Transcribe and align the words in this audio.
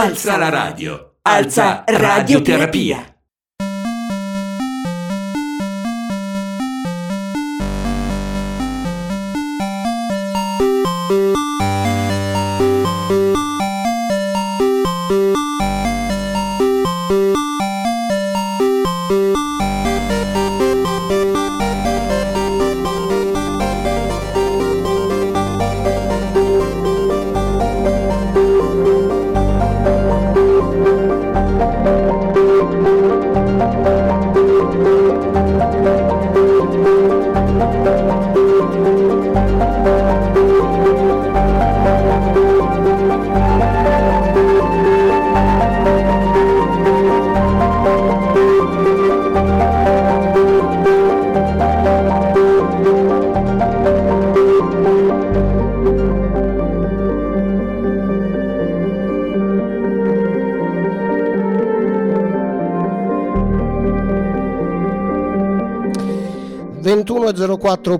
Alza 0.00 0.38
la 0.38 0.48
radio. 0.48 1.16
Alza 1.20 1.84
radioterapia. 1.86 3.09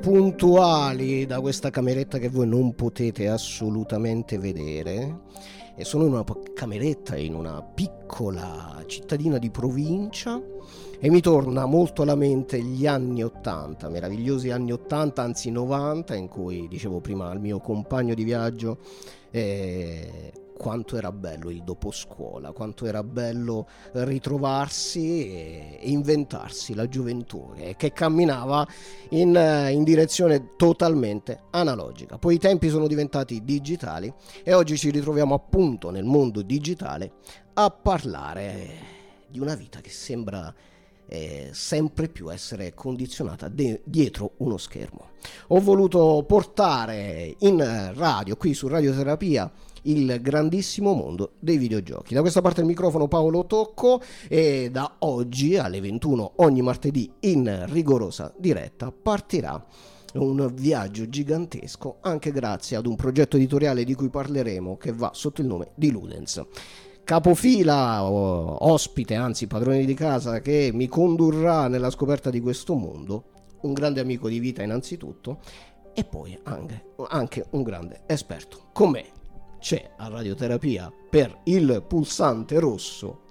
Puntuali 0.00 1.26
da 1.26 1.40
questa 1.40 1.68
cameretta 1.68 2.18
che 2.18 2.30
voi 2.30 2.48
non 2.48 2.74
potete 2.74 3.28
assolutamente 3.28 4.38
vedere. 4.38 5.18
E 5.76 5.84
sono 5.84 6.06
in 6.06 6.12
una 6.12 6.24
cameretta 6.54 7.16
in 7.16 7.34
una 7.34 7.62
piccola 7.62 8.82
cittadina 8.86 9.38
di 9.38 9.50
provincia 9.50 10.40
e 10.98 11.10
mi 11.10 11.20
torna 11.20 11.66
molto 11.66 12.02
alla 12.02 12.14
mente 12.14 12.60
gli 12.62 12.86
anni 12.86 13.22
80, 13.22 13.88
meravigliosi 13.88 14.50
anni 14.50 14.72
80, 14.72 15.22
anzi 15.22 15.50
90 15.50 16.14
in 16.14 16.28
cui 16.28 16.66
dicevo 16.68 17.00
prima 17.00 17.30
al 17.30 17.40
mio 17.40 17.60
compagno 17.60 18.14
di 18.14 18.24
viaggio 18.24 18.78
eh, 19.30 20.32
quanto 20.56 20.98
era 20.98 21.12
bello 21.12 21.48
il 21.48 21.62
dopo 21.62 21.90
scuola, 21.90 22.29
quanto 22.52 22.86
era 22.86 23.02
bello 23.02 23.66
ritrovarsi 23.92 25.30
e 25.30 25.78
inventarsi 25.82 26.74
la 26.74 26.88
gioventù 26.88 27.52
che 27.76 27.92
camminava 27.92 28.66
in, 29.10 29.36
eh, 29.36 29.72
in, 29.72 29.84
direzione 29.84 30.56
totalmente 30.56 31.42
analogica. 31.50 32.18
Poi 32.18 32.34
i 32.34 32.38
tempi 32.38 32.68
sono 32.68 32.86
diventati 32.86 33.42
digitali 33.44 34.12
e 34.42 34.52
oggi 34.52 34.76
ci 34.76 34.90
ritroviamo 34.90 35.34
appunto 35.34 35.90
nel 35.90 36.04
mondo 36.04 36.42
digitale 36.42 37.12
a 37.54 37.70
parlare 37.70 38.98
di 39.28 39.38
una 39.38 39.54
vita 39.54 39.80
che 39.80 39.90
sembra 39.90 40.52
eh, 41.12 41.50
sempre 41.52 42.08
più 42.08 42.32
essere 42.32 42.72
condizionata 42.72 43.48
de- 43.48 43.80
dietro 43.84 44.34
uno 44.38 44.56
schermo. 44.56 45.08
Ho 45.48 45.60
voluto 45.60 46.24
portare 46.26 47.34
in 47.38 47.92
radio, 47.94 48.36
qui 48.36 48.54
su 48.54 48.68
Radioterapia, 48.68 49.50
il 49.82 50.18
grandissimo 50.20 50.92
mondo 50.92 51.32
dei 51.38 51.56
videogiochi. 51.56 52.14
Da 52.14 52.20
questa 52.20 52.40
parte 52.40 52.60
del 52.60 52.68
microfono 52.68 53.08
Paolo 53.08 53.46
Tocco 53.46 54.00
e 54.28 54.70
da 54.70 54.96
oggi 55.00 55.56
alle 55.56 55.80
21 55.80 56.32
ogni 56.36 56.62
martedì 56.62 57.10
in 57.20 57.64
rigorosa 57.68 58.32
diretta 58.36 58.92
partirà 58.92 59.64
un 60.14 60.50
viaggio 60.54 61.08
gigantesco 61.08 61.98
anche 62.00 62.32
grazie 62.32 62.76
ad 62.76 62.86
un 62.86 62.96
progetto 62.96 63.36
editoriale 63.36 63.84
di 63.84 63.94
cui 63.94 64.08
parleremo 64.08 64.76
che 64.76 64.92
va 64.92 65.10
sotto 65.14 65.40
il 65.40 65.46
nome 65.46 65.70
di 65.74 65.90
Ludens. 65.90 66.44
Capofila, 67.04 68.04
ospite, 68.04 69.14
anzi 69.14 69.46
padrone 69.46 69.84
di 69.84 69.94
casa 69.94 70.40
che 70.40 70.70
mi 70.72 70.86
condurrà 70.86 71.66
nella 71.66 71.90
scoperta 71.90 72.30
di 72.30 72.40
questo 72.40 72.74
mondo, 72.74 73.24
un 73.62 73.72
grande 73.72 74.00
amico 74.00 74.28
di 74.28 74.38
vita 74.38 74.62
innanzitutto 74.62 75.40
e 75.92 76.04
poi 76.04 76.38
anche, 76.44 76.92
anche 77.08 77.46
un 77.50 77.62
grande 77.62 78.02
esperto 78.06 78.68
con 78.72 78.90
me 78.90 79.19
c'è 79.60 79.90
a 79.96 80.08
radioterapia 80.08 80.90
per 81.08 81.40
il 81.44 81.84
pulsante 81.86 82.58
rosso 82.58 83.28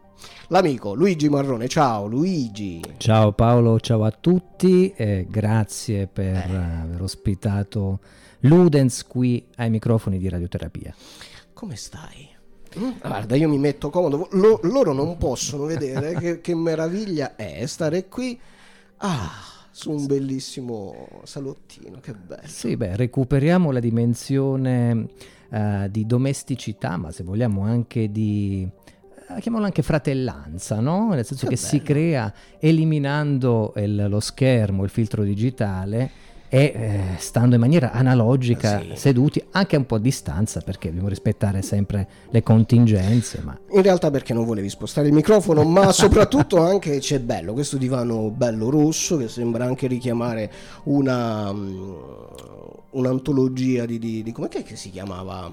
l'amico 0.50 0.94
Luigi 0.94 1.29
Marrone. 1.29 1.67
Ciao 1.67 2.06
Luigi. 2.06 2.81
Ciao 2.97 3.31
Paolo, 3.34 3.79
ciao 3.79 4.03
a 4.03 4.12
tutti 4.12 4.91
e 4.95 5.25
grazie 5.29 6.07
per 6.07 6.35
eh. 6.35 6.81
aver 6.84 7.01
ospitato 7.01 8.00
Ludens 8.41 9.06
qui 9.06 9.45
ai 9.56 9.69
microfoni 9.69 10.18
di 10.18 10.29
radioterapia. 10.29 10.94
Come 11.53 11.75
stai? 11.75 12.29
Mm? 12.78 12.91
Guarda, 13.01 13.35
io 13.35 13.50
mi 13.50 13.57
metto 13.57 13.89
comodo, 13.89 14.28
Lo, 14.31 14.59
loro 14.63 14.94
non 14.94 15.18
possono 15.18 15.66
vedere 15.66 16.13
che, 16.13 16.41
che 16.41 16.56
meraviglia 16.56 17.35
è 17.35 17.66
stare 17.66 18.07
qui. 18.07 18.39
Ah, 18.97 19.31
su 19.72 19.91
un 19.91 20.06
bellissimo 20.06 21.07
salottino, 21.23 22.00
che 22.00 22.13
bello. 22.13 22.47
Sì, 22.47 22.75
beh, 22.75 22.95
recuperiamo 22.95 23.72
la 23.72 23.79
dimensione 23.79 25.07
uh, 25.49 25.87
di 25.89 26.05
domesticità, 26.05 26.97
ma 26.97 27.11
se 27.11 27.23
vogliamo 27.23 27.63
anche 27.63 28.11
di 28.11 28.67
uh, 28.67 29.33
chiamiamolo 29.35 29.65
anche 29.65 29.81
fratellanza, 29.81 30.79
no? 30.79 31.09
Nel 31.09 31.25
senso 31.25 31.47
che, 31.47 31.55
che 31.55 31.59
si 31.59 31.81
crea 31.81 32.33
eliminando 32.59 33.73
il, 33.77 34.07
lo 34.07 34.19
schermo, 34.19 34.83
il 34.83 34.89
filtro 34.89 35.23
digitale 35.23 36.27
e 36.51 36.73
eh, 36.75 36.99
stando 37.17 37.53
in 37.53 37.61
maniera 37.61 37.91
analogica 37.91 38.79
sì. 38.79 38.91
seduti 38.95 39.41
anche 39.51 39.75
a 39.75 39.79
un 39.79 39.85
po' 39.85 39.95
a 39.95 39.99
distanza 39.99 40.61
perché 40.61 40.88
dobbiamo 40.88 41.07
rispettare 41.07 41.61
sempre 41.61 42.07
le 42.31 42.41
contingenze 42.41 43.39
ma... 43.43 43.55
in 43.69 43.83
realtà 43.83 44.09
perché 44.09 44.33
non 44.33 44.45
volevi 44.45 44.67
spostare 44.67 45.07
il 45.07 45.13
microfono 45.13 45.63
ma 45.63 45.91
soprattutto 45.93 46.57
anche 46.57 46.97
c'è 46.97 47.19
bello 47.19 47.53
questo 47.53 47.77
divano 47.77 48.31
bello 48.31 48.71
rosso 48.71 49.17
che 49.17 49.27
sembra 49.27 49.65
anche 49.65 49.85
richiamare 49.85 50.51
una 50.85 51.51
um, 51.51 51.97
un'antologia 52.91 53.85
di, 53.85 54.00
di, 54.00 54.23
di 54.23 54.31
com'è 54.31 54.47
che 54.47 54.75
si 54.75 54.89
chiamava? 54.89 55.51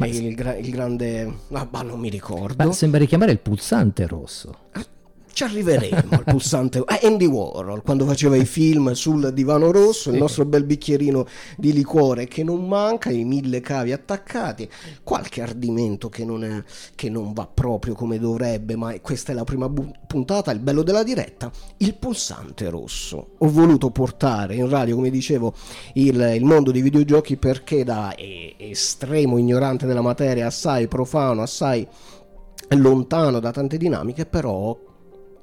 Il, 0.00 0.26
il, 0.26 0.70
grande 0.70 1.38
ah, 1.50 1.82
non 1.82 1.98
mi 1.98 2.08
ricordo. 2.08 2.64
Ma 2.64 2.72
sembra 2.72 3.00
richiamare 3.00 3.32
il 3.32 3.40
pulsante 3.40 4.06
rosso. 4.06 4.56
Ah, 4.72 4.86
ci 5.32 5.44
arriveremo 5.44 6.08
al 6.10 6.24
pulsante 6.24 6.82
ah, 6.84 6.98
Andy 7.02 7.26
Warhol 7.26 7.82
quando 7.82 8.04
faceva 8.04 8.36
i 8.36 8.44
film 8.44 8.92
sul 8.92 9.32
divano 9.32 9.70
rosso 9.70 10.08
sì. 10.08 10.10
il 10.10 10.16
nostro 10.16 10.44
bel 10.44 10.64
bicchierino 10.64 11.26
di 11.56 11.72
liquore 11.72 12.26
che 12.26 12.42
non 12.42 12.66
manca 12.66 13.10
i 13.10 13.24
mille 13.24 13.60
cavi 13.60 13.92
attaccati 13.92 14.68
qualche 15.02 15.42
ardimento 15.42 16.08
che 16.08 16.24
non, 16.24 16.44
è, 16.44 16.62
che 16.94 17.08
non 17.08 17.32
va 17.32 17.46
proprio 17.46 17.94
come 17.94 18.18
dovrebbe 18.18 18.76
ma 18.76 18.98
questa 19.00 19.32
è 19.32 19.34
la 19.34 19.44
prima 19.44 19.68
bu- 19.68 19.92
puntata 20.06 20.50
il 20.50 20.60
bello 20.60 20.82
della 20.82 21.02
diretta 21.02 21.50
il 21.78 21.94
pulsante 21.94 22.68
rosso 22.68 23.34
ho 23.38 23.48
voluto 23.48 23.90
portare 23.90 24.54
in 24.54 24.68
radio 24.68 24.96
come 24.96 25.10
dicevo 25.10 25.54
il, 25.94 26.20
il 26.34 26.44
mondo 26.44 26.70
dei 26.70 26.82
videogiochi 26.82 27.36
perché 27.36 27.84
da 27.84 28.14
eh, 28.14 28.54
estremo 28.58 29.38
ignorante 29.38 29.86
della 29.86 30.02
materia 30.02 30.46
assai 30.46 30.88
profano 30.88 31.42
assai 31.42 31.86
lontano 32.70 33.40
da 33.40 33.50
tante 33.50 33.76
dinamiche 33.76 34.26
però 34.26 34.76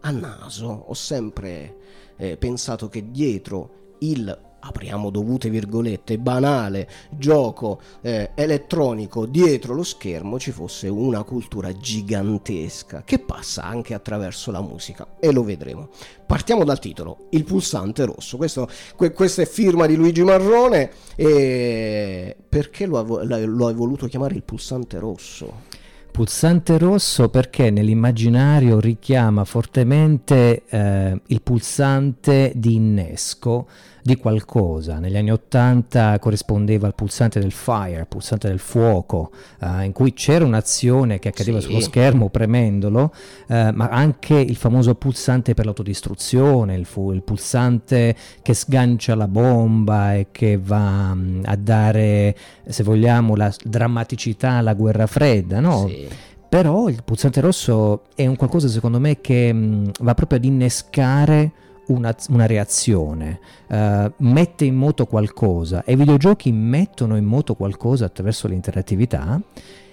a 0.06 0.12
naso 0.12 0.68
ho 0.88 0.94
sempre 0.94 1.78
eh, 2.18 2.38
pensato 2.38 2.88
che 2.90 3.12
dietro 3.12 3.98
il 4.00 4.44
apriamo 4.66 5.12
dovute 5.12 5.50
virgolette, 5.50 6.18
banale 6.18 6.90
gioco 7.12 7.80
eh, 8.02 8.31
elettronico 8.34 9.28
dietro 9.28 9.75
lo 9.75 9.84
schermo 9.84 10.40
ci 10.40 10.52
fosse 10.52 10.88
una 10.88 11.24
cultura 11.24 11.72
gigantesca 11.72 13.04
che 13.04 13.19
passa 13.19 13.63
anche 13.63 13.94
attraverso 13.94 14.50
la 14.50 14.62
musica 14.62 15.18
e 15.19 15.31
lo 15.31 15.44
vedremo. 15.44 15.90
Partiamo 16.25 16.63
dal 16.63 16.80
titolo, 16.80 17.28
Il 17.30 17.44
pulsante 17.44 18.06
rosso. 18.06 18.38
Questo, 18.38 18.68
que, 18.96 19.12
questa 19.12 19.44
è 19.44 19.46
firma 19.46 19.86
di 19.86 19.96
Luigi 19.96 20.24
Marrone 20.24 20.90
e 21.16 22.36
perché 22.50 22.88
lo, 22.88 23.22
lo 23.24 23.68
hai 23.68 23.74
voluto 23.75 24.07
chiamare 24.07 24.34
il 24.34 24.44
pulsante 24.44 24.98
rosso? 24.98 25.75
Pulsante 26.16 26.78
rosso 26.78 27.28
perché 27.28 27.70
nell'immaginario 27.72 28.80
richiama 28.80 29.44
fortemente 29.44 30.64
eh, 30.66 31.22
il 31.26 31.42
pulsante 31.42 32.54
di 32.56 32.76
innesco 32.76 33.68
di 34.06 34.18
qualcosa. 34.18 35.00
Negli 35.00 35.18
anni 35.18 35.31
Ottanta 35.31 36.19
corrispondeva 36.19 36.86
al 36.86 36.94
pulsante 36.94 37.40
del 37.40 37.52
fire, 37.52 38.02
il 38.02 38.07
pulsante 38.07 38.48
del 38.48 38.60
fuoco, 38.60 39.31
eh, 39.60 39.84
in 39.84 39.94
cui 39.94 40.13
c'era 40.13 40.46
un'azione 40.46 41.18
che 41.18 41.30
accadeva 41.30 41.60
sì. 41.60 41.66
sullo 41.66 41.80
schermo 41.80 42.30
premendolo, 42.30 43.12
eh, 43.48 43.72
ma 43.72 43.88
anche 43.88 44.36
il 44.36 44.57
famoso 44.57 44.94
pulsante 44.94 45.56
per 45.56 45.66
l'autodistruzione, 45.66 46.75
il, 46.75 46.86
fu- 46.86 47.13
il, 47.13 47.24
pulsante 47.24 48.16
che 48.44 48.54
sgancia 48.54 49.16
la 49.16 49.28
bomba 49.28 50.13
e 50.13 50.28
che 50.30 50.60
va 50.62 51.16
mh, 51.16 51.19
mm, 51.19 51.42
a 51.46 51.56
dare, 51.56 52.38
se 52.63 52.84
vogliamo, 52.84 53.36
la 53.36 53.52
drammaticità 53.63 54.52
alla 54.52 54.75
guerra 54.75 55.07
fredda, 55.07 55.60
no? 55.60 55.88
Sì 55.88 56.07
però 56.48 56.88
il 56.88 57.04
pulsante 57.04 57.42
rosso 57.42 58.04
è 58.16 58.25
un 58.25 58.38
qualcosa 58.38 58.69
secondo 58.69 58.98
me 58.98 59.19
che 59.19 59.52
mh, 59.52 59.92
va 60.00 60.13
proprio 60.13 60.38
ad 60.38 60.46
innescare 60.46 61.52
una, 61.88 62.16
una 62.30 62.46
reazione, 62.46 63.40
uh, 63.68 64.12
mette 64.18 64.66
in 64.66 64.76
moto 64.76 65.06
qualcosa 65.06 65.84
e 65.84 65.94
i 65.94 65.96
videogiochi 65.96 66.52
mettono 66.52 67.16
in 67.18 67.26
moto 67.26 67.56
qualcosa 67.56 68.06
attraverso 68.06 68.48
l'interattività 68.48 69.42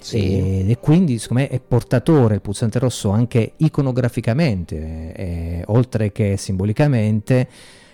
sì. 0.00 0.16
e, 0.16 0.70
e, 0.70 0.78
quindi 0.78 1.18
secondo 1.18 1.42
me 1.42 1.48
è 1.48 1.60
portatore 1.60 2.34
il 2.34 2.40
pulsante 2.40 2.78
rosso 2.78 3.10
anche 3.10 3.54
iconograficamente, 3.56 5.12
eh, 5.14 5.62
oltre 5.66 6.12
che 6.12 6.36
simbolicamente, 6.36 7.48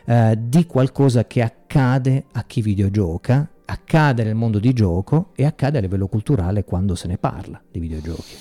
uh, 0.05 0.35
di 0.37 0.67
qualcosa 0.67 1.27
che 1.27 1.43
accade 1.43 2.25
a 2.33 2.44
chi 2.44 2.62
videogioca 2.62 3.49
accade 3.71 4.25
nel 4.25 4.35
mondo 4.35 4.59
di 4.59 4.73
gioco 4.73 5.33
e 5.35 5.44
accade 5.44 5.77
a 5.77 5.81
livello 5.83 6.06
culturale 6.06 6.65
quando 6.65 6.94
se 6.94 7.06
ne 7.06 7.19
parla 7.19 7.61
di 7.71 7.79
videogiochi. 7.79 8.37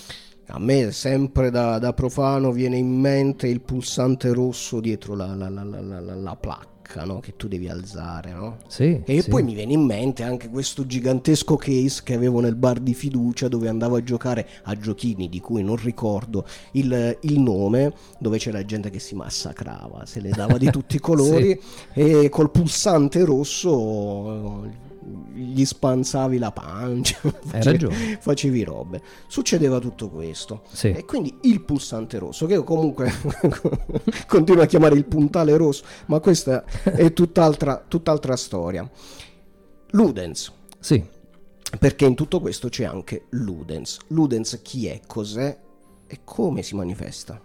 A 0.50 0.60
me 0.60 0.92
sempre 0.92 1.52
da, 1.52 1.78
da 1.78 1.92
profano 1.92 2.52
viene 2.54 2.78
in 2.78 2.90
mente 2.90 3.48
il 3.48 3.60
pulsante 3.60 4.32
rosso 4.32 4.80
dietro 4.80 5.14
la, 5.14 5.36
la, 5.36 5.50
la, 5.50 5.64
la 5.64 6.36
placca 6.38 7.04
no? 7.04 7.20
che 7.20 7.36
tu 7.36 7.50
devi 7.50 7.68
alzare. 7.68 8.32
No? 8.32 8.58
Sì, 8.68 9.02
e 9.04 9.22
sì. 9.22 9.30
poi 9.30 9.44
mi 9.44 9.54
viene 9.54 9.74
in 9.74 9.82
mente 9.82 10.24
anche 10.24 10.48
questo 10.48 10.86
gigantesco 10.86 11.58
case 11.58 12.02
che 12.02 12.14
avevo 12.14 12.40
nel 12.40 12.56
bar 12.56 12.80
di 12.80 12.94
fiducia 12.94 13.50
dove 13.50 13.68
andavo 13.68 13.98
a 13.98 14.04
giocare 14.04 14.48
a 14.64 14.76
giochini 14.78 15.28
di 15.28 15.42
cui 15.42 15.64
non 15.64 15.76
ricordo 15.76 16.46
il, 16.72 17.18
il 17.22 17.40
nome, 17.42 17.94
dove 18.18 18.38
c'era 18.38 18.64
gente 18.64 18.90
che 18.90 19.00
si 19.00 19.16
massacrava, 19.16 20.06
se 20.06 20.22
le 20.22 20.30
dava 20.30 20.58
di 20.58 20.70
tutti 20.72 20.96
i 20.96 21.00
colori 21.02 21.60
sì. 21.94 22.00
e 22.00 22.30
col 22.30 22.52
pulsante 22.52 23.26
rosso 23.26 24.86
gli 25.34 25.64
spanzavi 25.64 26.38
la 26.38 26.52
pancia, 26.52 27.18
facevi, 27.24 28.18
facevi, 28.20 28.64
robe. 28.64 29.02
Succedeva 29.28 29.80
tutto 29.80 30.10
questo. 30.10 30.64
Sì. 30.72 30.92
E 30.92 31.06
quindi 31.06 31.38
il 31.44 31.62
pulsante 31.62 32.18
rosso, 32.18 32.46
che 32.46 32.54
io 32.54 32.64
comunque 32.64 33.12
continuo 34.28 34.64
a 34.64 34.66
chiamare 34.66 34.96
il 34.96 35.06
puntale 35.06 35.56
rosso, 35.56 35.84
ma 36.08 36.20
questa 36.20 36.64
è 36.84 37.14
tutt'altra, 37.14 37.84
tutt'altra 37.88 38.36
storia. 38.36 38.90
Ludens. 39.92 40.52
Sì. 40.80 41.04
Perché 41.80 42.06
in 42.06 42.16
tutto 42.16 42.40
questo 42.40 42.70
c'è 42.70 42.86
anche 42.86 43.26
Ludens. 43.30 44.00
Ludens 44.08 44.60
chi 44.62 44.88
è, 44.88 45.02
cos'è 45.06 45.58
e 46.08 46.20
come 46.24 46.64
si 46.64 46.76
manifesta? 46.76 47.40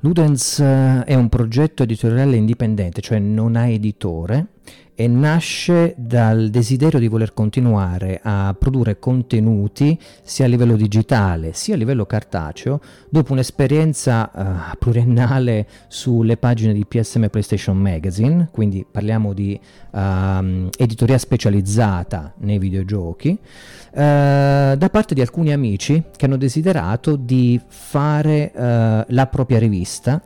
Ludens 0.00 0.58
eh, 0.58 1.04
è 1.04 1.14
un 1.14 1.28
progetto 1.28 1.84
editoriale 1.84 2.36
indipendente, 2.36 3.00
cioè 3.00 3.18
non 3.18 3.54
ha 3.54 3.68
editore 3.68 4.48
e 4.94 5.08
nasce 5.08 5.94
dal 5.96 6.50
desiderio 6.50 6.98
di 6.98 7.08
voler 7.08 7.32
continuare 7.32 8.20
a 8.22 8.54
produrre 8.58 8.98
contenuti 8.98 9.98
sia 10.22 10.44
a 10.44 10.48
livello 10.48 10.76
digitale 10.76 11.52
sia 11.54 11.74
a 11.74 11.78
livello 11.78 12.04
cartaceo 12.04 12.80
dopo 13.08 13.32
un'esperienza 13.32 14.30
uh, 14.32 14.76
pluriennale 14.78 15.66
sulle 15.88 16.36
pagine 16.36 16.72
di 16.72 16.84
PSM 16.84 17.28
PlayStation 17.28 17.76
Magazine, 17.76 18.48
quindi 18.50 18.84
parliamo 18.88 19.32
di 19.32 19.58
uh, 19.90 20.68
editoria 20.76 21.18
specializzata 21.18 22.34
nei 22.38 22.58
videogiochi, 22.58 23.30
uh, 23.30 23.96
da 23.96 24.88
parte 24.90 25.14
di 25.14 25.20
alcuni 25.20 25.52
amici 25.52 26.02
che 26.16 26.26
hanno 26.26 26.36
desiderato 26.36 27.16
di 27.16 27.60
fare 27.66 28.52
eh, 28.52 29.04
la 29.06 29.26
propria 29.26 29.58
rivista 29.58 30.22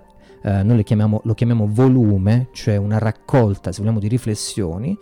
eh, 0.47 0.63
noi 0.63 0.85
chiamiamo, 0.85 1.23
lo 1.25 1.35
chiamiamo 1.35 1.67
volume, 1.69 2.51
cioè 2.53 2.77
una 2.77 2.99
raccolta, 2.99 3.73
se 3.73 3.81
vogliamo, 3.81 3.99
di 3.99 4.07
riflessioni 4.07 4.97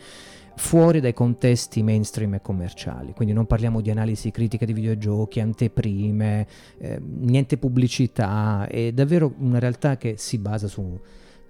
fuori 0.57 1.01
dai 1.01 1.13
contesti 1.13 1.83
mainstream 1.83 2.35
e 2.35 2.41
commerciali. 2.41 3.13
Quindi 3.13 3.35
non 3.35 3.45
parliamo 3.45 3.83
di 3.83 3.91
analisi 3.91 4.31
critica 4.31 4.65
di 4.65 4.73
videogiochi, 4.73 5.41
anteprime, 5.41 6.47
eh, 6.79 6.99
niente 6.99 7.59
pubblicità, 7.59 8.67
è 8.67 8.93
davvero 8.93 9.35
una 9.39 9.59
realtà 9.59 9.99
che 9.99 10.15
si 10.17 10.39
basa 10.39 10.67
su, 10.67 10.99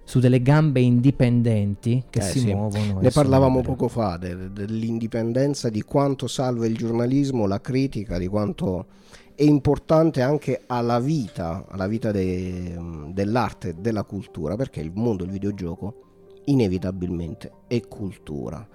su 0.03 0.19
delle 0.19 0.41
gambe 0.41 0.81
indipendenti 0.81 2.03
che 2.09 2.19
eh, 2.19 2.23
si 2.23 2.39
sì. 2.39 2.53
muovono. 2.53 2.99
Ne 2.99 3.11
parlavamo 3.11 3.61
poco 3.61 3.87
fa 3.87 4.17
de- 4.17 4.51
dell'indipendenza, 4.51 5.69
di 5.69 5.83
quanto 5.83 6.27
salva 6.27 6.65
il 6.65 6.75
giornalismo, 6.75 7.47
la 7.47 7.61
critica, 7.61 8.17
di 8.17 8.27
quanto 8.27 8.87
è 9.35 9.43
importante 9.43 10.21
anche 10.21 10.63
alla 10.65 10.99
vita, 10.99 11.65
alla 11.67 11.87
vita 11.87 12.11
de, 12.11 12.77
dell'arte, 13.09 13.75
della 13.79 14.03
cultura, 14.03 14.55
perché 14.55 14.79
il 14.79 14.91
mondo 14.93 15.23
del 15.23 15.33
videogioco 15.33 16.03
inevitabilmente 16.45 17.51
è 17.67 17.81
cultura. 17.87 18.67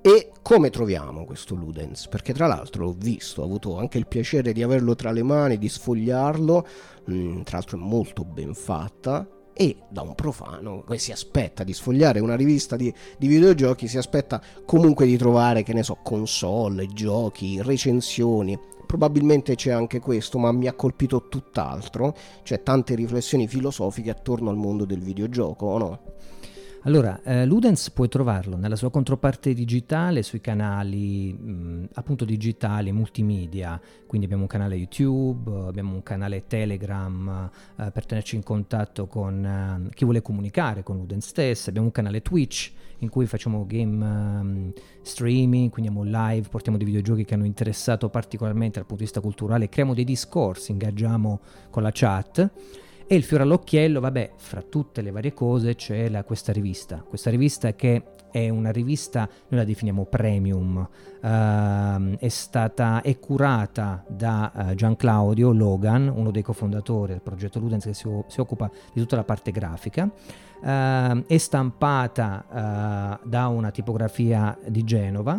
E 0.00 0.32
come 0.42 0.70
troviamo 0.70 1.24
questo 1.24 1.54
Ludens? 1.54 2.08
Perché 2.08 2.32
tra 2.34 2.46
l'altro 2.46 2.84
l'ho 2.84 2.94
visto, 2.96 3.40
ho 3.40 3.44
avuto 3.44 3.78
anche 3.78 3.98
il 3.98 4.06
piacere 4.06 4.52
di 4.52 4.62
averlo 4.62 4.94
tra 4.94 5.10
le 5.10 5.22
mani, 5.22 5.58
di 5.58 5.68
sfogliarlo, 5.68 6.66
mm, 7.10 7.40
tra 7.40 7.56
l'altro 7.56 7.78
è 7.78 7.80
molto 7.80 8.24
ben 8.24 8.54
fatta, 8.54 9.26
e 9.54 9.76
da 9.88 10.02
un 10.02 10.14
profano 10.14 10.82
che 10.82 10.98
si 10.98 11.10
aspetta 11.12 11.64
di 11.64 11.72
sfogliare 11.72 12.20
una 12.20 12.36
rivista 12.36 12.76
di, 12.76 12.92
di, 13.16 13.26
videogiochi, 13.28 13.88
si 13.88 13.96
aspetta 13.96 14.42
comunque 14.66 15.06
di 15.06 15.16
trovare, 15.16 15.62
che 15.62 15.72
ne 15.72 15.82
so, 15.82 15.96
console, 16.02 16.86
giochi, 16.88 17.62
recensioni, 17.62 18.58
Probabilmente 18.86 19.54
c'è 19.54 19.72
anche 19.72 20.00
questo, 20.00 20.38
ma 20.38 20.52
mi 20.52 20.66
ha 20.66 20.72
colpito 20.74 21.28
tutt'altro, 21.28 22.14
cioè 22.42 22.62
tante 22.62 22.94
riflessioni 22.94 23.48
filosofiche 23.48 24.10
attorno 24.10 24.50
al 24.50 24.56
mondo 24.56 24.84
del 24.84 25.00
videogioco, 25.00 25.66
o 25.66 25.78
no? 25.78 26.00
Allora, 26.86 27.22
eh, 27.22 27.46
Ludens 27.46 27.90
puoi 27.90 28.08
trovarlo 28.08 28.56
nella 28.56 28.76
sua 28.76 28.90
controparte 28.90 29.54
digitale 29.54 30.22
sui 30.22 30.42
canali 30.42 31.32
mh, 31.32 31.88
appunto 31.94 32.26
digitali, 32.26 32.92
multimedia, 32.92 33.80
quindi 34.06 34.26
abbiamo 34.26 34.42
un 34.42 34.50
canale 34.50 34.74
YouTube, 34.74 35.66
abbiamo 35.66 35.94
un 35.94 36.02
canale 36.02 36.46
Telegram 36.46 37.50
eh, 37.76 37.90
per 37.90 38.04
tenerci 38.04 38.36
in 38.36 38.42
contatto 38.42 39.06
con 39.06 39.44
eh, 39.46 39.94
chi 39.94 40.04
vuole 40.04 40.20
comunicare 40.20 40.82
con 40.82 40.98
Ludens 40.98 41.26
stesso, 41.26 41.70
abbiamo 41.70 41.86
un 41.86 41.92
canale 41.92 42.20
Twitch 42.20 42.72
in 42.98 43.08
cui 43.08 43.26
facciamo 43.26 43.64
game 43.66 44.04
um, 44.04 44.72
streaming, 45.02 45.70
quindi 45.70 45.90
andiamo 45.90 46.02
live, 46.04 46.48
portiamo 46.48 46.78
dei 46.78 46.86
videogiochi 46.86 47.24
che 47.24 47.34
hanno 47.34 47.44
interessato 47.44 48.08
particolarmente 48.08 48.78
dal 48.78 48.86
punto 48.86 49.02
di 49.02 49.04
vista 49.04 49.20
culturale, 49.20 49.68
creiamo 49.68 49.94
dei 49.94 50.04
discorsi, 50.04 50.72
ingaggiamo 50.72 51.40
con 51.70 51.82
la 51.82 51.90
chat. 51.92 52.50
E 53.06 53.16
il 53.16 53.22
fiore 53.22 53.42
all'occhiello, 53.42 54.00
vabbè, 54.00 54.32
fra 54.36 54.62
tutte 54.62 55.02
le 55.02 55.10
varie 55.10 55.34
cose 55.34 55.74
c'è 55.74 56.08
la, 56.08 56.24
questa 56.24 56.52
rivista. 56.52 57.04
Questa 57.06 57.28
rivista 57.28 57.74
che 57.74 58.02
è 58.30 58.48
una 58.48 58.72
rivista, 58.72 59.28
noi 59.48 59.60
la 59.60 59.64
definiamo 59.64 60.06
premium, 60.06 60.76
uh, 60.76 62.16
è 62.16 62.28
stata, 62.28 63.02
è 63.02 63.18
curata 63.18 64.02
da 64.08 64.50
uh, 64.54 64.74
Gian 64.74 64.96
Claudio 64.96 65.52
Logan, 65.52 66.08
uno 66.08 66.30
dei 66.30 66.42
cofondatori 66.42 67.12
del 67.12 67.20
progetto 67.20 67.58
Ludens 67.58 67.84
che 67.84 67.92
si, 67.92 68.08
si 68.26 68.40
occupa 68.40 68.70
di 68.94 69.00
tutta 69.00 69.16
la 69.16 69.24
parte 69.24 69.50
grafica. 69.50 70.10
Uh, 70.64 71.26
è 71.26 71.36
stampata 71.36 73.20
uh, 73.22 73.28
da 73.28 73.48
una 73.48 73.70
tipografia 73.70 74.58
di 74.66 74.82
Genova 74.82 75.38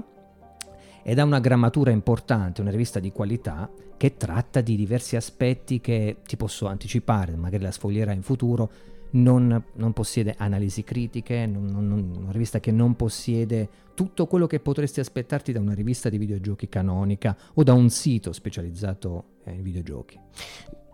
ed 1.01 1.17
ha 1.17 1.23
una 1.23 1.39
grammatura 1.39 1.89
importante, 1.89 2.61
una 2.61 2.69
rivista 2.69 2.99
di 2.99 3.11
qualità 3.11 3.67
che 3.97 4.17
tratta 4.17 4.61
di 4.61 4.75
diversi 4.75 5.15
aspetti 5.15 5.81
che 5.81 6.17
ti 6.23 6.37
posso 6.37 6.67
anticipare, 6.67 7.35
magari 7.35 7.63
la 7.63 7.71
sfoglierà 7.71 8.11
in 8.11 8.21
futuro, 8.21 8.69
non, 9.11 9.63
non 9.73 9.93
possiede 9.93 10.35
analisi 10.37 10.83
critiche, 10.83 11.47
non, 11.47 11.65
non, 11.65 12.13
una 12.17 12.31
rivista 12.31 12.59
che 12.59 12.71
non 12.71 12.95
possiede 12.95 13.67
tutto 13.95 14.27
quello 14.27 14.45
che 14.45 14.59
potresti 14.59 14.99
aspettarti 14.99 15.51
da 15.51 15.59
una 15.59 15.73
rivista 15.73 16.07
di 16.09 16.19
videogiochi 16.19 16.69
canonica 16.69 17.35
o 17.55 17.63
da 17.63 17.73
un 17.73 17.89
sito 17.89 18.31
specializzato 18.31 19.37
in 19.45 19.63
videogiochi. 19.63 20.19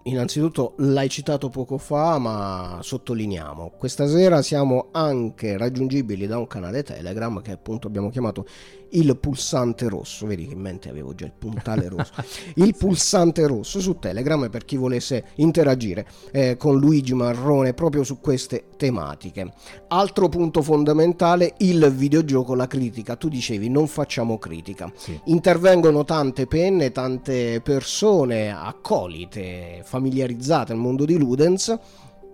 Innanzitutto 0.04 0.74
l'hai 0.78 1.10
citato 1.10 1.50
poco 1.50 1.78
fa, 1.78 2.18
ma 2.18 2.80
sottolineiamo, 2.82 3.74
questa 3.78 4.08
sera 4.08 4.42
siamo 4.42 4.88
anche 4.92 5.58
raggiungibili 5.58 6.26
da 6.26 6.40
un 6.40 6.48
canale 6.48 6.82
Telegram 6.82 7.40
che 7.42 7.52
appunto 7.52 7.86
abbiamo 7.86 8.10
chiamato 8.10 8.46
il 8.92 9.18
pulsante 9.18 9.88
rosso, 9.88 10.26
vedi 10.26 10.48
che 10.48 10.54
in 10.54 10.60
mente 10.60 10.90
avevo 10.90 11.14
già 11.14 11.26
il 11.26 11.34
puntale 11.38 11.88
rosso, 11.88 12.12
il 12.56 12.76
pulsante 12.76 13.46
rosso 13.48 13.80
su 13.80 14.00
Telegram 14.00 14.50
per 14.50 14.66
chi 14.66 14.78
volesse 14.78 15.26
interagire 15.36 16.08
eh, 16.32 16.58
con 16.58 16.80
Luigi 16.80 17.14
Marrone 17.14 17.74
proprio 17.74 18.04
su 18.04 18.20
queste 18.20 18.66
tematiche. 18.78 19.54
Altro 19.88 20.30
punto 20.30 20.62
fondamentale, 20.62 21.56
il 21.58 21.92
videogioco, 21.92 22.56
la 22.56 22.68
critica, 22.68 23.16
tu 23.16 23.28
dicevi 23.30 23.70
non 23.70 23.88
facciamo 23.88 24.38
critica, 24.38 24.92
sì. 24.96 25.20
intervengono 25.26 26.04
tante 26.04 26.48
penne, 26.48 26.92
tante 26.92 27.62
persone 27.62 28.52
accolite, 28.52 29.82
familiarizzate 29.84 30.72
al 30.72 30.78
mondo 30.78 31.06
di 31.06 31.18
Ludens 31.18 31.80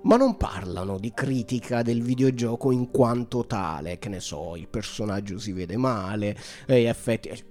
ma 0.03 0.15
non 0.15 0.37
parlano 0.37 0.97
di 0.97 1.11
critica 1.13 1.81
del 1.81 2.01
videogioco 2.01 2.71
in 2.71 2.91
quanto 2.91 3.45
tale, 3.45 3.99
che 3.99 4.09
ne 4.09 4.19
so, 4.19 4.55
il 4.55 4.67
personaggio 4.67 5.37
si 5.37 5.51
vede 5.51 5.77
male, 5.77 6.37
gli 6.65 6.73
effetti... 6.73 7.29
Eh, 7.29 7.45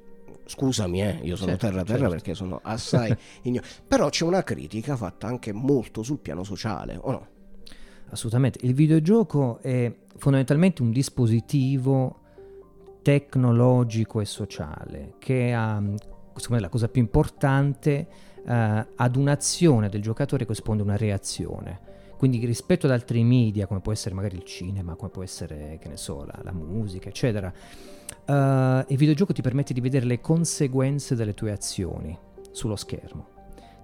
scusami, 0.44 1.02
eh, 1.02 1.18
io 1.22 1.34
sono 1.36 1.50
certo, 1.50 1.66
terra 1.66 1.82
terra 1.82 1.98
certo. 1.98 2.12
perché 2.14 2.34
sono 2.34 2.60
assai 2.62 3.14
ignorante, 3.42 3.82
però 3.86 4.08
c'è 4.08 4.24
una 4.24 4.42
critica 4.42 4.96
fatta 4.96 5.26
anche 5.26 5.52
molto 5.52 6.02
sul 6.02 6.18
piano 6.18 6.44
sociale, 6.44 6.96
o 7.00 7.10
no? 7.10 7.26
Assolutamente, 8.10 8.60
il 8.62 8.72
videogioco 8.72 9.58
è 9.60 9.92
fondamentalmente 10.16 10.82
un 10.82 10.92
dispositivo 10.92 12.20
tecnologico 13.02 14.20
e 14.20 14.24
sociale 14.24 15.14
che 15.18 15.52
ha, 15.52 15.80
secondo 15.80 16.54
me 16.54 16.60
la 16.60 16.68
cosa 16.68 16.88
più 16.88 17.00
importante, 17.00 18.08
uh, 18.44 18.50
ad 18.96 19.16
un'azione 19.16 19.88
del 19.88 20.02
giocatore 20.02 20.44
corrisponde 20.44 20.82
una 20.82 20.96
reazione. 20.96 21.85
Quindi 22.16 22.44
rispetto 22.46 22.86
ad 22.86 22.92
altri 22.92 23.22
media, 23.22 23.66
come 23.66 23.80
può 23.80 23.92
essere 23.92 24.14
magari 24.14 24.36
il 24.36 24.44
cinema, 24.44 24.94
come 24.94 25.10
può 25.10 25.22
essere, 25.22 25.78
che 25.80 25.88
ne 25.88 25.96
so, 25.96 26.24
la, 26.24 26.38
la 26.42 26.52
musica, 26.52 27.08
eccetera, 27.08 27.52
uh, 28.26 28.84
il 28.88 28.96
videogioco 28.96 29.34
ti 29.34 29.42
permette 29.42 29.74
di 29.74 29.80
vedere 29.80 30.06
le 30.06 30.20
conseguenze 30.20 31.14
delle 31.14 31.34
tue 31.34 31.52
azioni 31.52 32.16
sullo 32.52 32.76
schermo. 32.76 33.34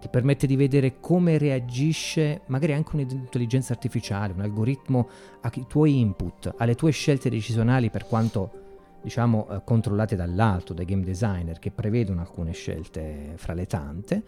Ti 0.00 0.08
permette 0.08 0.46
di 0.46 0.56
vedere 0.56 0.98
come 0.98 1.38
reagisce 1.38 2.40
magari 2.46 2.72
anche 2.72 2.96
un'intelligenza 2.96 3.72
artificiale, 3.74 4.32
un 4.32 4.40
algoritmo 4.40 5.08
ai 5.42 5.66
tuoi 5.68 6.00
input, 6.00 6.54
alle 6.56 6.74
tue 6.74 6.90
scelte 6.90 7.28
decisionali 7.28 7.90
per 7.90 8.06
quanto 8.06 8.60
diciamo 9.02 9.46
uh, 9.48 9.62
controllate 9.62 10.16
dall'alto, 10.16 10.72
dai 10.72 10.86
game 10.86 11.04
designer 11.04 11.58
che 11.58 11.70
prevedono 11.70 12.20
alcune 12.20 12.52
scelte 12.52 13.34
fra 13.36 13.52
le 13.52 13.66
tante 13.66 14.22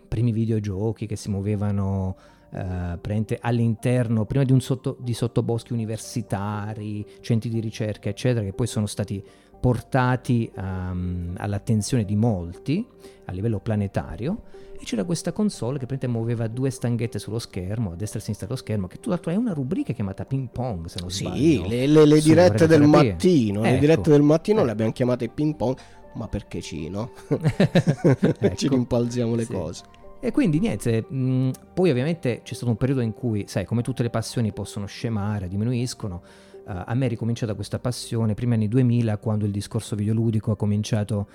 primi 0.07 0.31
videogiochi 0.31 1.05
che 1.05 1.15
si 1.15 1.29
muovevano 1.29 2.17
uh, 2.49 2.99
all'interno, 3.41 4.25
prima 4.25 4.43
di, 4.43 4.53
un 4.53 4.59
sotto, 4.59 4.97
di 4.99 5.13
sottoboschi 5.13 5.71
universitari, 5.71 7.05
centri 7.19 7.51
di 7.51 7.59
ricerca, 7.59 8.09
eccetera, 8.09 8.43
che 8.43 8.53
poi 8.53 8.65
sono 8.65 8.87
stati 8.87 9.23
portati 9.63 10.51
um, 10.57 11.35
all'attenzione 11.37 12.03
di 12.03 12.17
molti 12.17 12.85
a 13.23 13.31
livello 13.31 13.61
planetario 13.61 14.41
e 14.77 14.83
c'era 14.83 15.05
questa 15.05 15.31
console 15.31 15.79
che 15.79 15.85
praticamente 15.85 16.07
muoveva 16.07 16.47
due 16.49 16.69
stanghette 16.69 17.17
sullo 17.17 17.39
schermo, 17.39 17.93
a 17.93 17.95
destra 17.95 18.19
e 18.19 18.21
a 18.21 18.25
sinistra 18.25 18.45
dello 18.45 18.59
schermo, 18.59 18.87
che 18.87 18.99
tra 18.99 19.11
l'altro 19.11 19.31
è 19.31 19.35
una 19.37 19.53
rubrica 19.53 19.93
chiamata 19.93 20.25
ping 20.25 20.49
pong, 20.51 20.87
se 20.87 20.99
non 20.99 21.09
sì, 21.09 21.23
sbaglio. 21.23 21.63
Sì, 21.63 21.67
le, 21.69 21.87
le, 21.87 22.05
le 22.05 22.19
dirette 22.19 22.67
del 22.67 22.81
mattino, 22.81 23.63
ecco. 23.63 23.73
le 23.73 23.79
dirette 23.79 24.09
del 24.09 24.21
mattino 24.21 24.59
eh. 24.59 24.65
le 24.65 24.71
abbiamo 24.71 24.91
chiamate 24.91 25.29
ping 25.29 25.55
pong, 25.55 25.77
ma 26.15 26.27
perché 26.27 26.59
ci, 26.59 26.89
no? 26.89 27.11
ecco. 27.31 28.55
ci 28.55 28.67
rimpalziamo 28.67 29.33
le 29.33 29.45
sì. 29.45 29.53
cose. 29.53 29.83
E 30.19 30.31
quindi 30.31 30.59
niente, 30.59 31.05
mh, 31.07 31.15
mm, 31.15 31.49
poi 31.73 31.89
ovviamente 31.89 32.41
c'è 32.43 32.53
stato 32.53 32.69
un 32.69 32.75
periodo 32.77 32.99
in 32.99 33.13
cui, 33.13 33.45
sai, 33.47 33.63
come 33.63 33.81
tutte 33.81 34.03
le 34.03 34.09
passioni 34.09 34.51
possono 34.51 34.87
scemare, 34.87 35.47
diminuiscono, 35.47 36.21
a 36.65 36.93
me 36.93 37.05
è 37.05 37.09
ricominciata 37.09 37.53
questa 37.55 37.79
passione, 37.79 38.33
primi 38.33 38.53
anni 38.53 38.67
2000, 38.67 39.17
quando 39.17 39.45
il 39.45 39.51
discorso 39.51 39.95
videoludico 39.95 40.51
ha 40.51 40.55
cominciato 40.55 41.27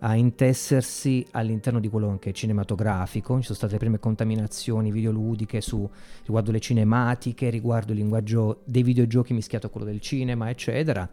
a 0.00 0.14
intessersi 0.14 1.26
all'interno 1.32 1.80
di 1.80 1.88
quello 1.88 2.18
che 2.18 2.30
è 2.30 2.32
cinematografico. 2.32 3.36
Ci 3.36 3.44
sono 3.44 3.56
state 3.56 3.72
le 3.72 3.78
prime 3.78 3.98
contaminazioni 3.98 4.90
videoludiche 4.90 5.60
su, 5.60 5.88
riguardo 6.22 6.50
le 6.50 6.60
cinematiche, 6.60 7.50
riguardo 7.50 7.92
il 7.92 7.98
linguaggio 7.98 8.60
dei 8.64 8.82
videogiochi 8.82 9.32
mischiato 9.32 9.66
a 9.66 9.70
quello 9.70 9.86
del 9.86 10.00
cinema, 10.00 10.50
eccetera. 10.50 11.08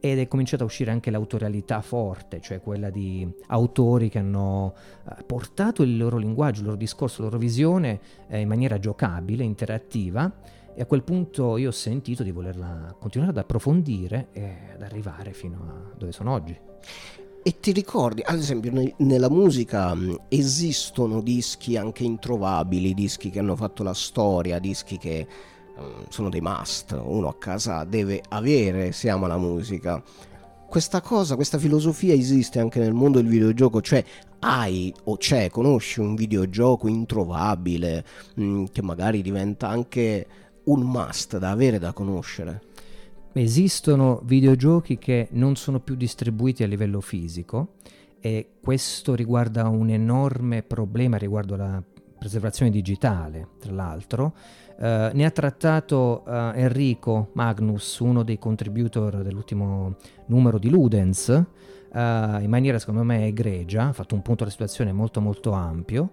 Ed 0.00 0.20
è 0.20 0.28
cominciata 0.28 0.62
a 0.62 0.66
uscire 0.66 0.92
anche 0.92 1.10
l'autorialità 1.10 1.80
forte, 1.80 2.40
cioè 2.40 2.60
quella 2.60 2.88
di 2.88 3.28
autori 3.48 4.08
che 4.08 4.20
hanno 4.20 4.74
eh, 5.04 5.24
portato 5.24 5.82
il 5.82 5.96
loro 5.96 6.18
linguaggio, 6.18 6.60
il 6.60 6.66
loro 6.66 6.76
discorso, 6.76 7.22
la 7.22 7.26
loro 7.26 7.38
visione 7.38 7.98
eh, 8.28 8.38
in 8.38 8.46
maniera 8.46 8.78
giocabile, 8.78 9.42
interattiva. 9.42 10.32
E 10.74 10.82
a 10.82 10.86
quel 10.86 11.02
punto 11.02 11.56
io 11.56 11.68
ho 11.68 11.72
sentito 11.72 12.22
di 12.22 12.30
volerla 12.30 12.94
continuare 12.98 13.32
ad 13.32 13.38
approfondire 13.38 14.28
e 14.32 14.56
ad 14.74 14.82
arrivare 14.82 15.32
fino 15.32 15.56
a 15.68 15.96
dove 15.96 16.12
sono 16.12 16.32
oggi. 16.32 16.56
E 17.42 17.60
ti 17.60 17.72
ricordi, 17.72 18.22
ad 18.24 18.38
esempio, 18.38 18.92
nella 18.98 19.30
musica 19.30 19.96
esistono 20.28 21.20
dischi 21.20 21.76
anche 21.76 22.04
introvabili, 22.04 22.94
dischi 22.94 23.30
che 23.30 23.38
hanno 23.38 23.56
fatto 23.56 23.82
la 23.82 23.94
storia, 23.94 24.58
dischi 24.58 24.98
che 24.98 25.26
sono 26.08 26.28
dei 26.28 26.40
must, 26.40 27.00
uno 27.00 27.28
a 27.28 27.36
casa 27.36 27.84
deve 27.84 28.20
avere 28.30 28.90
se 28.92 29.08
ama 29.08 29.28
la 29.28 29.38
musica. 29.38 30.02
Questa 30.68 31.00
cosa, 31.00 31.36
questa 31.36 31.56
filosofia 31.56 32.12
esiste 32.12 32.58
anche 32.58 32.80
nel 32.80 32.92
mondo 32.92 33.18
del 33.20 33.28
videogioco, 33.30 33.80
cioè 33.80 34.04
hai 34.40 34.92
o 35.04 35.16
c'è, 35.16 35.48
conosci 35.48 36.00
un 36.00 36.14
videogioco 36.14 36.88
introvabile 36.88 38.04
mh, 38.34 38.64
che 38.64 38.82
magari 38.82 39.22
diventa 39.22 39.68
anche 39.68 40.26
un 40.68 40.80
must 40.82 41.38
da 41.38 41.50
avere, 41.50 41.78
da 41.78 41.92
conoscere 41.92 42.62
esistono 43.32 44.20
videogiochi 44.24 44.98
che 44.98 45.28
non 45.32 45.56
sono 45.56 45.80
più 45.80 45.94
distribuiti 45.94 46.62
a 46.62 46.66
livello 46.66 47.00
fisico 47.00 47.74
e 48.20 48.54
questo 48.60 49.14
riguarda 49.14 49.68
un 49.68 49.90
enorme 49.90 50.62
problema 50.62 51.16
riguardo 51.16 51.54
alla 51.54 51.82
preservazione 52.18 52.70
digitale, 52.70 53.48
tra 53.60 53.72
l'altro. 53.72 54.34
Uh, 54.76 55.10
ne 55.12 55.24
ha 55.24 55.30
trattato 55.30 56.22
uh, 56.24 56.30
Enrico 56.54 57.30
Magnus, 57.34 57.98
uno 57.98 58.22
dei 58.22 58.38
contributor 58.38 59.22
dell'ultimo 59.22 59.96
numero 60.26 60.58
di 60.58 60.68
Ludens, 60.68 61.28
uh, 61.28 61.98
in 61.98 62.46
maniera 62.48 62.78
secondo 62.78 63.02
me 63.04 63.26
egregia, 63.26 63.88
ha 63.88 63.92
fatto 63.92 64.14
un 64.14 64.22
punto 64.22 64.40
della 64.40 64.52
situazione 64.52 64.92
molto 64.92 65.20
molto 65.20 65.52
ampio 65.52 66.10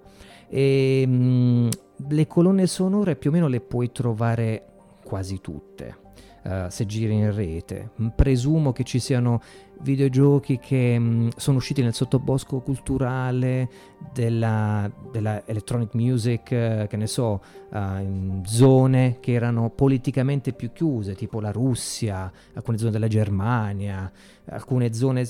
e 0.47 1.05
mh, 1.07 1.13
mm, 1.13 1.67
le 2.07 2.27
colonne 2.27 2.67
sonore 2.67 3.15
più 3.15 3.29
o 3.29 3.33
meno 3.33 3.47
le 3.47 3.61
puoi 3.61 3.91
trovare 3.91 4.65
quasi 5.03 5.39
tutte 5.41 6.03
uh, 6.45 6.69
se 6.69 6.85
giri 6.85 7.13
in 7.13 7.33
rete. 7.33 7.91
Mm, 8.01 8.07
presumo 8.15 8.71
che 8.71 8.83
ci 8.83 8.99
siano 8.99 9.41
videogiochi 9.81 10.57
che 10.57 10.97
mh, 10.97 11.03
mm, 11.03 11.27
sono 11.35 11.57
usciti 11.57 11.81
nel 11.81 11.93
sottobosco 11.93 12.59
culturale 12.59 13.69
della, 14.13 14.89
della 15.11 15.45
electronic 15.45 15.93
music, 15.95 16.43
uh, 16.51 16.87
che 16.87 16.97
ne 16.97 17.07
so, 17.07 17.41
uh, 17.71 17.77
in 17.99 18.41
zone 18.45 19.17
che 19.19 19.33
erano 19.33 19.69
politicamente 19.69 20.53
più 20.53 20.71
chiuse, 20.71 21.15
tipo 21.15 21.39
la 21.39 21.51
Russia, 21.51 22.31
alcune 22.53 22.77
zone 22.77 22.91
della 22.91 23.07
Germania, 23.07 24.11
alcune 24.45 24.93
zone 24.93 25.27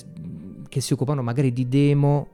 che 0.67 0.81
si 0.81 0.93
occupano 0.93 1.21
magari 1.21 1.53
di 1.53 1.69
demo 1.69 2.29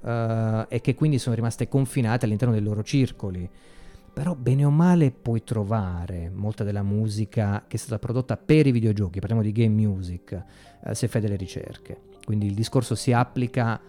e 0.68 0.82
che 0.82 0.96
quindi 0.96 1.20
sono 1.20 1.36
rimaste 1.36 1.68
confinate 1.68 2.26
all'interno 2.26 2.54
dei 2.54 2.64
loro 2.64 2.82
circoli 2.82 3.48
però 4.14 4.36
bene 4.36 4.66
o 4.66 4.70
male 4.70 5.12
puoi 5.12 5.44
trovare 5.44 6.30
molta 6.34 6.64
della 6.64 6.84
musica 6.84 7.64
che 7.68 7.78
è 7.78 7.80
stata 7.80 8.00
prodotta 8.00 8.38
per 8.38 8.68
i 8.68 8.72
videogiochi, 8.72 9.20
parliamo 9.20 9.44
di 9.44 9.52
game 9.52 9.74
music, 9.74 10.44
eh, 10.84 10.96
se 10.96 11.08
fai 11.08 11.22
delle 11.22 11.38
ricerche. 11.38 12.10
Quindi 12.26 12.48
il 12.48 12.54
discorso 12.54 12.96
si 12.96 13.14
applica 13.14 13.80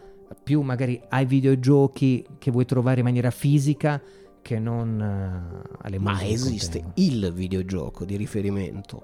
più 0.42 0.62
magari 0.62 1.00
ai 1.08 1.26
videogiochi 1.26 2.24
che 2.38 2.50
vuoi 2.50 2.64
trovare 2.64 3.00
in 3.00 3.04
maniera 3.04 3.30
fisica 3.30 4.00
che 4.40 4.58
non 4.58 4.98
uh, 4.98 5.76
alle 5.82 5.98
musiche. 5.98 6.24
Ma 6.24 6.28
esiste 6.28 6.84
il 6.94 7.32
videogioco 7.32 8.04
di 8.04 8.16
riferimento, 8.16 9.02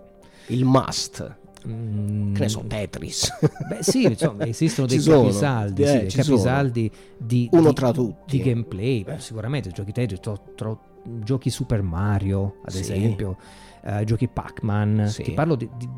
il 0.48 0.64
must. 0.64 1.36
Mm. 1.66 2.34
Che 2.34 2.40
ne 2.42 2.48
so, 2.48 2.64
Tetris. 2.66 3.30
Beh, 3.68 3.82
sì, 3.82 4.04
insomma, 4.04 4.46
esistono 4.46 4.86
dei 4.88 5.00
capisaldi, 5.00 5.82
eh, 5.82 5.86
sì, 5.86 5.98
dei 5.98 6.10
capisaldi 6.10 6.90
di, 7.16 7.48
Uno 7.52 7.68
di, 7.68 7.74
tra 7.74 7.92
tutti. 7.92 8.36
di 8.36 8.42
gameplay. 8.42 9.02
Beh, 9.04 9.18
sicuramente 9.18 9.70
giochi 9.70 9.92
Tetris, 9.92 10.20
tro, 10.20 10.52
tro, 10.54 10.80
giochi 11.04 11.50
Super 11.50 11.82
Mario, 11.82 12.56
ad 12.64 12.72
sì. 12.72 12.80
esempio. 12.80 13.36
Uh, 13.80 14.02
giochi 14.04 14.26
Pac-Man, 14.28 15.06
Sì. 15.08 15.22
ti 15.22 15.30
parlo 15.32 15.54
di, 15.54 15.68
di 15.78 15.88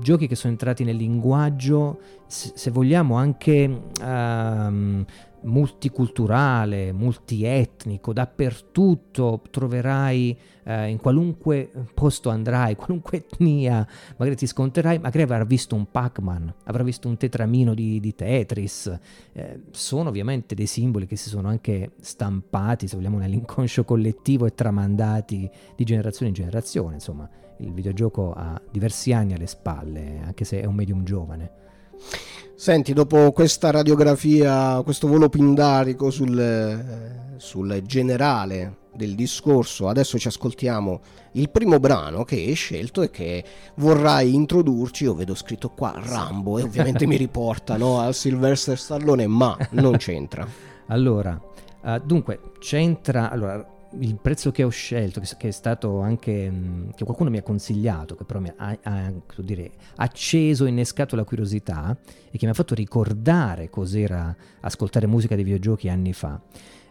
giochi 0.00 0.26
che 0.28 0.36
sono 0.36 0.52
entrati 0.52 0.84
nel 0.84 0.94
linguaggio, 0.96 1.98
se, 2.26 2.52
se 2.54 2.70
vogliamo 2.70 3.16
anche 3.16 3.80
ehm, 4.00 5.04
multiculturale, 5.44 6.92
multietnico, 6.92 8.12
dappertutto 8.12 9.42
troverai, 9.50 10.36
eh, 10.64 10.88
in 10.88 10.98
qualunque 10.98 11.70
posto 11.94 12.30
andrai, 12.30 12.76
qualunque 12.76 13.18
etnia, 13.18 13.86
magari 14.16 14.36
ti 14.36 14.46
sconterai, 14.46 14.98
magari 14.98 15.22
avrai 15.22 15.46
visto 15.46 15.74
un 15.74 15.90
Pac-Man, 15.90 16.52
avrai 16.64 16.84
visto 16.84 17.08
un 17.08 17.16
tetramino 17.16 17.74
di, 17.74 18.00
di 18.00 18.14
Tetris. 18.14 18.98
Eh, 19.32 19.62
sono 19.70 20.08
ovviamente 20.08 20.54
dei 20.54 20.66
simboli 20.66 21.06
che 21.06 21.16
si 21.16 21.28
sono 21.28 21.48
anche 21.48 21.92
stampati, 22.00 22.88
se 22.88 22.96
vogliamo, 22.96 23.18
nell'inconscio 23.18 23.84
collettivo 23.84 24.46
e 24.46 24.54
tramandati 24.54 25.50
di 25.76 25.84
generazione 25.84 26.28
in 26.28 26.34
generazione. 26.34 26.94
Insomma, 26.94 27.28
il 27.58 27.72
videogioco 27.72 28.32
ha 28.32 28.60
diversi 28.70 29.12
anni 29.12 29.34
alle 29.34 29.46
spalle, 29.46 30.20
anche 30.24 30.44
se 30.44 30.60
è 30.60 30.64
un 30.64 30.74
medium 30.74 31.04
giovane. 31.04 31.62
Senti, 32.54 32.92
dopo 32.92 33.32
questa 33.32 33.70
radiografia, 33.70 34.80
questo 34.82 35.06
volo 35.06 35.28
pindarico 35.28 36.10
sul, 36.10 36.38
eh, 36.38 37.34
sul 37.38 37.82
generale 37.84 38.78
del 38.94 39.14
discorso, 39.14 39.88
adesso 39.88 40.18
ci 40.18 40.28
ascoltiamo 40.28 41.00
il 41.32 41.50
primo 41.50 41.80
brano 41.80 42.24
che 42.24 42.36
hai 42.36 42.54
scelto 42.54 43.02
e 43.02 43.10
che 43.10 43.44
vorrai 43.76 44.34
introdurci. 44.34 45.04
Io 45.04 45.14
vedo 45.14 45.34
scritto 45.34 45.70
qua 45.70 45.94
Rambo 45.96 46.58
e 46.58 46.62
ovviamente 46.62 47.06
mi 47.06 47.16
riporta 47.16 47.76
no, 47.76 47.98
al 47.98 48.14
Sylvester 48.14 48.78
Stallone, 48.78 49.26
ma 49.26 49.56
non 49.70 49.96
c'entra. 49.96 50.46
Allora, 50.88 51.40
eh, 51.82 52.02
dunque, 52.04 52.40
c'entra... 52.58 53.30
Allora, 53.30 53.73
il 53.98 54.18
prezzo 54.20 54.50
che 54.50 54.62
ho 54.62 54.68
scelto, 54.68 55.20
che, 55.20 55.48
è 55.48 55.50
stato 55.50 56.00
anche... 56.00 56.50
mh, 56.50 56.94
che 56.94 57.04
qualcuno 57.04 57.30
mi 57.30 57.38
ha 57.38 57.42
consigliato, 57.42 58.14
che 58.14 58.24
però 58.24 58.40
mi 58.40 58.52
ha, 58.56 58.78
ha, 58.82 59.12
dire, 59.38 59.72
acceso, 59.96 60.64
innescato 60.66 61.16
la 61.16 61.24
curiosità 61.24 61.96
e 62.30 62.38
che 62.38 62.44
mi 62.44 62.52
ha 62.52 62.54
fatto 62.54 62.74
ricordare 62.74 63.70
cos'era 63.70 64.34
ascoltare 64.60 65.06
musica 65.06 65.34
dei 65.34 65.44
videogiochi 65.44 65.88
anni 65.88 66.12
fa. 66.12 66.40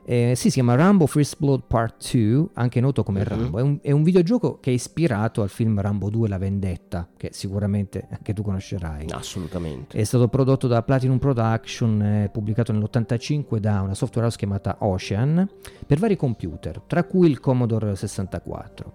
Eh, 0.05 0.33
sì, 0.35 0.49
si 0.49 0.55
chiama 0.55 0.75
Rambo 0.75 1.05
First 1.07 1.35
Blood 1.39 1.63
Part 1.67 2.11
2, 2.15 2.47
anche 2.53 2.79
noto 2.81 3.03
come 3.03 3.19
Mhm. 3.19 3.25
Rambo. 3.27 3.57
È 3.57 3.61
un, 3.61 3.79
è 3.81 3.91
un 3.91 4.03
videogioco 4.03 4.59
che 4.59 4.69
è 4.71 4.73
ispirato 4.73 5.41
al 5.41 5.49
film 5.49 5.79
Rambo 5.79 6.09
2 6.09 6.27
La 6.27 6.37
Vendetta, 6.37 7.07
che 7.15 7.29
sicuramente 7.31 8.07
anche 8.09 8.33
tu 8.33 8.41
conoscerai. 8.43 9.07
Assolutamente. 9.11 9.97
È 9.97 10.03
stato 10.03 10.27
prodotto 10.27 10.67
da 10.67 10.81
Platinum 10.83 11.17
Production, 11.19 12.01
eh, 12.01 12.29
pubblicato 12.31 12.71
nell'85 12.73 13.57
da 13.57 13.81
una 13.81 13.93
software 13.93 14.25
house 14.25 14.37
chiamata 14.37 14.77
Ocean 14.79 15.47
per 15.85 15.99
vari 15.99 16.15
computer, 16.17 16.81
tra 16.85 17.03
cui 17.05 17.29
il 17.29 17.39
Commodore 17.39 17.95
64. 17.95 18.93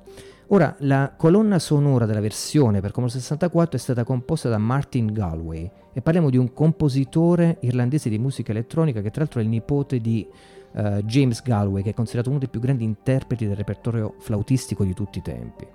Ora, 0.50 0.74
la 0.80 1.12
colonna 1.14 1.58
sonora 1.58 2.06
della 2.06 2.20
versione 2.20 2.80
per 2.80 2.90
Commodore 2.90 3.18
64 3.20 3.76
è 3.76 3.80
stata 3.80 4.02
composta 4.04 4.48
da 4.48 4.56
Martin 4.56 5.12
Galway 5.12 5.70
e 5.92 6.00
parliamo 6.00 6.30
di 6.30 6.38
un 6.38 6.54
compositore 6.54 7.58
irlandese 7.60 8.08
di 8.08 8.18
musica 8.18 8.50
elettronica 8.52 9.02
che 9.02 9.10
tra 9.10 9.20
l'altro 9.22 9.40
è 9.40 9.42
il 9.42 9.48
nipote 9.50 10.00
di 10.00 10.26
eh, 10.78 11.02
James 11.04 11.42
Galway, 11.42 11.82
che 11.82 11.90
è 11.90 11.94
considerato 11.94 12.30
uno 12.30 12.38
dei 12.38 12.48
più 12.48 12.60
grandi 12.60 12.84
interpreti 12.84 13.46
del 13.46 13.56
repertorio 13.56 14.14
flautistico 14.18 14.84
di 14.84 14.94
tutti 14.94 15.18
i 15.18 15.22
tempi. 15.22 15.66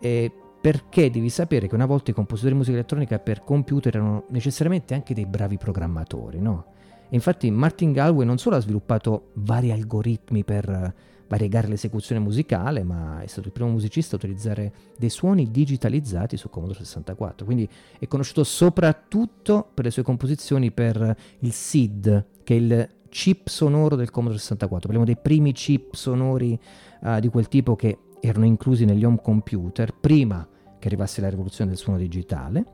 E 0.00 0.32
perché 0.60 1.10
devi 1.10 1.28
sapere 1.28 1.66
che 1.66 1.74
una 1.74 1.86
volta 1.86 2.10
i 2.10 2.14
compositori 2.14 2.52
di 2.52 2.58
musica 2.58 2.76
elettronica 2.76 3.18
per 3.18 3.42
computer 3.42 3.94
erano 3.94 4.24
necessariamente 4.28 4.94
anche 4.94 5.14
dei 5.14 5.26
bravi 5.26 5.56
programmatori, 5.56 6.40
no? 6.40 6.76
Infatti 7.10 7.50
Martin 7.50 7.92
Galway 7.92 8.26
non 8.26 8.38
solo 8.38 8.56
ha 8.56 8.60
sviluppato 8.60 9.30
vari 9.34 9.70
algoritmi 9.70 10.44
per 10.44 10.68
eh, 10.68 10.94
variegare 11.26 11.68
l'esecuzione 11.68 12.20
musicale, 12.20 12.82
ma 12.82 13.20
è 13.22 13.26
stato 13.26 13.46
il 13.48 13.52
primo 13.52 13.70
musicista 13.70 14.14
a 14.14 14.18
utilizzare 14.18 14.72
dei 14.96 15.10
suoni 15.10 15.50
digitalizzati 15.50 16.36
su 16.36 16.50
Commodore 16.50 16.80
64. 16.80 17.46
Quindi 17.46 17.68
è 17.98 18.06
conosciuto 18.06 18.44
soprattutto 18.44 19.70
per 19.72 19.86
le 19.86 19.90
sue 19.90 20.02
composizioni 20.02 20.70
per 20.70 21.16
il 21.40 21.52
SID, 21.52 22.26
che 22.44 22.54
è 22.54 22.58
il 22.58 22.88
chip 23.08 23.48
sonoro 23.48 23.96
del 23.96 24.10
Commodore 24.10 24.38
64. 24.40 24.88
Parliamo 24.88 25.04
dei 25.04 25.16
primi 25.20 25.52
chip 25.52 25.94
sonori 25.94 26.58
eh, 27.04 27.20
di 27.20 27.28
quel 27.28 27.48
tipo 27.48 27.76
che 27.76 27.98
erano 28.20 28.44
inclusi 28.46 28.84
negli 28.84 29.04
home 29.04 29.20
computer 29.22 29.92
prima 29.94 30.46
che 30.78 30.86
arrivasse 30.88 31.20
la 31.20 31.28
rivoluzione 31.28 31.70
del 31.70 31.78
suono 31.78 31.98
digitale 31.98 32.64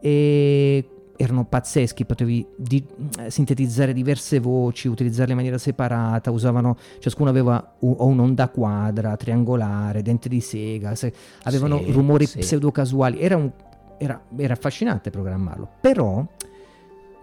e 0.00 0.88
erano 1.16 1.44
pazzeschi, 1.44 2.04
potevi 2.04 2.44
di- 2.56 2.84
eh, 3.20 3.30
sintetizzare 3.30 3.92
diverse 3.92 4.40
voci, 4.40 4.88
utilizzarle 4.88 5.30
in 5.32 5.36
maniera 5.36 5.58
separata, 5.58 6.30
usavano, 6.32 6.76
ciascuno 6.98 7.30
aveva 7.30 7.74
u- 7.80 7.94
un'onda 7.98 8.48
quadra, 8.48 9.14
triangolare, 9.16 10.02
dente 10.02 10.28
di 10.28 10.40
sega, 10.40 10.94
se- 10.96 11.12
avevano 11.44 11.78
Sì, 11.78 11.92
rumori 11.92 12.26
sì. 12.26 12.38
pseudo 12.38 12.72
casuali, 12.72 13.20
era, 13.20 13.36
un- 13.36 13.52
era- 13.98 14.20
era 14.36 14.54
affascinante 14.54 15.10
programmarlo, 15.10 15.68
però 15.80 16.26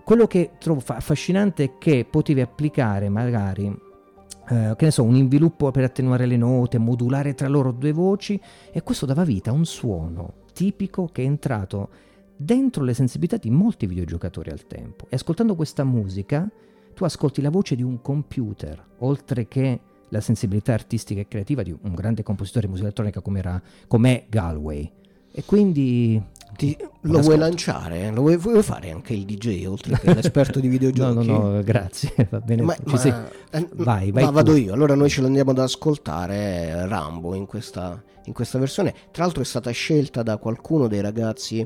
quello 0.10 0.26
che 0.26 0.54
trovo 0.58 0.80
fa- 0.80 0.96
affascinante 0.96 1.64
è 1.64 1.78
che 1.78 2.04
potevi 2.04 2.42
applicare 2.42 3.10
magari 3.10 3.68
eh, 3.68 4.74
che 4.76 4.86
ne 4.86 4.90
so, 4.90 5.04
un 5.04 5.16
inviluppo 5.16 5.70
per 5.70 5.84
attenuare 5.84 6.26
le 6.26 6.36
note, 6.36 6.80
modulare 6.80 7.36
tra 7.36 7.48
loro 7.48 7.72
due 7.72 7.92
voci 7.92 8.42
e 8.72 8.82
questo 8.82 9.06
dava 9.06 9.24
vita 9.24 9.52
a 9.52 9.54
un 9.54 9.66
suono 9.66 10.46
tipico 10.52 11.10
che 11.12 11.22
è 11.22 11.26
entrato 11.26 11.90
dentro 12.36 12.84
le 12.84 12.96
sensibilità 12.96 13.38
di 13.38 13.52
molti 13.52 13.86
videogiocatori 13.86 14.50
al 14.50 14.66
tempo. 14.66 15.06
E 15.10 15.16
ascoltando 15.16 15.54
questa 15.54 15.84
musica 15.84 16.50
tu 16.96 17.04
ascolti 17.04 17.44
la 17.44 17.52
voce 17.52 17.76
di 17.76 17.84
un 17.84 18.02
computer, 18.02 18.84
oltre 19.02 19.48
che 19.48 19.80
la 20.10 20.22
sensibilità 20.22 20.74
artistica 20.74 21.22
e 21.22 21.28
creativa 21.28 21.62
di 21.62 21.78
un 21.84 21.94
grande 21.94 22.24
compositore 22.24 22.66
di 22.66 22.72
musica 22.72 22.88
elettronica 22.88 23.22
come 23.22 23.38
era, 23.38 23.62
com'è 23.86 24.26
Galway. 24.28 24.92
E 25.32 25.44
quindi... 25.46 26.20
Ti- 26.56 26.78
lo 27.02 27.20
vuoi 27.22 27.38
lanciare? 27.38 28.12
Lo 28.12 28.22
vuoi, 28.22 28.36
vuoi 28.38 28.62
fare 28.64 28.92
anche 28.92 29.14
il 29.14 29.24
DJ 29.26 29.66
oltre 29.66 29.98
che 29.98 30.14
l'esperto 30.14 30.60
di 30.60 30.68
No, 30.70 30.72
videogiochi? 30.72 31.28
no, 31.28 31.50
no, 31.50 31.64
grazie, 31.64 32.14
va 32.30 32.40
bene. 32.40 32.64
Ma- 32.64 32.76
ma- 32.86 32.98
sei- 32.98 33.14
eh, 33.52 33.68
Vai, 33.76 34.12
vai 34.12 34.24
ma 34.26 34.32
vado 34.32 34.56
io. 34.56 34.74
Allora 34.74 34.96
noi 34.96 35.10
ce 35.10 35.22
l'andiamo 35.22 35.52
ad 35.52 35.60
ascoltare 35.60 36.36
eh, 36.68 36.88
Rambo 36.88 37.34
in 37.36 37.46
questa, 37.46 38.02
in 38.26 38.34
questa 38.34 38.60
versione. 38.60 38.94
Tra 39.12 39.24
l'altro 39.24 39.42
è 39.42 39.46
stata 39.46 39.72
scelta 39.72 40.22
da 40.24 40.38
qualcuno 40.38 40.88
dei 40.88 41.02
ragazzi 41.02 41.66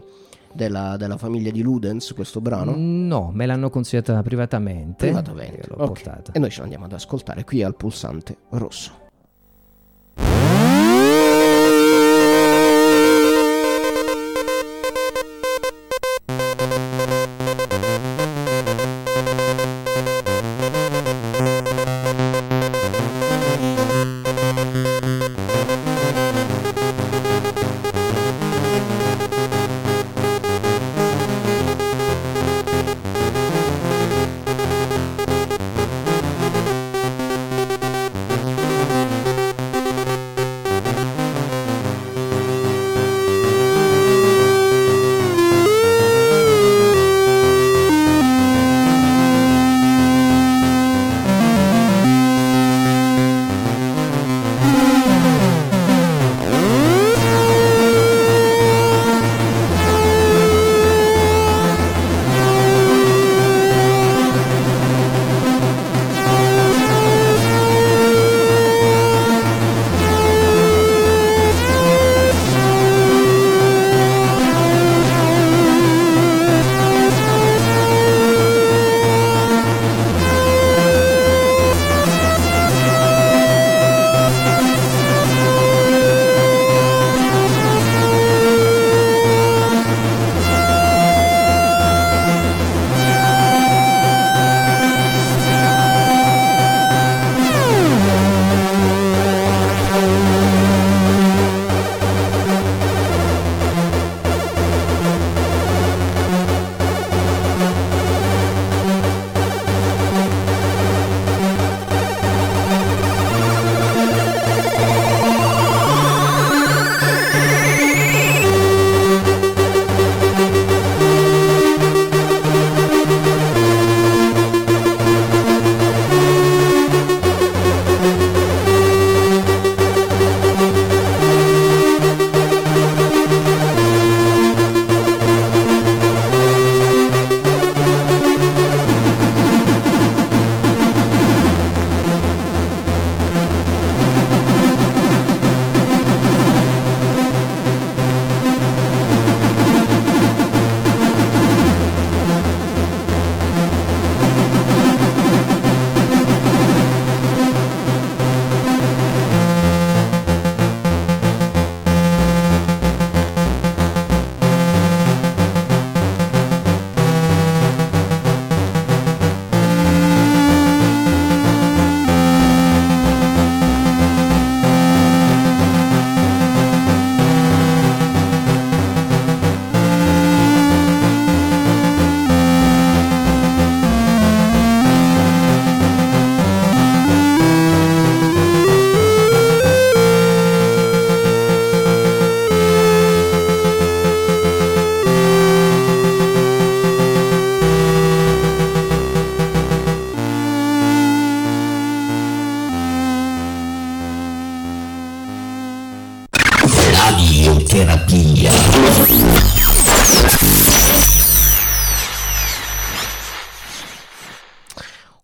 della, 0.53 0.95
della 0.97 1.17
famiglia 1.17 1.49
di 1.49 1.63
Ludens 1.63 2.13
questo 2.13 2.39
brano. 2.39 2.75
No, 2.77 3.31
me 3.33 3.47
l'hanno 3.47 3.71
consigliata 3.71 4.21
privatamente. 4.21 5.05
Privatamente. 5.07 5.67
l'ho 5.69 5.75
Ok. 5.81 5.85
portata. 5.87 6.31
E 6.33 6.37
noi 6.39 6.51
ce 6.51 6.59
l'andiamo 6.61 6.85
ad 6.85 6.93
ascoltare 6.93 7.43
qui 7.43 7.63
al 7.63 7.75
pulsante 7.75 8.37
rosso. 8.51 9.01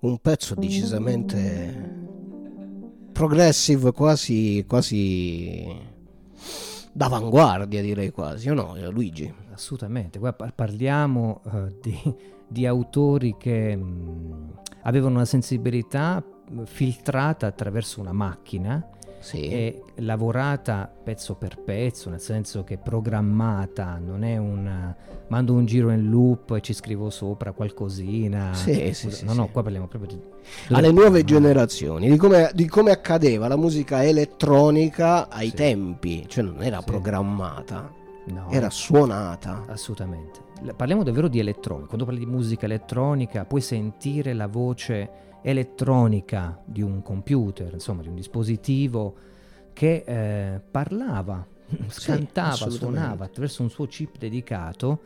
Un 0.01 0.17
pezzo 0.19 0.55
decisamente 0.55 1.97
progressive, 3.11 3.91
quasi, 3.91 4.63
quasi 4.65 5.67
d'avanguardia 6.93 7.81
direi 7.81 8.09
quasi, 8.11 8.49
o 8.49 8.53
no 8.53 8.77
Luigi? 8.91 9.33
Assolutamente, 9.51 10.17
Guarda, 10.17 10.53
parliamo 10.55 11.41
uh, 11.43 11.67
di, 11.81 12.15
di, 12.47 12.65
autori 12.65 13.35
che 13.37 13.75
mh, 13.75 14.53
avevano 14.83 15.15
una 15.15 15.25
sensibilità 15.25 16.23
filtrata 16.63 17.47
attraverso 17.47 17.99
una 17.99 18.13
macchina 18.13 18.81
sì. 19.19 19.47
è 19.47 19.81
lavorata 19.97 20.91
pezzo 21.03 21.35
per 21.35 21.59
pezzo, 21.59 22.09
nel 22.09 22.21
senso 22.21 22.63
che 22.63 22.77
programmata, 22.77 23.99
non 24.03 24.23
è 24.23 24.37
un 24.37 24.93
mando 25.27 25.53
un 25.53 25.65
giro 25.65 25.91
in 25.91 26.09
loop 26.09 26.51
e 26.51 26.61
ci 26.61 26.73
scrivo 26.73 27.09
sopra 27.09 27.51
qualcosina. 27.51 28.53
Sì, 28.53 28.93
sì, 28.93 29.11
sì, 29.11 29.25
no, 29.25 29.33
no, 29.33 29.47
qua 29.47 29.61
parliamo 29.61 29.87
proprio 29.87 30.15
di... 30.15 30.21
Alle 30.73 30.91
nuove 30.91 31.23
generazioni, 31.23 32.09
di 32.09 32.17
come, 32.17 32.51
di 32.53 32.67
come, 32.67 32.91
accadeva 32.91 33.47
la 33.47 33.57
musica 33.57 34.03
elettronica 34.03 35.29
ai 35.29 35.51
tempi, 35.53 36.25
cioè 36.27 36.43
non 36.43 36.61
era 36.63 36.81
programmata. 36.81 37.97
No, 38.25 38.49
era 38.49 38.69
suonata. 38.69 39.65
Assolutamente. 39.67 40.47
Parliamo 40.75 41.03
davvero 41.03 41.27
di 41.27 41.39
elettronica. 41.39 41.87
Quando 41.87 42.05
parli 42.05 42.19
di 42.19 42.25
musica 42.25 42.65
elettronica 42.65 43.45
puoi 43.45 43.61
sentire 43.61 44.33
la 44.33 44.47
voce 44.47 45.09
elettronica 45.41 46.61
di 46.65 46.81
un 46.81 47.01
computer, 47.01 47.73
insomma 47.73 48.01
di 48.01 48.07
un 48.07 48.15
dispositivo 48.15 49.15
che 49.73 50.03
eh, 50.05 50.59
parlava, 50.59 51.45
cantava, 52.03 52.55
sì, 52.55 52.71
suonava 52.71 53.25
attraverso 53.25 53.61
un 53.61 53.69
suo 53.69 53.85
chip 53.85 54.17
dedicato 54.17 55.01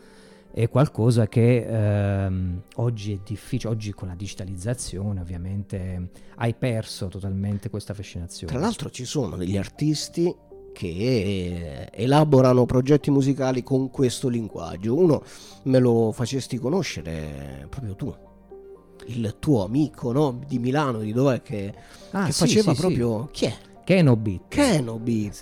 è 0.54 0.70
qualcosa 0.70 1.28
che 1.28 1.66
ehm, 1.66 2.62
oggi 2.76 3.14
è 3.14 3.20
difficile, 3.24 3.74
oggi 3.74 3.92
con 3.92 4.08
la 4.08 4.14
digitalizzazione 4.14 5.20
ovviamente 5.20 6.10
hai 6.36 6.54
perso 6.54 7.08
totalmente 7.08 7.72
questa 7.72 7.96
fascinazione. 7.96 8.54
Tra 8.54 8.62
l'altro 8.62 8.92
ci 8.92 9.04
sono 9.04 9.36
degli 9.36 9.58
artisti 9.58 10.34
che 10.72 11.90
elaborano 11.92 12.66
progetti 12.66 13.10
musicali 13.10 13.64
con 13.64 13.90
questo 13.90 14.28
linguaggio. 14.28 14.96
Uno 14.96 15.24
me 15.64 15.80
lo 15.80 16.12
facesti 16.12 16.60
conoscere 16.60 17.66
proprio 17.68 17.96
tu 17.96 18.16
il 19.08 19.36
tuo 19.40 19.64
amico 19.64 20.12
no? 20.12 20.40
di 20.48 20.60
Milano, 20.60 21.00
di 21.00 21.12
dov'è 21.12 21.42
che, 21.42 21.74
ah, 22.12 22.26
che 22.26 22.32
sì, 22.32 22.40
faceva 22.40 22.74
sì, 22.74 22.80
proprio... 22.80 23.30
Chi 23.32 23.46
è? 23.46 23.54
Keno 23.84 24.16
Beat. 24.16 24.42
Keno 24.48 24.98
Beat. 24.98 25.42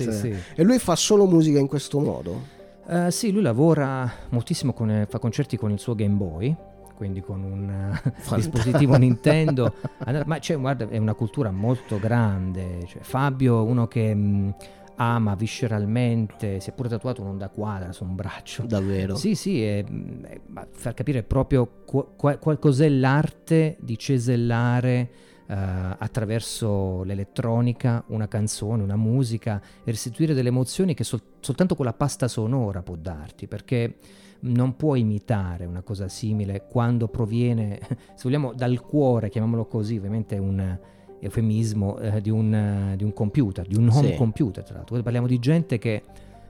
E 0.56 0.64
lui 0.64 0.80
fa 0.80 0.96
solo 0.96 1.26
musica 1.26 1.60
in 1.60 1.68
questo 1.68 2.00
modo? 2.00 2.60
Uh, 2.86 3.10
sì, 3.10 3.32
lui 3.32 3.42
lavora 3.42 4.12
moltissimo, 4.30 4.74
con, 4.74 5.06
fa 5.08 5.20
concerti 5.20 5.58
con 5.58 5.72
il 5.72 5.80
suo 5.80 5.94
Game 5.96 6.16
Boy, 6.16 6.56
quindi 6.96 7.22
con 7.22 7.44
un 7.44 8.02
uh, 8.04 8.36
dispositivo 8.36 8.98
Nintendo. 8.98 9.76
Ma 10.26 10.40
c'è, 10.40 10.60
guarda, 10.60 10.90
è 10.90 10.98
una 10.98 11.14
cultura 11.14 11.52
molto 11.52 12.00
grande. 12.00 12.86
Cioè, 12.88 13.02
Fabio, 13.02 13.64
uno 13.64 13.88
che... 13.88 14.14
Mh, 14.14 14.54
ama 15.02 15.34
visceralmente, 15.34 16.60
si 16.60 16.70
è 16.70 16.74
pure 16.74 16.88
tatuato 16.88 17.22
un'onda 17.22 17.50
quadra 17.50 17.92
su 17.92 18.04
un 18.04 18.14
braccio. 18.16 18.64
Davvero? 18.64 19.16
Sì, 19.16 19.34
sì, 19.34 19.64
è, 19.64 19.84
è, 19.84 20.40
far 20.72 20.94
capire 20.94 21.24
proprio 21.24 21.84
qual, 21.86 22.38
qual, 22.38 22.60
cos'è 22.60 22.88
l'arte 22.88 23.78
di 23.80 23.98
cesellare 23.98 25.10
uh, 25.48 25.54
attraverso 25.98 27.02
l'elettronica 27.04 28.04
una 28.08 28.28
canzone, 28.28 28.84
una 28.84 28.96
musica 28.96 29.60
e 29.84 29.90
restituire 29.90 30.36
delle 30.36 30.50
emozioni 30.50 30.94
che 30.94 31.04
sol- 31.04 31.24
soltanto 31.40 31.76
con 31.76 31.86
la 31.86 31.94
pasta 31.94 32.28
sonora 32.28 32.84
può 32.84 32.96
darti, 32.96 33.48
perché 33.48 33.98
non 34.42 34.76
può 34.76 34.94
imitare 34.94 35.66
una 35.66 35.82
cosa 35.82 36.08
simile 36.10 36.68
quando 36.68 37.08
proviene, 37.08 37.80
se 38.14 38.22
vogliamo, 38.22 38.54
dal 38.54 38.80
cuore, 38.82 39.30
chiamiamolo 39.30 39.66
così, 39.66 39.98
ovviamente 39.98 40.36
è 40.36 40.40
un 40.40 40.78
eufemismo 41.22 42.00
eh, 42.00 42.20
di, 42.22 42.30
un, 42.30 42.92
uh, 42.92 42.96
di, 42.96 43.04
un, 43.04 43.14
computer, 43.14 43.66
di 43.66 43.76
un 43.76 43.90
home 43.90 44.12
sì. 44.12 44.16
computer 44.16 44.64
tra 44.64 44.76
l'altro. 44.76 45.02
Parliamo 45.02 45.28
di 45.28 45.40
gente 45.40 45.78
che 45.78 46.04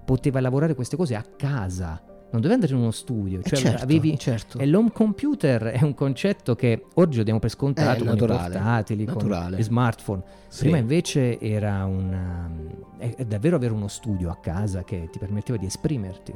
poteva 0.04 0.40
lavorare 0.40 0.74
queste 0.74 0.96
cose 0.96 1.16
a 1.16 1.24
casa, 1.24 2.02
non 2.32 2.40
doveva 2.40 2.54
andare 2.54 2.74
in 2.74 2.80
uno 2.80 2.92
studio. 2.92 3.40
Eh, 3.40 3.44
cioè 3.44 3.60
certo, 3.60 3.84
avevi, 3.84 4.18
certo. 4.18 4.58
E 4.58 4.66
l'home 4.66 4.92
computer 4.92 5.64
è 5.64 5.84
un 5.84 5.94
concetto 5.94 6.56
che 6.56 6.86
oggi 6.96 7.18
lo 7.18 7.24
diamo 7.24 7.40
per 7.40 7.50
scontato 7.50 8.04
eh, 8.04 8.08
con 8.08 8.08
naturale, 8.08 8.48
i 8.48 8.52
portatili, 8.52 9.06
naturale. 9.06 9.50
con 9.50 9.60
gli 9.60 9.64
smartphone. 9.64 10.24
Sì. 10.48 10.62
Prima 10.62 10.78
invece 10.78 11.40
era 11.40 11.86
una, 11.86 12.50
è, 12.98 13.16
è 13.16 13.26
davvero 13.26 13.58
avere 13.58 13.74
uno 13.74 13.90
studio 13.90 14.30
a 14.30 14.38
casa 14.38 14.84
che 14.84 15.10
ti 15.12 15.20
permetteva 15.20 15.58
di 15.58 15.66
esprimerti 15.66 16.34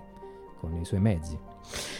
con 0.59 0.75
i 0.75 0.85
suoi 0.85 0.99
mezzi. 0.99 1.37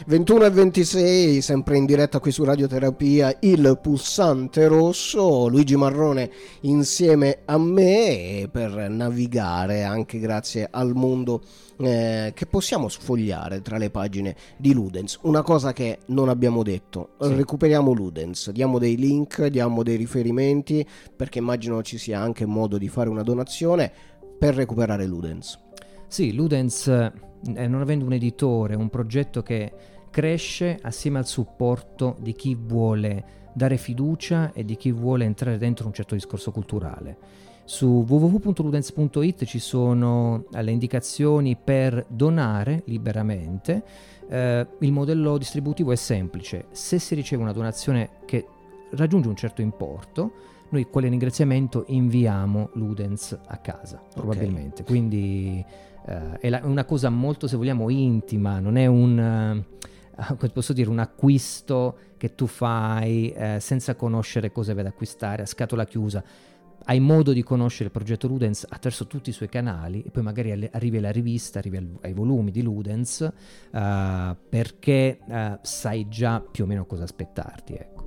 21 0.08 0.46
e 0.46 0.50
26, 0.50 1.42
sempre 1.42 1.78
in 1.78 1.86
diretta 1.86 2.20
qui 2.20 2.32
su 2.32 2.44
Radioterapia, 2.44 3.36
il 3.42 3.80
pulsante 3.82 4.68
rosso, 4.68 5.48
Luigi 5.48 5.76
Marrone 5.76 6.30
insieme 6.62 7.40
a 7.46 7.58
me 7.58 8.48
per 8.52 8.90
navigare 8.90 9.84
anche 9.84 10.20
grazie 10.20 10.68
al 10.70 10.94
mondo 10.94 11.42
eh, 11.78 12.32
che 12.34 12.46
possiamo 12.46 12.88
sfogliare 12.88 13.62
tra 13.62 13.78
le 13.78 13.90
pagine 13.90 14.36
di 14.58 14.74
Ludens. 14.74 15.20
Una 15.24 15.42
cosa 15.42 15.74
che 15.74 16.00
non 16.08 16.30
abbiamo 16.30 16.64
detto, 16.64 17.10
sì. 17.20 17.34
recuperiamo 17.34 17.92
Ludens, 17.92 18.52
diamo 18.52 18.80
dei 18.80 18.96
link, 18.96 19.46
diamo 19.48 19.84
dei 19.84 19.96
riferimenti 19.96 20.86
perché 21.16 21.40
immagino 21.40 21.82
ci 21.82 21.98
sia 21.98 22.20
anche 22.20 22.46
modo 22.46 22.78
di 22.78 22.88
fare 22.88 23.10
una 23.10 23.24
donazione 23.24 23.92
per 24.38 24.56
recuperare 24.56 25.06
Ludens. 25.06 25.60
Sì, 26.08 26.34
Ludens 26.34 26.88
eh, 27.56 27.68
non 27.68 27.82
avendo 27.82 28.06
un 28.06 28.14
editore, 28.14 28.76
un 28.76 28.90
progetto 28.90 29.44
che 29.44 29.72
cresce 30.10 30.80
assieme 30.82 31.18
al 31.18 31.28
supporto 31.28 32.16
di 32.20 32.34
chi 32.34 32.56
vuole 32.56 33.24
dare 33.54 33.78
fiducia 33.78 34.52
e 34.54 34.66
di 34.66 34.76
chi 34.76 34.92
vuole 34.92 35.26
entrare 35.26 35.58
dentro 35.58 35.88
un 35.88 35.94
certo 35.94 36.14
discorso 36.14 36.52
culturale. 36.52 37.18
Su 37.64 38.06
www.ludens.it 38.08 39.44
ci 39.46 39.60
sono 39.60 40.46
le 40.52 40.72
indicazioni 40.72 41.56
per 41.56 42.06
donare 42.08 42.84
liberamente. 42.86 43.84
Eh, 44.30 44.68
il 44.80 44.92
modello 44.92 45.38
distributivo 45.38 45.92
è 45.92 45.96
semplice. 45.96 46.66
Se 46.72 47.00
si 47.00 47.16
riceve 47.16 47.42
una 47.42 47.54
donazione 47.54 48.10
che 48.26 48.46
raggiunge 48.92 49.30
un 49.30 49.36
certo 49.36 49.62
importo, 49.62 50.32
noi 50.70 50.86
quale 50.86 51.10
ringraziamento 51.10 51.86
inviamo 51.88 52.70
Ludens 52.74 53.38
a 53.48 53.58
casa, 53.58 54.02
probabilmente. 54.14 54.82
Okay. 54.82 54.86
Quindi 54.86 55.66
eh, 56.08 56.40
è 56.40 56.50
la, 56.50 56.62
una 56.64 56.86
cosa 56.86 57.10
molto, 57.10 57.48
se 57.48 57.58
vogliamo, 57.58 57.90
intima, 57.90 58.60
non 58.60 58.78
è 58.78 58.86
un, 58.86 59.64
uh, 60.16 60.52
posso 60.52 60.74
dire, 60.74 60.90
un 60.90 61.00
acquisto 61.00 61.98
che 62.18 62.36
tu 62.36 62.46
fai 62.46 63.34
uh, 63.36 63.60
senza 63.60 63.96
conoscere 63.96 64.52
cosa 64.52 64.74
vai 64.74 64.84
ad 64.84 64.92
acquistare 64.92 65.44
a 65.44 65.46
scatola 65.46 65.86
chiusa. 65.86 66.24
Hai 66.88 67.00
modo 67.00 67.34
di 67.34 67.42
conoscere 67.42 67.86
il 67.86 67.92
progetto 67.92 68.28
Ludens 68.28 68.64
attraverso 68.64 69.08
tutti 69.08 69.32
i 69.32 69.34
suoi 69.34 69.50
canali 69.50 70.04
e 70.04 70.12
poi 70.12 70.22
magari 70.22 70.70
arrivi 70.72 70.98
alla 70.98 71.10
rivista, 71.10 71.58
arrivi 71.58 71.78
al, 71.78 71.90
ai 72.02 72.14
volumi 72.14 72.52
di 72.52 72.62
Ludens 72.62 73.28
uh, 73.72 74.36
perché 74.48 75.18
sai 75.64 76.08
già 76.08 76.42
più 76.42 76.66
o 76.66 76.68
meno 76.68 76.86
cosa 76.86 77.04
aspettarti. 77.04 77.74
Ecco. 77.74 78.04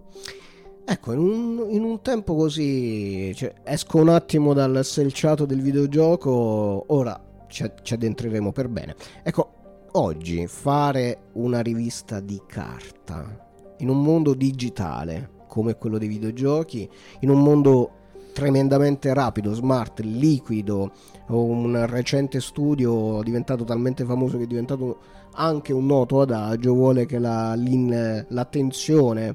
Ecco, 0.84 1.12
in 1.12 1.18
un, 1.18 1.66
in 1.70 1.82
un, 1.82 2.00
tempo 2.00 2.34
così, 2.34 3.34
cioè, 3.34 3.52
esco 3.64 3.98
un 3.98 4.08
attimo 4.08 4.54
dal 4.54 4.82
selciato 4.84 5.44
del 5.44 5.60
videogioco, 5.60 6.84
ora 6.86 7.27
ci, 7.48 7.70
ci 7.82 7.94
addentreremo 7.94 8.52
per 8.52 8.68
bene. 8.68 8.94
Ecco, 9.22 9.52
oggi 9.92 10.46
fare 10.46 11.30
una 11.32 11.60
rivista 11.60 12.20
di 12.20 12.40
carta 12.46 13.46
in 13.78 13.88
un 13.88 14.02
mondo 14.02 14.34
digitale 14.34 15.36
come 15.48 15.76
quello 15.76 15.98
dei 15.98 16.08
videogiochi, 16.08 16.88
in 17.20 17.30
un 17.30 17.42
mondo 17.42 17.92
tremendamente 18.32 19.12
rapido, 19.12 19.52
smart, 19.52 20.00
liquido, 20.00 20.92
un 21.28 21.84
recente 21.86 22.40
studio 22.40 23.20
diventato 23.22 23.64
talmente 23.64 24.04
famoso 24.04 24.36
che 24.36 24.44
è 24.44 24.46
diventato 24.46 24.98
anche 25.32 25.72
un 25.72 25.86
noto 25.86 26.20
adagio, 26.20 26.74
vuole 26.74 27.06
che 27.06 27.18
la, 27.18 27.56
l'attenzione 27.56 29.34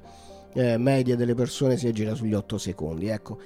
eh, 0.54 0.78
media 0.78 1.15
delle 1.15 1.34
persone 1.34 1.78
si 1.78 1.88
aggira 1.88 2.13
sugli 2.13 2.34
8 2.34 2.58
secondi. 2.58 3.08
Ecco, 3.08 3.39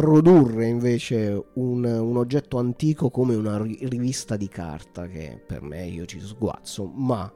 produrre 0.00 0.66
invece 0.66 1.44
un, 1.56 1.84
un, 1.84 2.16
oggetto 2.16 2.56
antico 2.56 3.10
come 3.10 3.34
una 3.34 3.58
rivista 3.58 4.38
di 4.38 4.48
carta 4.48 5.06
che 5.06 5.38
per 5.46 5.60
me 5.60 5.86
io 5.86 6.06
ci 6.06 6.20
sguazzo 6.20 6.86
ma 6.86 7.30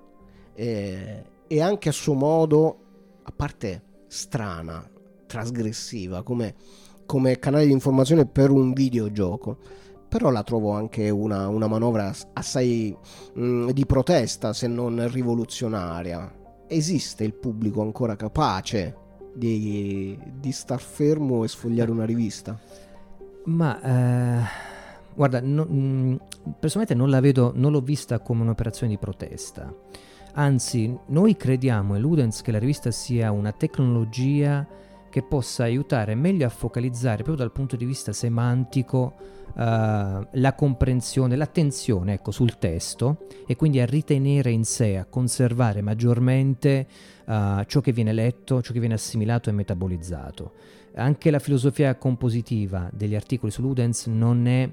eh, 0.55 1.25
è 1.47 1.61
anche 1.61 1.89
a 1.91 1.93
suo 1.93 2.15
modo 2.15 2.79
a 3.23 3.33
parte 3.37 3.83
strana 4.07 4.83
trasgressiva 5.27 6.23
come, 6.23 6.55
come 7.05 7.39
canale 7.39 7.67
di 7.67 7.73
informazione 7.73 8.25
per 8.25 8.51
un 8.51 8.73
videogioco 8.73 9.59
però 10.09 10.31
la 10.31 10.43
trovo 10.43 10.71
anche 10.71 11.11
una, 11.11 11.49
una 11.49 11.67
manovra 11.67 12.15
assai 12.33 12.97
mh, 13.35 13.45
mm, 13.45 13.71
di 13.73 13.85
protesta 13.85 14.53
se 14.53 14.69
non 14.69 15.07
rivoluzionaria. 15.11 16.33
Esiste 16.69 17.25
il 17.25 17.35
pubblico 17.35 17.83
ancora 17.83 18.15
capace 18.15 19.04
di, 19.35 20.19
di 20.41 20.53
star 20.53 20.81
fermo 20.81 21.45
e 21.45 21.49
sfogliare 21.49 21.91
una 21.91 22.05
rivista? 22.05 22.59
Ma 23.45 23.81
eh, 23.83 24.43
guarda, 25.15 25.41
no, 25.41 25.65
mh, 25.65 25.75
mm, 25.75 26.17
personalmente 26.59 26.95
non 26.95 27.11
la 27.11 27.21
vedo, 27.21 27.53
non 27.55 27.73
l'ho 27.73 27.81
vista 27.81 28.21
come 28.21 28.43
un'operazione 28.43 28.93
di 28.93 28.99
protesta. 28.99 29.73
Anzi, 30.37 30.97
noi 31.07 31.37
crediamo 31.37 31.95
in 31.95 32.01
Ludens 32.01 32.43
che 32.43 32.51
la 32.51 32.59
rivista 32.59 32.91
sia 32.91 33.31
una 33.31 33.53
tecnologia 33.53 34.67
che 35.15 35.23
possa 35.23 35.63
aiutare 35.63 36.17
meglio 36.17 36.45
a 36.45 36.49
focalizzare 36.49 37.23
proprio 37.23 37.37
dal 37.37 37.53
punto 37.53 37.77
di 37.77 37.85
vista 37.85 38.13
semantico 38.13 39.15
uh, 39.55 39.61
la 39.61 40.55
comprensione, 40.57 41.37
l'attenzione 41.37 42.15
ecco, 42.15 42.33
sul 42.33 42.59
testo 42.59 43.27
e 43.47 43.55
quindi 43.55 43.79
a 43.79 43.87
ritenere 43.87 44.51
in 44.51 44.65
sé, 44.65 44.97
a 44.97 45.05
conservare 45.05 45.83
maggiormente 45.83 46.89
uh, 47.25 47.65
ciò 47.65 47.81
che 47.81 47.93
viene 47.93 48.13
letto, 48.13 48.63
ciò 48.63 48.73
che 48.73 48.81
viene 48.81 48.95
assimilato 48.95 49.51
e 49.51 49.53
metabolizzato. 49.53 50.53
Anche 50.97 51.31
la 51.31 51.39
filosofia 51.39 51.97
compositiva 51.97 52.89
degli 52.93 53.15
articoli 53.15 53.51
su 53.51 53.63
Ludens 53.63 54.07
non, 54.07 54.47
è, 54.47 54.71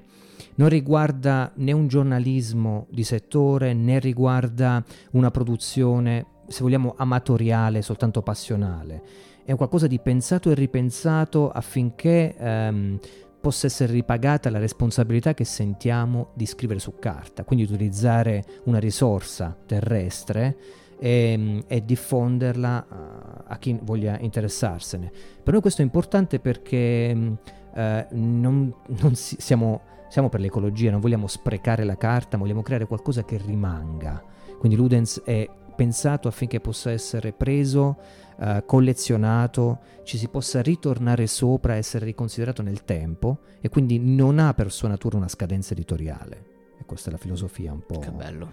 non 0.54 0.68
riguarda 0.68 1.50
né 1.56 1.72
un 1.72 1.88
giornalismo 1.88 2.86
di 2.90 3.02
settore 3.02 3.74
né 3.74 3.98
riguarda 3.98 4.84
una 5.12 5.30
produzione, 5.30 6.26
se 6.46 6.62
vogliamo, 6.62 6.94
amatoriale, 6.96 7.82
soltanto 7.82 8.22
passionale 8.22 9.30
è 9.44 9.54
qualcosa 9.56 9.86
di 9.86 9.98
pensato 9.98 10.50
e 10.50 10.54
ripensato 10.54 11.50
affinché 11.50 12.34
ehm, 12.36 12.98
possa 13.40 13.66
essere 13.66 13.92
ripagata 13.92 14.50
la 14.50 14.58
responsabilità 14.58 15.34
che 15.34 15.44
sentiamo 15.44 16.28
di 16.34 16.46
scrivere 16.46 16.78
su 16.78 16.94
carta, 16.98 17.44
quindi 17.44 17.64
utilizzare 17.64 18.44
una 18.64 18.78
risorsa 18.78 19.56
terrestre 19.66 20.56
e, 21.02 21.32
ehm, 21.32 21.64
e 21.66 21.84
diffonderla 21.84 22.86
a, 22.88 23.44
a 23.48 23.58
chi 23.58 23.76
voglia 23.82 24.18
interessarsene. 24.20 25.10
Per 25.42 25.52
noi 25.52 25.60
questo 25.60 25.82
è 25.82 25.84
importante 25.84 26.38
perché 26.38 27.12
mm, 27.12 27.32
eh, 27.74 28.06
non, 28.12 28.72
non 28.86 29.14
si, 29.16 29.36
siamo, 29.40 29.80
siamo 30.08 30.28
per 30.28 30.40
l'ecologia, 30.40 30.92
non 30.92 31.00
vogliamo 31.00 31.26
sprecare 31.26 31.82
la 31.82 31.96
carta, 31.96 32.36
vogliamo 32.36 32.62
creare 32.62 32.86
qualcosa 32.86 33.24
che 33.24 33.36
rimanga. 33.44 34.22
Quindi 34.58 34.78
Ludens 34.78 35.22
è 35.24 35.48
pensato 35.74 36.28
affinché 36.28 36.60
possa 36.60 36.92
essere 36.92 37.32
preso 37.32 37.96
uh, 38.36 38.64
collezionato, 38.64 39.80
ci 40.04 40.18
si 40.18 40.28
possa 40.28 40.62
ritornare 40.62 41.26
sopra, 41.26 41.74
essere 41.74 42.04
riconsiderato 42.04 42.62
nel 42.62 42.84
tempo 42.84 43.38
e 43.60 43.68
quindi 43.68 43.98
non 43.98 44.38
ha 44.38 44.54
per 44.54 44.70
sua 44.70 44.88
natura 44.88 45.16
una 45.16 45.28
scadenza 45.28 45.72
editoriale. 45.72 46.50
E 46.78 46.84
questa 46.84 47.08
è 47.08 47.12
la 47.12 47.18
filosofia 47.18 47.72
un 47.72 47.84
po'. 47.84 47.98
Che 47.98 48.10
bello. 48.10 48.52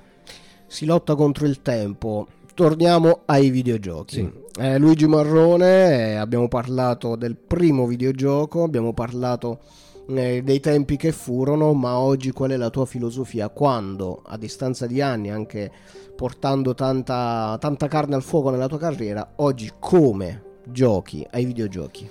Si 0.66 0.86
lotta 0.86 1.16
contro 1.16 1.46
il 1.46 1.62
tempo. 1.62 2.28
Torniamo 2.60 3.22
ai 3.24 3.52
videogiochi. 3.52 4.16
Sì. 4.16 4.32
Eh, 4.60 4.78
Luigi 4.78 5.08
Marrone, 5.08 6.10
eh, 6.10 6.16
abbiamo 6.16 6.50
parlato 6.50 7.16
del 7.16 7.38
primo 7.38 7.88
videogioco, 7.88 8.64
abbiamo 8.64 8.92
parlato 8.92 9.62
eh, 10.10 10.42
dei 10.44 10.60
tempi 10.60 10.98
che 10.98 11.14
furono, 11.14 11.74
ma 11.74 11.98
oggi 12.00 12.32
qual 12.32 12.52
è 12.52 12.58
la 12.58 12.70
tua 12.70 12.86
filosofia? 12.86 13.48
Quando, 13.48 14.24
a 14.26 14.36
distanza 14.36 14.88
di 14.88 15.00
anni, 15.00 15.30
anche 15.30 15.72
portando 16.18 16.74
tanta, 16.74 17.56
tanta 17.62 17.88
carne 17.88 18.16
al 18.16 18.24
fuoco 18.24 18.50
nella 18.50 18.68
tua 18.68 18.78
carriera, 18.78 19.36
oggi 19.38 19.72
come 19.80 20.44
giochi 20.66 21.26
ai 21.32 21.46
videogiochi? 21.46 22.10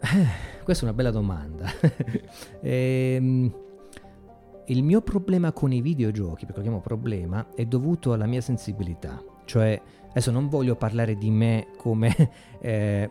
Eh, 0.00 0.62
questa 0.64 0.86
è 0.86 0.88
una 0.88 0.96
bella 0.96 1.10
domanda. 1.10 1.66
ehm, 2.62 3.52
il 4.68 4.82
mio 4.82 5.02
problema 5.02 5.52
con 5.52 5.72
i 5.72 5.82
videogiochi, 5.82 6.46
perché 6.46 6.60
lo 6.60 6.62
chiamo 6.62 6.80
problema, 6.80 7.48
è 7.54 7.66
dovuto 7.66 8.14
alla 8.14 8.24
mia 8.24 8.40
sensibilità. 8.40 9.27
Cioè, 9.48 9.80
adesso 10.10 10.30
non 10.30 10.50
voglio 10.50 10.76
parlare 10.76 11.16
di 11.16 11.30
me 11.30 11.68
come 11.78 12.14
eh, 12.60 13.10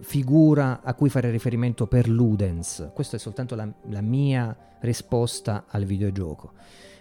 figura 0.00 0.82
a 0.82 0.92
cui 0.94 1.08
fare 1.08 1.30
riferimento 1.30 1.86
per 1.86 2.08
Ludens. 2.08 2.90
Questa 2.92 3.14
è 3.14 3.20
soltanto 3.20 3.54
la, 3.54 3.72
la 3.90 4.00
mia 4.00 4.56
risposta 4.80 5.66
al 5.68 5.84
videogioco. 5.84 6.50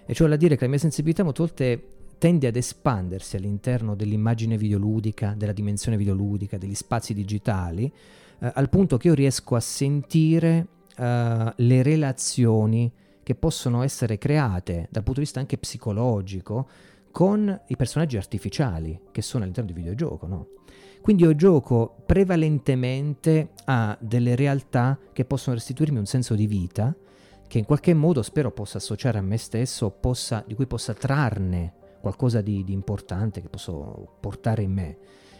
E 0.05 0.13
cioè 0.13 0.29
da 0.29 0.35
dire 0.35 0.55
che 0.55 0.65
la 0.65 0.69
mia 0.69 0.79
sensibilità 0.79 1.23
molte 1.23 1.41
volte 1.41 1.87
tende 2.19 2.45
ad 2.45 2.55
espandersi 2.55 3.35
all'interno 3.35 3.95
dell'immagine 3.95 4.57
videoludica, 4.57 5.33
della 5.35 5.53
dimensione 5.53 5.97
videoludica, 5.97 6.59
degli 6.59 6.75
spazi 6.75 7.15
digitali, 7.15 7.91
eh, 8.39 8.51
al 8.53 8.69
punto 8.69 8.97
che 8.97 9.07
io 9.07 9.15
riesco 9.15 9.55
a 9.55 9.59
sentire 9.59 10.67
eh, 10.95 11.53
le 11.55 11.81
relazioni 11.81 12.91
che 13.23 13.33
possono 13.33 13.81
essere 13.81 14.19
create 14.19 14.87
dal 14.91 15.03
punto 15.03 15.19
di 15.19 15.25
vista 15.25 15.39
anche 15.39 15.57
psicologico 15.57 16.67
con 17.17 17.61
i 17.65 17.75
personaggi 17.75 18.15
artificiali 18.15 18.99
che 19.11 19.23
sono 19.23 19.41
all'interno 19.41 19.71
di 19.71 19.75
videogioco, 19.75 20.27
no? 20.27 20.49
Quindi 21.01 21.23
io 21.23 21.33
gioco 21.35 21.95
prevalentemente 22.05 23.53
a 23.65 23.97
delle 23.99 24.35
realtà 24.35 24.99
che 25.13 25.25
possono 25.25 25.55
restituirmi 25.55 25.97
un 25.97 26.05
senso 26.05 26.35
di 26.35 26.45
vita, 26.45 26.95
che 27.47 27.57
in 27.57 27.65
qualche 27.65 27.95
modo 27.95 28.21
spero 28.21 28.51
possa 28.51 28.77
associare 28.77 29.17
a 29.17 29.23
me 29.23 29.37
stesso, 29.37 29.89
possa, 29.89 30.43
di 30.45 30.53
cui 30.53 30.67
possa 30.67 30.93
trarne 30.93 31.73
qualcosa 32.01 32.41
di, 32.41 32.63
di 32.63 32.73
importante 32.73 33.41
che 33.41 33.49
posso 33.49 34.17
portare 34.19 34.61
in 34.61 34.73
me. 34.73 34.97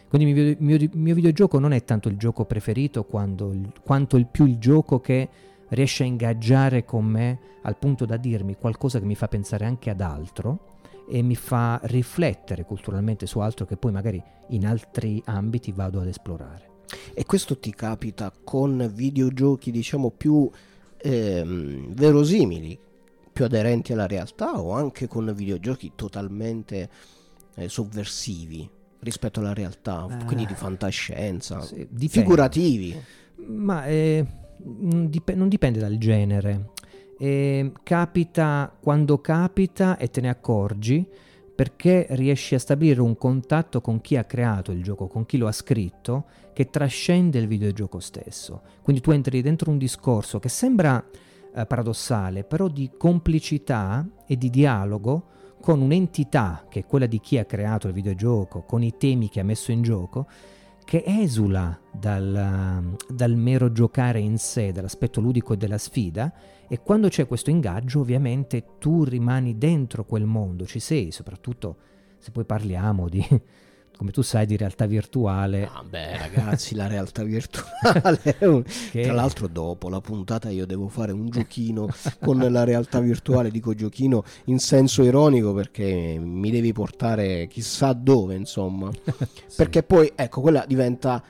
Quindi 0.08 0.30
il 0.30 0.56
mio, 0.58 0.78
mio, 0.78 0.88
mio 0.94 1.14
videogioco 1.14 1.60
non 1.60 1.70
è 1.70 1.84
tanto 1.84 2.08
il 2.08 2.16
gioco 2.16 2.44
preferito 2.44 3.06
il, 3.08 3.72
quanto 3.84 4.16
il 4.16 4.26
più 4.26 4.46
il 4.46 4.58
gioco 4.58 4.98
che 4.98 5.28
riesce 5.68 6.02
a 6.02 6.06
ingaggiare 6.06 6.84
con 6.84 7.04
me 7.04 7.38
al 7.62 7.76
punto 7.76 8.04
da 8.04 8.16
dirmi 8.16 8.56
qualcosa 8.56 8.98
che 8.98 9.06
mi 9.06 9.14
fa 9.14 9.28
pensare 9.28 9.64
anche 9.64 9.90
ad 9.90 10.00
altro 10.00 10.74
e 11.08 11.22
mi 11.22 11.34
fa 11.34 11.80
riflettere 11.84 12.64
culturalmente 12.64 13.26
su 13.26 13.38
altro 13.38 13.64
che 13.64 13.76
poi 13.76 13.92
magari 13.92 14.22
in 14.48 14.66
altri 14.66 15.22
ambiti 15.24 15.72
vado 15.72 16.00
ad 16.00 16.06
esplorare. 16.06 16.66
E 17.14 17.24
questo 17.24 17.58
ti 17.58 17.74
capita 17.74 18.32
con 18.44 18.90
videogiochi 18.94 19.70
diciamo 19.70 20.10
più 20.10 20.48
ehm, 20.96 21.94
verosimili, 21.94 22.78
più 23.32 23.44
aderenti 23.44 23.92
alla 23.92 24.06
realtà 24.06 24.60
o 24.60 24.72
anche 24.72 25.06
con 25.06 25.32
videogiochi 25.34 25.92
totalmente 25.94 26.88
eh, 27.54 27.68
sovversivi 27.68 28.68
rispetto 29.00 29.40
alla 29.40 29.52
realtà, 29.52 30.06
eh, 30.10 30.24
quindi 30.24 30.46
di 30.46 30.54
fantascienza, 30.54 31.60
sì, 31.60 31.86
figurativi. 32.08 32.96
Ma 33.46 33.86
eh, 33.86 34.24
non, 34.64 35.08
dip- 35.08 35.34
non, 35.34 35.48
dipende 35.48 35.78
dal 35.78 35.98
genere. 35.98 36.70
Eh, 37.18 37.72
capita 37.82 38.72
quando 38.80 39.20
capita 39.20 39.96
e 39.96 40.08
te 40.08 40.20
ne 40.20 40.28
accorgi 40.28 41.06
perché 41.58 42.06
riesci 42.10 42.54
a 42.54 42.60
stabilire 42.60 43.00
un 43.00 43.16
contatto 43.16 43.80
con 43.80 44.00
chi 44.00 44.16
ha 44.16 44.22
creato 44.22 44.70
il 44.70 44.80
gioco, 44.80 45.08
con 45.08 45.26
chi 45.26 45.38
lo 45.38 45.48
ha 45.48 45.52
scritto, 45.52 46.26
che 46.52 46.70
trascende 46.70 47.40
il 47.40 47.48
videogioco 47.48 47.98
stesso. 47.98 48.62
Quindi 48.80 49.02
tu 49.02 49.10
entri 49.10 49.42
dentro 49.42 49.72
un 49.72 49.78
discorso 49.78 50.38
che 50.38 50.48
sembra 50.48 51.04
eh, 51.52 51.66
paradossale, 51.66 52.44
però 52.44 52.68
di 52.68 52.92
complicità 52.96 54.06
e 54.24 54.36
di 54.36 54.50
dialogo 54.50 55.24
con 55.60 55.80
un'entità 55.80 56.64
che 56.68 56.80
è 56.80 56.86
quella 56.86 57.06
di 57.06 57.18
chi 57.18 57.38
ha 57.38 57.44
creato 57.44 57.88
il 57.88 57.92
videogioco, 57.92 58.62
con 58.62 58.84
i 58.84 58.96
temi 58.96 59.28
che 59.28 59.40
ha 59.40 59.44
messo 59.44 59.72
in 59.72 59.82
gioco, 59.82 60.28
che 60.84 61.02
esula 61.04 61.76
dal, 61.92 62.96
dal 63.08 63.34
mero 63.34 63.72
giocare 63.72 64.20
in 64.20 64.38
sé, 64.38 64.70
dall'aspetto 64.70 65.20
ludico 65.20 65.56
della 65.56 65.76
sfida, 65.76 66.32
e 66.68 66.80
quando 66.82 67.08
c'è 67.08 67.26
questo 67.26 67.50
ingaggio 67.50 68.00
ovviamente 68.00 68.76
tu 68.78 69.04
rimani 69.04 69.56
dentro 69.56 70.04
quel 70.04 70.24
mondo, 70.24 70.66
ci 70.66 70.80
sei, 70.80 71.10
soprattutto 71.10 71.76
se 72.18 72.30
poi 72.30 72.44
parliamo 72.44 73.08
di 73.08 73.26
come 73.98 74.12
tu 74.12 74.22
sai, 74.22 74.46
di 74.46 74.56
realtà 74.56 74.86
virtuale. 74.86 75.68
Ah, 75.72 75.82
beh, 75.82 76.18
ragazzi, 76.30 76.76
la 76.76 76.86
realtà 76.86 77.24
virtuale. 77.24 78.62
Che... 78.90 79.02
Tra 79.02 79.12
l'altro, 79.12 79.48
dopo 79.48 79.88
la 79.88 80.00
puntata, 80.00 80.50
io 80.50 80.66
devo 80.66 80.86
fare 80.86 81.10
un 81.10 81.28
giochino 81.28 81.88
con 82.20 82.38
la 82.38 82.62
realtà 82.62 83.00
virtuale. 83.00 83.50
Dico 83.50 83.74
giochino 83.74 84.22
in 84.44 84.60
senso 84.60 85.02
ironico 85.02 85.52
perché 85.52 86.16
mi 86.16 86.52
devi 86.52 86.72
portare 86.72 87.48
chissà 87.48 87.92
dove, 87.92 88.36
insomma. 88.36 88.88
sì. 88.92 89.56
Perché 89.56 89.82
poi, 89.82 90.12
ecco, 90.14 90.40
quella 90.40 90.64
diventa. 90.64 91.20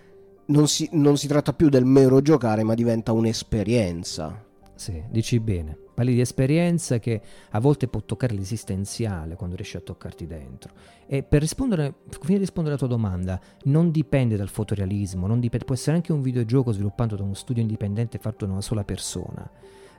Non 0.48 0.68
si, 0.68 0.88
non 0.92 1.16
si 1.16 1.26
tratta 1.26 1.54
più 1.54 1.70
del 1.70 1.84
mero 1.86 2.20
giocare, 2.20 2.62
ma 2.62 2.74
diventa 2.74 3.12
un'esperienza. 3.12 4.47
Sì, 4.78 5.02
dici 5.10 5.40
bene. 5.40 5.76
Parli 5.92 6.14
di 6.14 6.20
esperienza 6.20 7.00
che 7.00 7.20
a 7.50 7.58
volte 7.58 7.88
può 7.88 8.00
toccare 8.00 8.32
l'esistenziale 8.32 9.34
quando 9.34 9.56
riesci 9.56 9.76
a 9.76 9.80
toccarti 9.80 10.24
dentro. 10.24 10.72
E 11.08 11.24
per 11.24 11.40
rispondere, 11.40 11.94
di 12.36 12.36
rispondere 12.36 12.76
alla 12.76 12.86
tua 12.86 12.96
domanda, 12.96 13.40
non 13.64 13.90
dipende 13.90 14.36
dal 14.36 14.48
fotorealismo, 14.48 15.26
dipende, 15.40 15.66
può 15.66 15.74
essere 15.74 15.96
anche 15.96 16.12
un 16.12 16.22
videogioco 16.22 16.70
sviluppato 16.70 17.16
da 17.16 17.24
uno 17.24 17.34
studio 17.34 17.60
indipendente 17.60 18.18
fatto 18.18 18.46
da 18.46 18.52
una 18.52 18.60
sola 18.60 18.84
persona, 18.84 19.50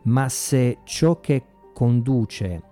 ma 0.04 0.30
se 0.30 0.78
ciò 0.86 1.20
che 1.20 1.44
conduce 1.74 2.64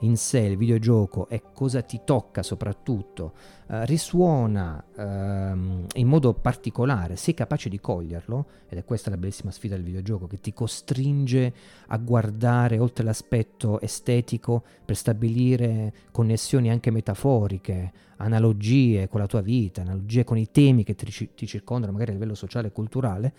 in 0.00 0.16
sé 0.16 0.40
il 0.40 0.56
videogioco 0.56 1.28
e 1.28 1.42
cosa 1.52 1.82
ti 1.82 2.00
tocca 2.04 2.42
soprattutto, 2.42 3.32
eh, 3.68 3.84
risuona 3.86 4.82
ehm, 4.96 5.86
in 5.94 6.06
modo 6.06 6.32
particolare, 6.34 7.16
sei 7.16 7.34
capace 7.34 7.68
di 7.68 7.80
coglierlo, 7.80 8.46
ed 8.68 8.78
è 8.78 8.84
questa 8.84 9.10
la 9.10 9.16
bellissima 9.16 9.50
sfida 9.50 9.74
del 9.74 9.84
videogioco, 9.84 10.26
che 10.26 10.40
ti 10.40 10.52
costringe 10.52 11.52
a 11.88 11.96
guardare 11.98 12.78
oltre 12.78 13.04
l'aspetto 13.04 13.80
estetico 13.80 14.62
per 14.84 14.96
stabilire 14.96 15.92
connessioni 16.10 16.70
anche 16.70 16.90
metaforiche, 16.90 17.92
analogie 18.16 19.08
con 19.08 19.20
la 19.20 19.26
tua 19.26 19.40
vita, 19.40 19.82
analogie 19.82 20.24
con 20.24 20.38
i 20.38 20.50
temi 20.50 20.84
che 20.84 20.94
ti, 20.94 21.30
ti 21.34 21.46
circondano, 21.46 21.92
magari 21.92 22.10
a 22.10 22.14
livello 22.14 22.34
sociale 22.34 22.68
e 22.68 22.72
culturale, 22.72 23.32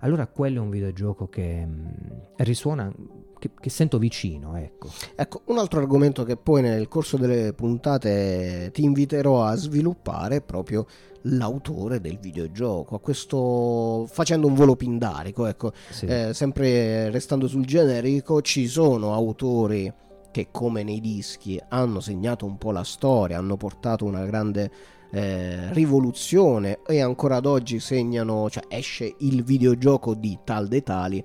allora 0.00 0.26
quello 0.26 0.58
è 0.58 0.62
un 0.62 0.70
videogioco 0.70 1.28
che 1.28 1.64
mh, 1.64 2.20
risuona, 2.36 2.92
che, 3.38 3.50
che, 3.58 3.70
sento 3.70 3.98
vicino. 3.98 4.56
Ecco. 4.56 4.88
ecco, 5.14 5.42
un 5.46 5.58
altro 5.58 5.80
argomento 5.80 6.24
che 6.24 6.36
poi 6.36 6.62
nel 6.62 6.88
corso 6.88 7.16
delle 7.16 7.52
puntate 7.52 8.70
ti 8.72 8.82
inviterò 8.82 9.44
a 9.44 9.54
sviluppare 9.54 10.36
è 10.36 10.40
proprio 10.42 10.86
l'autore 11.28 12.00
del 12.00 12.18
videogioco, 12.18 12.94
a 12.94 13.00
questo 13.00 14.06
facendo 14.08 14.46
un 14.46 14.54
volo 14.54 14.76
pindarico, 14.76 15.46
ecco, 15.46 15.72
sì. 15.90 16.06
eh, 16.06 16.32
sempre 16.32 17.10
restando 17.10 17.48
sul 17.48 17.64
generico, 17.64 18.40
ci 18.42 18.68
sono 18.68 19.12
autori 19.12 19.92
che 20.30 20.48
come 20.50 20.82
nei 20.82 21.00
dischi 21.00 21.60
hanno 21.70 22.00
segnato 22.00 22.44
un 22.44 22.58
po' 22.58 22.70
la 22.70 22.84
storia, 22.84 23.38
hanno 23.38 23.56
portato 23.56 24.04
una 24.04 24.24
grande 24.24 24.70
eh, 25.10 25.72
rivoluzione 25.72 26.80
e 26.86 27.00
ancora 27.00 27.36
ad 27.36 27.46
oggi 27.46 27.80
segnano, 27.80 28.50
cioè 28.50 28.64
esce 28.68 29.14
il 29.20 29.42
videogioco 29.42 30.14
di 30.14 30.38
tal 30.44 30.68
dei 30.68 30.82
tali 30.82 31.24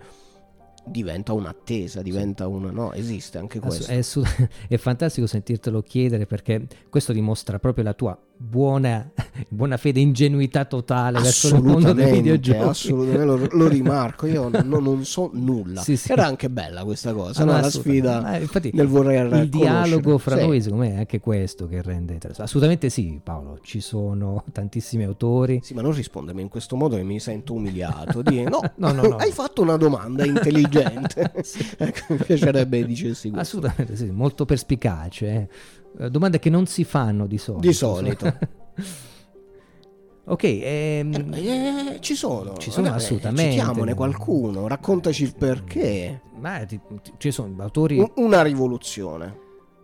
diventa 0.86 1.34
un'attesa, 1.34 2.02
diventa 2.02 2.48
un... 2.48 2.70
no, 2.74 2.94
esiste 2.94 3.38
anche 3.38 3.60
questo. 3.60 3.91
È, 3.91 4.02
su- 4.02 4.24
è, 4.67 4.78
fantastico 4.78 5.28
sentirtelo 5.28 5.82
chiedere 5.82 6.26
perché 6.26 6.67
questo 6.89 7.13
dimostra 7.13 7.60
proprio 7.60 7.84
la 7.84 7.94
tua 7.94 8.17
buona, 8.36 9.12
buona 9.48 9.78
fede, 9.78 10.00
ingenuità 10.00 10.65
totale 10.65 11.20
verso 11.20 11.56
il 11.56 11.63
mondo 11.63 11.94
dei 11.94 12.12
videogiochi. 12.12 12.60
Assolutamente, 12.60 13.26
lo, 13.26 13.48
lo 13.52 13.67
rimarco, 13.70 14.26
io 14.26 14.50
non, 14.50 14.84
non 14.84 15.06
so 15.06 15.30
nulla. 15.34 15.82
Sì, 15.82 15.96
sì. 15.96 16.12
Era 16.12 16.26
anche 16.26 16.50
bella 16.50 16.84
questa 16.84 17.13
cosa, 17.13 17.44
ah, 17.44 17.46
no? 17.46 17.52
la 17.52 17.70
sfida 17.70 18.36
eh, 18.36 18.41
infatti, 18.41 18.72
nel 18.74 18.88
voler 18.88 19.32
Il 19.34 19.50
dialogo 19.50 20.17
fra 20.17 20.38
sì. 20.38 20.46
noi 20.46 20.62
secondo 20.62 20.86
me 20.86 20.94
è 20.94 20.98
anche 20.98 21.20
questo 21.20 21.67
che 21.67 21.82
rende 21.82 22.13
interessante. 22.13 22.50
Assolutamente 22.50 22.89
sì 22.89 23.20
Paolo, 23.24 23.60
ci 23.62 23.80
sono 23.80 24.44
tantissimi 24.52 25.04
autori. 25.04 25.60
Sì, 25.62 25.74
ma 25.74 25.82
non 25.82 25.94
rispondermi 25.94 26.41
in 26.41 26.50
questo 26.50 26.76
modo 26.76 26.96
che 26.96 27.04
mi 27.04 27.20
sento 27.20 27.54
umiliato. 27.54 28.22
Di, 28.22 28.41
no, 28.44 28.60
no, 28.76 28.91
no, 28.91 29.02
no, 29.04 29.15
hai 29.17 29.32
fatto 29.32 29.62
una 29.62 29.78
domanda 29.78 30.26
intelligente. 30.26 30.71
ecco, 31.78 32.14
mi 32.14 32.18
piacerebbe 32.18 32.86
dicessi 32.86 33.30
questo. 33.30 33.58
Assolutamente 33.58 33.96
sì, 33.96 34.12
molto 34.12 34.46
perspicace. 34.46 35.28
Eh. 35.28 36.06
Eh, 36.06 36.10
domande 36.10 36.40
che 36.40 36.50
non 36.50 36.66
si 36.66 36.84
fanno 36.84 37.28
di 37.28 37.38
solito. 37.38 37.68
Di 37.68 37.74
solito. 37.74 38.26
ok, 40.26 40.44
ehm, 40.44 41.34
eh, 41.34 41.96
eh, 41.96 42.00
ci 42.00 42.16
sono. 42.16 42.56
Ci 42.58 42.72
sono 42.72 42.88
Vabbè, 42.88 42.98
assolutamente. 42.98 43.52
Citiamone 43.52 43.94
qualcuno, 43.94 44.68
raccontaci 44.68 45.24
il 45.24 45.36
perché. 45.36 46.22
Ma 46.40 46.66
ti, 46.66 46.80
ti, 47.02 47.14
ci 47.18 47.32
sono 47.32 47.56
autori... 47.60 48.00
Un, 48.00 48.12
una 48.16 48.42
rivoluzione. 48.42 49.40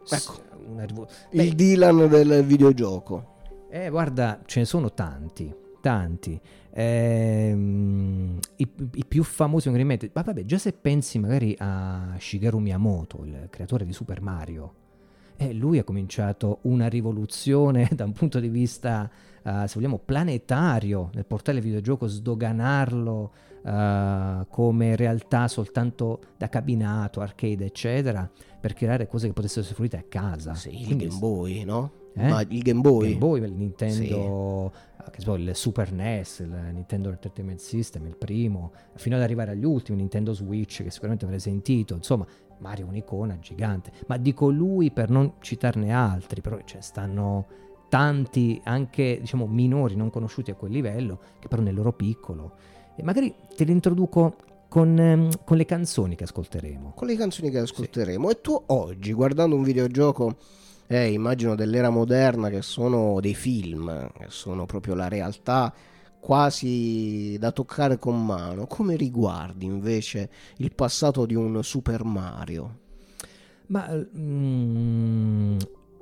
Ecco, 0.10 0.42
una 0.68 0.86
rivo- 0.86 1.08
il 1.32 1.50
Beh, 1.50 1.56
Dylan 1.56 2.08
del 2.08 2.44
videogioco. 2.46 3.36
Eh, 3.70 3.90
guarda, 3.90 4.42
ce 4.46 4.60
ne 4.60 4.66
sono 4.66 4.94
tanti, 4.94 5.54
tanti. 5.88 6.38
Ehm, 6.72 8.38
i, 8.58 8.70
i, 8.96 9.06
più 9.06 9.24
famosi 9.24 9.70
mente, 9.70 10.12
ma 10.14 10.22
vabbè, 10.22 10.44
già 10.44 10.58
se 10.58 10.74
pensi 10.74 11.18
magari 11.18 11.56
a 11.58 12.14
Shigeru 12.18 12.60
Miyamoto, 12.60 13.24
il 13.24 13.48
creatore 13.50 13.86
di 13.86 13.94
Super 13.94 14.20
Mario, 14.22 14.74
e 15.38 15.54
lui 15.54 15.80
ha 15.80 15.86
cominciato 15.86 16.60
una 16.64 16.88
rivoluzione 16.88 17.88
da 17.96 18.04
un 18.04 18.12
punto 18.12 18.42
di 18.42 18.50
vista, 18.50 19.10
uh, 19.44 19.66
se 19.66 19.76
vogliamo, 19.76 19.98
planetario 20.04 21.10
nel 21.14 21.26
portare 21.26 21.60
il 21.60 21.64
videogioco, 21.64 22.06
sdoganarlo 22.08 23.32
uh, 23.62 24.46
come 24.50 24.98
realtà 24.98 25.48
soltanto 25.48 26.20
da 26.36 26.50
cabinato, 26.50 27.22
arcade, 27.22 27.64
eccetera, 27.64 28.30
per 28.60 28.74
creare 28.74 29.08
cose 29.08 29.28
che 29.28 29.34
potessero 29.34 29.62
essere 29.62 29.76
fruite 29.76 29.96
a 29.96 30.04
casa. 30.06 30.54
Sì, 30.54 30.72
Quindi, 30.72 31.06
il 31.06 31.10
Game 31.10 31.20
Boy, 31.20 31.64
no? 31.64 31.92
Eh? 32.18 32.28
Ma 32.28 32.42
il 32.42 32.62
Game 32.62 32.82
Boy? 32.82 33.08
Game 33.10 33.20
Boy, 33.20 33.44
il 33.44 33.54
Nintendo, 33.54 34.72
sì. 35.14 35.22
so, 35.22 35.36
il 35.36 35.52
Super 35.54 35.92
NES, 35.92 36.40
il 36.40 36.70
Nintendo 36.74 37.10
Entertainment 37.10 37.60
System, 37.60 38.08
il 38.08 38.16
primo, 38.16 38.72
fino 38.96 39.16
ad 39.16 39.22
arrivare 39.22 39.52
agli 39.52 39.64
ultimi, 39.64 39.98
Nintendo 39.98 40.34
Switch, 40.34 40.84
che 40.84 40.90
sicuramente 40.90 41.26
avrei 41.26 41.40
sentito, 41.40 41.94
insomma, 41.94 42.26
Mario 42.60 42.86
è 42.86 42.90
un'icona 42.90 43.38
gigante, 43.40 43.92
ma 44.08 44.18
dico 44.18 44.50
lui 44.50 44.92
per 44.92 45.10
non 45.10 45.34
citarne 45.40 45.92
altri, 45.92 46.42
però 46.42 46.60
ce 46.66 46.78
ne 46.78 46.82
stanno 46.82 47.46
tanti 47.90 48.60
anche 48.64 49.18
diciamo 49.20 49.46
minori, 49.46 49.96
non 49.96 50.10
conosciuti 50.10 50.52
a 50.52 50.56
quel 50.56 50.72
livello, 50.72 51.20
che 51.40 51.48
però 51.48 51.62
nel 51.62 51.76
loro 51.76 51.94
piccolo. 51.94 52.56
E 52.96 53.04
magari 53.04 53.34
te 53.56 53.64
li 53.64 53.72
introduco 53.72 54.36
con, 54.68 54.98
ehm, 54.98 55.30
con, 55.46 55.56
le 55.56 55.66
canzoni 55.66 56.16
che 56.16 56.24
ascolteremo. 56.24 56.94
Con 56.96 57.08
le 57.08 57.16
canzoni 57.16 57.50
che 57.50 57.60
ascolteremo. 57.60 58.28
Sì. 58.28 58.36
E 58.36 58.42
tu 58.42 58.62
oggi, 58.68 59.14
guardando 59.14 59.56
un 59.56 59.64
videogioco, 59.64 60.36
eh, 60.88 61.12
immagino 61.12 61.56
dell'era 61.56 61.90
moderna, 61.90 62.50
che 62.50 62.62
sono 62.62 63.20
dei 63.20 63.36
film, 63.36 64.10
che 64.18 64.26
sono 64.30 64.66
proprio 64.66 64.96
la 64.96 65.08
realtà 65.08 65.74
quasi 66.20 67.38
da 67.40 67.52
toccare 67.52 68.00
con 68.00 68.26
mano. 68.26 68.68
Come 68.68 68.96
riguardi 68.96 69.66
invece 69.66 70.30
il 70.58 70.74
passato 70.74 71.26
di 71.26 71.36
un 71.36 71.64
Super 71.64 72.04
Mario? 72.04 72.80
Ma 73.68 73.90
mm, 73.94 75.58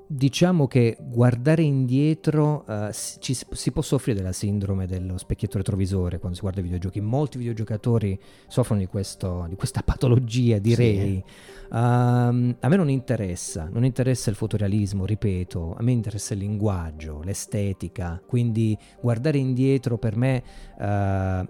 diciamo 0.08 0.68
che 0.68 0.98
guardare 1.00 1.63
indietro 1.63 2.64
uh, 2.68 2.91
ci, 3.20 3.36
si 3.49 3.72
può 3.72 3.82
soffrire 3.82 4.18
della 4.18 4.32
sindrome 4.32 4.86
dello 4.86 5.18
specchietto 5.18 5.58
retrovisore 5.58 6.20
quando 6.20 6.36
si 6.36 6.41
guarda 6.41 6.60
i 6.60 6.64
videogiochi. 6.64 7.01
Molti 7.01 7.38
videogiocatori 7.38 8.20
soffrono 8.47 8.82
di, 8.82 8.88
questo, 8.88 9.45
di 9.49 9.56
questa 9.56 9.82
patologia, 9.86 10.60
direi. 10.60 11.24
Sì. 11.26 11.34
Um, 11.72 12.56
a 12.60 12.68
me 12.68 12.76
non 12.76 12.89
interessa, 12.89 13.68
non 13.72 13.84
interessa 13.84 14.30
il 14.30 14.36
fotorealismo, 14.36 15.06
ripeto, 15.06 15.76
a 15.78 15.82
me 15.82 15.91
interessa 15.91 16.34
il 16.34 16.41
linguaggio, 16.41 17.22
l'estetica, 17.24 18.22
quindi 18.26 18.78
guardare 19.01 19.39
indietro 19.39 19.97
per 19.97 20.16
me 20.16 20.43
uh, 20.78 20.84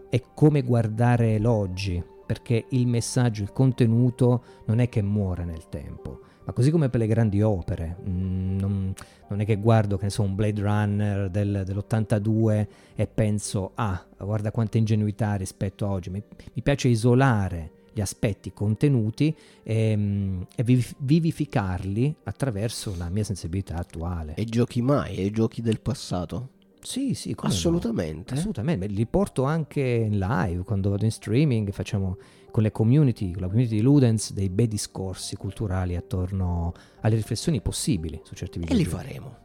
è 0.09 0.21
come 0.33 0.61
guardare 0.61 1.37
l'oggi, 1.37 2.01
perché 2.25 2.65
il 2.69 2.87
messaggio, 2.87 3.43
il 3.43 3.51
contenuto 3.51 4.43
non 4.65 4.79
è 4.79 4.87
che 4.87 5.01
muore 5.01 5.43
nel 5.43 5.67
tempo 5.69 6.21
ma 6.45 6.53
così 6.53 6.69
come 6.71 6.89
per 6.89 6.99
le 6.99 7.07
grandi 7.07 7.41
opere, 7.41 7.97
mm, 8.07 8.59
non, 8.59 8.93
non, 9.27 9.39
è 9.39 9.45
che 9.45 9.57
guardo 9.57 9.97
che 9.97 10.05
ne 10.05 10.09
so, 10.11 10.21
un 10.21 10.35
Blade 10.35 10.61
Runner 10.61 11.29
del, 11.29 11.63
dell'82 11.65 12.67
e 12.95 13.07
penso, 13.07 13.71
ah, 13.75 14.05
guarda 14.17 14.51
quanta 14.51 14.77
ingenuità 14.77 15.35
rispetto 15.35 15.85
a 15.85 15.89
oggi, 15.89 16.09
mi, 16.09 16.21
mi 16.53 16.61
piace 16.61 16.87
isolare 16.87 17.71
gli 17.95 18.01
aspetti 18.01 18.51
contenuti 18.51 19.33
e, 19.63 19.95
mm, 19.95 20.41
e, 20.55 20.83
vivificarli 20.97 22.15
attraverso 22.23 22.93
la 22.97 23.09
mia 23.09 23.23
sensibilità 23.23 23.77
attuale. 23.77 24.35
E 24.35 24.45
giochi 24.45 24.81
mai? 24.81 25.15
E 25.15 25.31
giochi 25.31 25.61
del 25.61 25.79
passato? 25.79 26.49
Sì, 26.81 27.15
sì, 27.15 27.33
assolutamente. 27.37 28.33
No? 28.33 28.39
Assolutamente, 28.39 28.85
li 28.85 29.05
porto 29.07 29.43
anche 29.43 29.81
in 29.81 30.19
live 30.19 30.63
quando 30.63 30.91
vado 30.91 31.05
in 31.05 31.11
streaming, 31.11 31.71
facciamo 31.71 32.17
con 32.55 32.63
le 32.63 32.71
community, 32.71 33.33
con 33.33 33.41
la 33.41 33.47
community 33.47 33.75
di 33.75 33.81
Ludens, 33.81 34.31
dei 34.31 34.47
bei 34.47 34.69
discorsi 34.69 35.35
culturali 35.35 35.97
attorno 35.97 36.71
alle 37.01 37.17
riflessioni 37.17 37.59
possibili 37.59 38.21
su 38.23 38.33
certi 38.33 38.59
video. 38.59 38.73
E 38.73 38.77
li 38.77 38.85
faremo. 38.85 39.37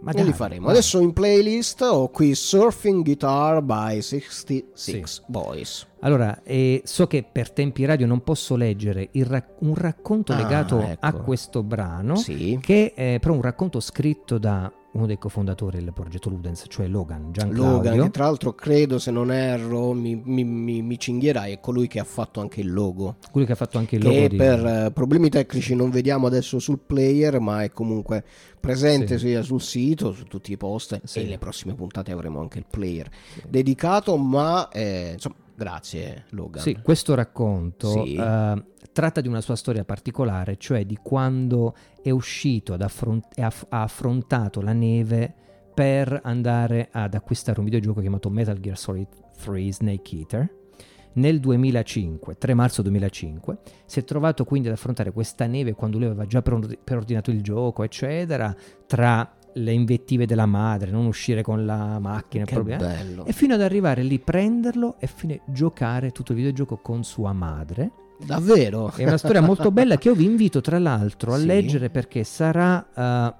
Magari, 0.00 0.22
e 0.22 0.30
li 0.30 0.32
faremo. 0.32 0.68
Adesso 0.68 0.98
in 1.00 1.12
playlist 1.12 1.82
ho 1.82 2.08
qui 2.08 2.34
Surfing 2.34 3.04
Guitar 3.04 3.60
by 3.60 4.00
66 4.00 4.72
sì. 4.72 5.20
Boys. 5.26 5.86
Allora, 6.00 6.42
eh, 6.44 6.80
so 6.86 7.06
che 7.06 7.26
per 7.30 7.50
tempi 7.50 7.84
radio 7.84 8.06
non 8.06 8.22
posso 8.22 8.56
leggere 8.56 9.10
rac- 9.12 9.60
un 9.60 9.74
racconto 9.74 10.32
ah, 10.32 10.36
legato 10.36 10.80
ecco. 10.80 11.04
a 11.04 11.12
questo 11.12 11.62
brano, 11.62 12.16
sì. 12.16 12.58
che 12.62 12.94
è 12.94 13.18
però 13.20 13.34
un 13.34 13.42
racconto 13.42 13.80
scritto 13.80 14.38
da 14.38 14.72
uno 14.96 15.06
dei 15.06 15.18
cofondatori 15.18 15.78
del 15.78 15.92
progetto 15.92 16.28
Ludens, 16.28 16.64
cioè 16.68 16.88
Logan, 16.88 17.30
Giancarlo. 17.30 17.70
Logan, 17.70 18.02
che 18.02 18.10
tra 18.10 18.24
l'altro 18.24 18.54
credo, 18.54 18.98
se 18.98 19.10
non 19.10 19.30
erro, 19.30 19.92
mi, 19.92 20.20
mi, 20.24 20.42
mi, 20.42 20.82
mi 20.82 20.98
cinghierai, 20.98 21.52
è 21.52 21.60
colui 21.60 21.86
che 21.86 22.00
ha 22.00 22.04
fatto 22.04 22.40
anche 22.40 22.60
il 22.60 22.72
logo. 22.72 23.16
Colui 23.30 23.46
che 23.46 23.52
ha 23.52 23.56
fatto 23.56 23.78
anche 23.78 23.96
il 23.96 24.02
logo. 24.02 24.14
Che 24.14 24.28
di... 24.28 24.36
per 24.36 24.86
uh, 24.86 24.92
problemi 24.92 25.28
tecnici 25.28 25.74
non 25.74 25.90
vediamo 25.90 26.26
adesso 26.26 26.58
sul 26.58 26.80
player, 26.84 27.38
ma 27.38 27.62
è 27.62 27.70
comunque 27.70 28.24
presente 28.58 29.18
sì. 29.18 29.28
sia 29.28 29.42
sul 29.42 29.60
sito, 29.60 30.12
su 30.12 30.24
tutti 30.24 30.50
i 30.52 30.56
post, 30.56 31.00
sì. 31.04 31.20
e 31.20 31.26
le 31.26 31.38
prossime 31.38 31.74
puntate 31.74 32.10
avremo 32.10 32.40
anche 32.40 32.58
il 32.58 32.66
player 32.68 33.08
sì. 33.34 33.42
dedicato, 33.48 34.16
ma 34.16 34.68
eh, 34.70 35.12
insomma, 35.12 35.36
grazie 35.56 36.26
Logan. 36.30 36.62
Sì, 36.62 36.78
questo 36.82 37.14
racconto... 37.14 38.04
Sì. 38.04 38.16
Uh, 38.16 38.74
tratta 38.92 39.20
di 39.20 39.28
una 39.28 39.42
sua 39.42 39.56
storia 39.56 39.84
particolare, 39.84 40.56
cioè 40.56 40.86
di 40.86 40.98
quando 41.02 41.74
è 42.02 42.10
uscito 42.10 42.74
e 42.74 42.82
affront- 42.82 43.38
ha 43.38 43.82
affrontato 43.82 44.62
la 44.62 44.72
neve 44.72 45.34
per 45.74 46.20
andare 46.24 46.88
ad 46.90 47.12
acquistare 47.12 47.58
un 47.58 47.66
videogioco 47.66 48.00
chiamato 48.00 48.30
Metal 48.30 48.58
Gear 48.58 48.78
Solid 48.78 49.08
3 49.38 49.72
Snake 49.72 50.16
Eater. 50.16 50.54
Nel 51.12 51.40
2005, 51.40 52.36
3 52.36 52.54
marzo 52.54 52.80
2005, 52.80 53.58
si 53.84 53.98
è 53.98 54.04
trovato 54.04 54.44
quindi 54.44 54.68
ad 54.68 54.74
affrontare 54.74 55.12
questa 55.12 55.46
neve 55.46 55.74
quando 55.74 55.98
lui 55.98 56.06
aveva 56.06 56.26
già 56.26 56.40
preordinato 56.40 57.30
il 57.30 57.42
gioco, 57.42 57.82
eccetera, 57.82 58.54
tra 58.86 59.36
le 59.56 59.72
invettive 59.72 60.26
della 60.26 60.46
madre, 60.46 60.90
non 60.90 61.06
uscire 61.06 61.42
con 61.42 61.64
la 61.64 61.98
macchina, 61.98 62.44
che 62.44 62.60
bello. 62.62 63.24
e 63.24 63.32
fino 63.32 63.54
ad 63.54 63.60
arrivare 63.60 64.02
lì, 64.02 64.18
prenderlo 64.18 64.96
e 64.98 65.06
fine 65.06 65.40
giocare 65.46 66.10
tutto 66.10 66.32
il 66.32 66.38
videogioco 66.38 66.76
con 66.76 67.04
sua 67.04 67.32
madre 67.32 68.04
Davvero? 68.18 68.92
È 68.94 69.04
una 69.04 69.18
storia 69.18 69.42
molto 69.42 69.70
bella 69.72 69.96
che 69.98 70.08
io 70.08 70.14
vi 70.14 70.24
invito 70.24 70.60
tra 70.60 70.78
l'altro 70.78 71.34
a 71.34 71.38
sì. 71.38 71.46
leggere 71.46 71.90
perché 71.90 72.24
sarà 72.24 72.86
uh, 72.94 73.34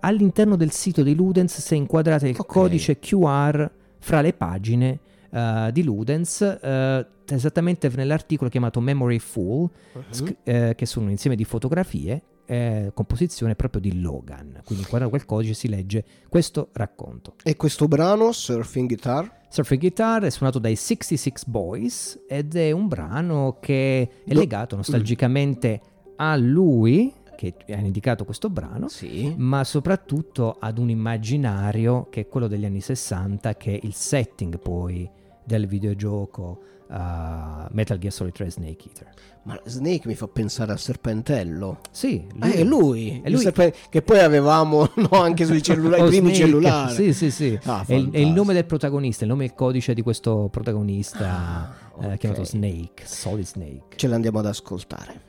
all'interno 0.00 0.56
del 0.56 0.70
sito 0.70 1.02
di 1.02 1.14
Ludens 1.14 1.60
se 1.60 1.74
inquadrate 1.74 2.28
il 2.28 2.36
okay. 2.38 2.46
codice 2.46 2.98
QR 2.98 3.70
fra 3.98 4.20
le 4.20 4.32
pagine. 4.32 5.00
uh, 5.30 5.70
di 5.70 5.82
Ludens, 5.82 6.58
uh, 6.60 7.04
esattamente 7.28 7.90
nell'articolo 7.94 8.48
chiamato 8.48 8.80
Memory 8.80 9.18
Full, 9.18 9.62
uh-huh. 9.92 10.02
sc- 10.10 10.36
eh, 10.44 10.74
che 10.76 10.86
sono 10.86 11.06
un 11.06 11.10
insieme 11.10 11.36
di 11.36 11.44
fotografie 11.44 12.22
eh, 12.46 12.90
composizione 12.94 13.54
proprio 13.54 13.80
di 13.80 14.00
Logan. 14.00 14.60
Quindi 14.64 14.84
guardando 14.84 15.10
quel 15.10 15.24
codice 15.24 15.54
si 15.54 15.68
legge 15.68 16.04
questo 16.28 16.68
racconto. 16.72 17.34
E 17.42 17.56
questo 17.56 17.88
brano, 17.88 18.32
Surfing 18.32 18.86
Guitar? 18.86 19.42
Surfing 19.48 19.80
Guitar 19.80 20.22
è 20.22 20.30
suonato 20.30 20.58
dai 20.58 20.76
66 20.76 21.32
Boys 21.46 22.24
ed 22.26 22.56
è 22.56 22.72
un 22.72 22.88
brano 22.88 23.58
che 23.60 24.08
è 24.24 24.34
legato 24.34 24.76
nostalgicamente 24.76 25.80
a 26.16 26.36
lui, 26.36 27.12
che 27.36 27.54
ha 27.68 27.78
indicato 27.78 28.24
questo 28.24 28.50
brano, 28.50 28.88
sì. 28.88 29.34
ma 29.36 29.64
soprattutto 29.64 30.56
ad 30.58 30.78
un 30.78 30.90
immaginario 30.90 32.08
che 32.10 32.22
è 32.22 32.28
quello 32.28 32.46
degli 32.46 32.64
anni 32.64 32.80
60, 32.80 33.54
che 33.56 33.78
è 33.78 33.80
il 33.84 33.94
setting 33.94 34.58
poi 34.58 35.08
del 35.44 35.66
videogioco 35.66 36.60
uh, 36.88 37.66
Metal 37.70 37.98
Gear 37.98 38.12
Solid 38.12 38.32
3 38.32 38.50
Snake 38.50 38.88
Eater. 38.88 39.08
Ma 39.44 39.60
Snake 39.64 40.06
mi 40.06 40.14
fa 40.14 40.26
pensare 40.26 40.72
al 40.72 40.78
serpentello. 40.78 41.80
Sì, 41.90 42.26
lui. 42.32 42.50
Eh, 42.50 42.54
è 42.54 42.64
lui, 42.64 43.20
è 43.22 43.28
lui. 43.28 43.40
Serpen- 43.40 43.72
che 43.90 44.00
poi 44.02 44.20
avevamo 44.20 44.88
no, 44.96 45.20
anche 45.20 45.44
sui 45.44 45.60
cellulari, 45.62 46.02
i 46.02 46.06
primi 46.06 46.34
Snake. 46.34 46.44
cellulari. 46.44 46.94
Sì, 46.94 47.12
sì, 47.12 47.30
sì. 47.30 47.58
Ah, 47.64 47.84
è, 47.86 47.94
il, 47.94 48.10
è, 48.10 48.18
il 48.18 48.30
nome 48.30 48.54
del 48.54 48.64
protagonista, 48.64 49.24
il 49.24 49.30
nome 49.30 49.44
e 49.44 49.46
il 49.48 49.54
codice 49.54 49.92
di 49.92 50.02
questo 50.02 50.48
protagonista 50.50 51.28
ah, 51.28 51.72
okay. 51.96 52.12
eh, 52.12 52.18
chiamato 52.18 52.44
Snake, 52.44 53.04
Solid 53.04 53.44
Snake. 53.44 53.96
Ce 53.96 54.06
l'andiamo 54.06 54.38
ad 54.38 54.46
ascoltare. 54.46 55.23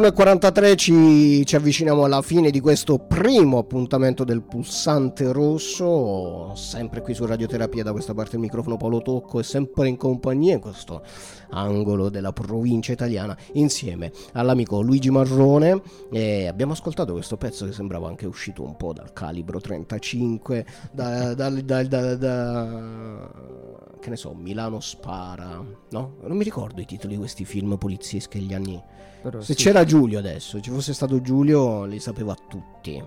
21.43 0.00 0.76
ci, 0.76 1.44
ci, 1.44 1.56
avviciniamo 1.56 2.04
alla 2.04 2.22
fine 2.22 2.50
di 2.50 2.60
questo 2.60 2.96
primo 2.98 3.58
appuntamento 3.58 4.24
del 4.24 4.40
pulsante 4.40 5.30
rosso, 5.30 6.54
sempre 6.54 7.02
qui 7.02 7.12
su 7.12 7.26
Radioterapia 7.26 7.82
da 7.82 7.92
questa 7.92 8.14
parte 8.14 8.36
il 8.36 8.40
microfono 8.40 8.78
Paolo 8.78 9.02
Tocco 9.02 9.40
e 9.40 9.42
sempre 9.42 9.88
in 9.88 9.98
compagnia 9.98 10.54
in 10.54 10.60
questo 10.60 11.02
angolo 11.50 12.08
della 12.08 12.32
provincia 12.32 12.92
italiana 12.92 13.36
insieme 13.52 14.12
all'amico 14.32 14.80
Luigi 14.80 15.10
Marrone 15.10 15.82
e 16.10 16.46
abbiamo 16.46 16.72
ascoltato 16.72 17.12
questo 17.12 17.36
pezzo 17.36 17.66
che 17.66 17.72
sembrava 17.72 18.08
anche 18.08 18.26
uscito 18.26 18.62
un 18.62 18.76
po' 18.76 18.92
dal 18.92 19.12
calibro 19.12 19.60
35, 19.60 20.66
da, 20.92 21.34
da, 21.34 21.50
da, 21.50 21.82
da 22.16 23.30
che 24.00 24.10
ne 24.10 24.16
so, 24.16 24.34
Milano 24.34 24.80
spara, 24.80 25.62
no? 25.90 26.16
Non 26.22 26.36
mi 26.36 26.44
ricordo 26.44 26.80
i 26.80 26.86
titoli 26.86 27.14
di 27.14 27.18
questi 27.18 27.44
film 27.44 27.76
polizieschi 27.76 28.38
degli 28.38 28.54
anni 28.54 28.82
però 29.20 29.40
Se 29.40 29.54
sì. 29.54 29.64
c'era 29.64 29.84
Giulio 29.84 30.18
adesso, 30.18 30.60
ci 30.60 30.70
fosse 30.70 30.94
stato 30.94 31.20
Giulio, 31.20 31.84
li 31.84 32.00
sapeva 32.00 32.34
tutti. 32.48 33.02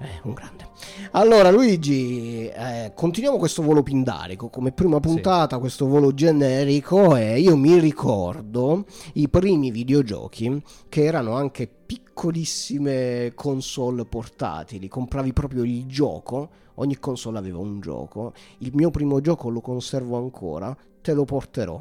Eh, 0.00 0.20
un 0.22 0.32
grande. 0.32 0.66
Allora, 1.12 1.50
Luigi, 1.50 2.46
eh, 2.48 2.92
continuiamo 2.94 3.38
questo 3.38 3.62
volo 3.62 3.82
pindarico 3.82 4.48
come 4.48 4.72
prima 4.72 5.00
puntata, 5.00 5.56
sì. 5.56 5.60
questo 5.60 5.86
volo 5.86 6.14
generico. 6.14 7.16
E 7.16 7.40
io 7.40 7.56
mi 7.56 7.78
ricordo 7.78 8.84
i 9.14 9.28
primi 9.28 9.70
videogiochi 9.70 10.62
che 10.88 11.04
erano 11.04 11.34
anche 11.34 11.66
piccoli 11.66 12.06
piccolissime 12.18 13.30
console 13.36 14.04
portatili, 14.04 14.88
compravi 14.88 15.32
proprio 15.32 15.62
il 15.62 15.86
gioco, 15.86 16.48
ogni 16.74 16.98
console 16.98 17.38
aveva 17.38 17.58
un 17.58 17.78
gioco, 17.78 18.32
il 18.58 18.72
mio 18.74 18.90
primo 18.90 19.20
gioco 19.20 19.48
lo 19.50 19.60
conservo 19.60 20.16
ancora, 20.16 20.76
te 21.00 21.12
lo 21.14 21.24
porterò. 21.24 21.80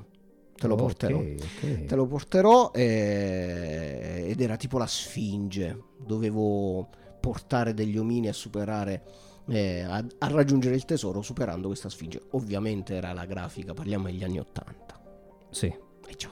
Te 0.55 0.67
lo 0.67 0.73
Ok, 0.73 0.79
porterò. 0.79 1.17
ok. 1.17 1.85
Te 1.85 1.95
lo 1.95 2.05
porterò 2.07 2.71
eh, 2.73 4.25
ed 4.27 4.41
era 4.41 4.57
tipo 4.57 4.77
la 4.79 4.87
Sfinge. 4.87 5.83
Dovevo 6.03 6.87
portare 7.19 7.73
degli 7.73 7.97
omini 7.97 8.27
a 8.27 8.33
superare, 8.33 9.03
eh, 9.47 9.81
a, 9.81 10.03
a 10.17 10.27
raggiungere 10.27 10.75
il 10.75 10.85
tesoro 10.85 11.21
superando 11.21 11.67
questa 11.67 11.89
Sfinge. 11.89 12.21
Ovviamente 12.31 12.95
era 12.95 13.13
la 13.13 13.25
grafica, 13.25 13.73
parliamo 13.73 14.05
degli 14.05 14.23
anni 14.23 14.39
80. 14.39 15.01
Sì. 15.49 15.65
E 15.65 16.15
ciao. 16.15 16.31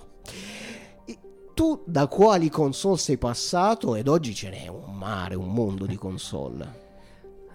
E 1.06 1.18
tu 1.54 1.84
da 1.86 2.08
quali 2.08 2.50
console 2.50 2.98
sei 2.98 3.18
passato? 3.18 3.96
Ed 3.96 4.08
oggi 4.08 4.34
ce 4.34 4.50
n'è 4.50 4.68
un 4.68 4.96
mare, 4.96 5.36
un 5.36 5.52
mondo 5.52 5.86
di 5.86 5.96
console. 5.96 6.84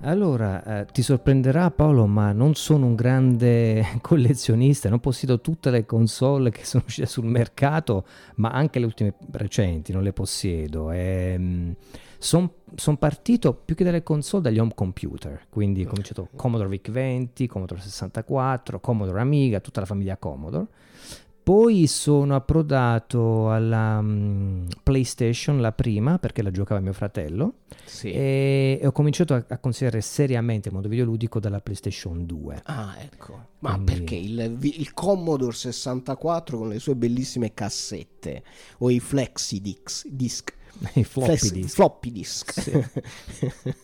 Allora, 0.02 0.62
eh, 0.80 0.86
ti 0.86 1.02
sorprenderà 1.02 1.70
Paolo, 1.70 2.06
ma 2.06 2.32
non 2.32 2.54
sono 2.54 2.86
un 2.86 2.94
grande 2.94 3.84
collezionista, 4.00 4.88
non 4.88 5.00
possiedo 5.00 5.40
tutte 5.40 5.70
le 5.70 5.84
console 5.84 6.50
che 6.50 6.64
sono 6.64 6.84
uscite 6.86 7.06
sul 7.06 7.26
mercato, 7.26 8.06
ma 8.36 8.48
anche 8.48 8.78
le 8.78 8.86
ultime 8.86 9.14
recenti 9.32 9.92
non 9.92 10.02
le 10.02 10.14
possiedo. 10.14 10.90
Sono 12.22 12.96
partito 12.98 13.54
più 13.54 13.74
che 13.74 13.82
dalle 13.82 14.02
console 14.02 14.42
dagli 14.42 14.58
home 14.58 14.74
computer, 14.74 15.46
quindi 15.48 15.84
ho 15.84 15.88
cominciato 15.88 16.28
Commodore 16.36 16.68
VIC-20, 16.68 17.46
Commodore 17.46 17.80
64, 17.80 18.78
Commodore 18.78 19.20
Amiga, 19.20 19.60
tutta 19.60 19.80
la 19.80 19.86
famiglia 19.86 20.18
Commodore. 20.18 20.66
Poi 21.42 21.86
sono 21.86 22.36
approdato 22.36 23.50
alla 23.50 24.00
mm, 24.00 24.66
PlayStation, 24.82 25.60
la 25.60 25.72
prima, 25.72 26.18
perché 26.18 26.42
la 26.42 26.50
giocava 26.50 26.80
mio 26.80 26.92
fratello. 26.92 27.54
Sì. 27.86 28.12
E, 28.12 28.78
e 28.80 28.86
ho 28.86 28.92
cominciato 28.92 29.34
a, 29.34 29.44
a 29.48 29.58
considerare 29.58 30.02
seriamente 30.02 30.68
il 30.68 30.74
mondo 30.74 30.88
videoludico 30.88 31.40
dalla 31.40 31.60
PlayStation 31.60 32.26
2. 32.26 32.60
Ah, 32.66 32.94
ecco. 33.00 33.46
Ma 33.60 33.72
Quindi- 33.72 33.92
perché 33.92 34.14
il, 34.14 34.58
il 34.60 34.92
Commodore 34.92 35.54
64 35.56 36.58
con 36.58 36.68
le 36.68 36.78
sue 36.78 36.94
bellissime 36.94 37.54
cassette 37.54 38.42
o 38.78 38.90
i 38.90 39.00
flexi 39.00 39.60
disc, 39.60 40.06
disc 40.08 40.58
I 40.94 41.04
floppy 41.04 41.36
flex- 41.36 41.52
disk. 41.52 41.74
floppy 41.74 42.12
disk. 42.12 42.60
Sì. 42.60 42.72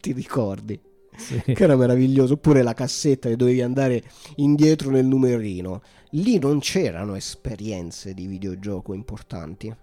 Ti 0.00 0.12
ricordi? 0.12 0.78
Sì. 1.16 1.40
Che 1.40 1.62
era 1.62 1.76
meraviglioso. 1.76 2.34
Oppure 2.34 2.62
la 2.62 2.74
cassetta 2.74 3.28
che 3.28 3.36
dovevi 3.36 3.62
andare 3.62 4.02
indietro 4.36 4.90
nel 4.90 5.06
numerino. 5.06 5.82
Lì 6.10 6.38
non 6.38 6.60
c'erano 6.60 7.14
esperienze 7.14 8.14
di 8.14 8.26
videogioco 8.26 8.94
importanti. 8.94 9.74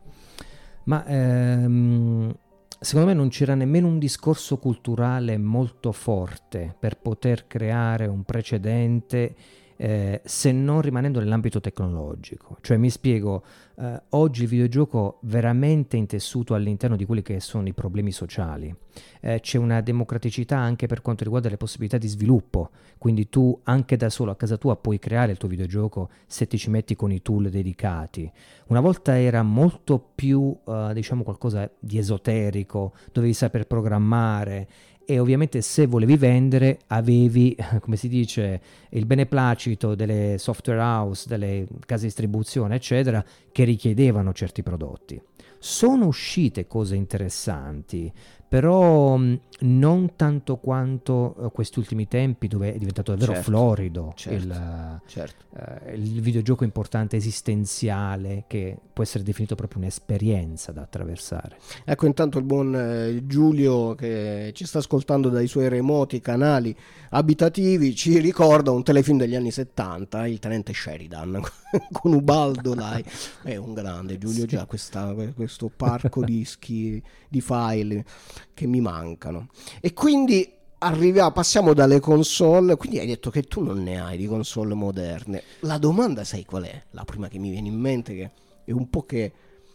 Ma 0.86 1.06
ehm, 1.06 2.36
secondo 2.80 3.08
me 3.08 3.14
non 3.14 3.30
c'era 3.30 3.56
nemmeno 3.56 3.88
un 3.88 4.00
discorso 4.00 4.58
culturale 4.58 5.38
molto 5.38 5.92
forte 5.92 6.76
per 6.78 6.98
poter 6.98 7.48
creare 7.48 8.06
un 8.06 8.24
precedente 8.24 9.36
eh, 9.84 10.22
se 10.24 10.54
non 10.54 10.80
rimanendo 10.80 11.20
nell'ambito 11.20 11.60
tecnologico. 11.60 12.56
Cioè 12.62 12.78
mi 12.78 12.90
spiego, 12.90 13.44
eh, 13.76 14.02
oggi 14.12 14.44
il 14.44 14.48
videogioco 14.48 15.18
veramente 15.24 15.98
intessuto 15.98 16.54
all'interno 16.54 16.96
di 16.96 17.04
quelli 17.04 17.22
che 17.22 17.42
sono 17.42 17.68
i 17.68 17.74
problemi 17.74 18.14
sociali. 18.14 18.74
Eh, 19.20 19.42
c'è 19.42 19.58
una 19.58 19.82
democraticità 19.82 20.58
anche 20.58 20.88
per 20.88 21.02
quanto 21.02 21.26
riguarda 21.26 21.50
le 21.50 21.58
possibilità 21.58 21.98
di 21.98 22.08
sviluppo, 22.08 22.70
quindi 22.98 23.28
tu 23.28 23.60
anche 23.64 23.98
da 23.98 24.10
solo 24.10 24.32
a 24.32 24.38
casa 24.38 24.56
tua 24.56 24.78
puoi 24.78 25.00
creare 25.00 25.34
il 25.34 25.38
tuo 25.38 25.50
videogioco 25.50 26.10
se 26.28 26.48
ti 26.48 26.58
ci 26.58 26.70
metti 26.70 26.96
con 26.96 27.12
i 27.12 27.22
tool 27.22 27.50
dedicati. 27.50 28.32
Una 28.68 28.80
volta 28.80 29.20
era 29.20 29.44
molto 29.44 30.00
più, 30.16 30.56
eh, 30.66 30.92
diciamo, 30.94 31.24
qualcosa 31.24 31.70
di 31.78 31.98
esoterico, 31.98 32.94
dovevi 33.12 33.34
saper 33.34 33.68
programmare 33.68 34.68
e 35.06 35.20
ovviamente 35.20 35.62
se 35.62 35.86
volevi 35.86 36.18
vendere 36.18 36.80
avevi, 36.88 37.56
come 37.82 37.96
si 37.96 38.08
dice, 38.08 38.62
il 38.90 39.06
beneplacito 39.06 39.96
delle 39.96 40.36
software 40.38 40.80
house, 40.80 41.28
delle 41.28 41.68
case 41.86 42.02
di 42.02 42.08
distribuzione, 42.08 42.76
eccetera, 42.76 43.24
che 43.52 43.64
richiedevano 43.64 44.34
certi 44.34 44.64
prodotti. 44.64 45.22
Sono 45.60 46.08
uscite 46.08 46.68
cose 46.68 46.96
interessanti, 46.96 48.12
però 48.54 49.20
non 49.62 50.16
tanto 50.16 50.58
quanto 50.58 51.36
eh, 51.48 51.52
questi 51.52 51.80
ultimi 51.80 52.08
tempi 52.08 52.48
dove 52.48 52.72
è 52.72 52.78
diventato 52.78 53.10
davvero 53.10 53.34
Certo, 53.34 53.50
florido 53.50 54.14
certo. 54.16 54.46
il, 54.46 55.02
Certo. 55.08 55.46
eh, 55.58 55.96
il 55.96 56.22
videogioco 56.22 56.64
importante 56.64 57.16
esistenziale 57.16 58.44
che 58.46 58.78
può 58.94 59.02
essere 59.02 59.24
definito 59.24 59.56
proprio 59.56 59.80
un'esperienza 59.80 60.72
da 60.72 60.82
attraversare. 60.82 61.58
Ecco 61.84 62.06
intanto 62.06 62.38
il 62.38 62.44
buon 62.44 62.76
eh, 62.76 63.26
Giulio 63.26 63.96
che 63.96 64.52
ci 64.54 64.66
sta 64.66 64.78
ascoltando 64.78 65.30
dai 65.30 65.48
suoi 65.48 65.68
remoti 65.68 66.20
canali 66.20 66.76
abitativi 67.10 67.96
ci 67.96 68.20
ricorda 68.20 68.70
un 68.70 68.84
telefilm 68.84 69.18
degli 69.18 69.36
anni 69.36 69.50
70, 69.50 70.28
il 70.28 70.38
tenente 70.38 70.74
Sheridan 70.74 71.42
con 71.92 72.14
Ubaldo 72.14 72.76
dai, 72.76 73.04
è 73.42 73.56
un 73.56 73.74
grande 73.74 74.20
Giulio 74.20 74.46
già 74.46 74.66
questa- 74.66 75.16
questo 75.34 75.72
parco 75.76 76.24
dischi 76.24 77.02
di 77.28 77.42
file 77.42 78.06
che 78.54 78.66
mi 78.68 78.82
mancano. 78.82 79.48
E 79.80 79.94
quindi 79.94 80.52
arriviamo, 80.80 81.32
passiamo 81.32 81.74
dalle 81.74 82.00
console, 82.00 82.76
quindi 82.76 83.00
hai 83.00 83.08
detto 83.08 83.30
che 83.30 83.44
tu 83.44 83.62
non 83.64 83.82
ne 83.82 84.02
hai 84.02 84.18
di 84.18 84.26
console 84.26 84.74
moderne. 84.74 85.44
La 85.62 85.78
domanda 85.78 86.24
sai 86.24 86.46
qual 86.46 86.64
è? 86.64 86.84
La 86.92 87.06
prima 87.06 87.28
che 87.28 87.40
mi 87.40 87.50
viene 87.50 87.70
in 87.70 87.80
mente 87.80 88.14
che 88.16 88.32
è 88.66 88.72
un 88.72 88.90
po' 88.90 89.04
che 89.04 89.34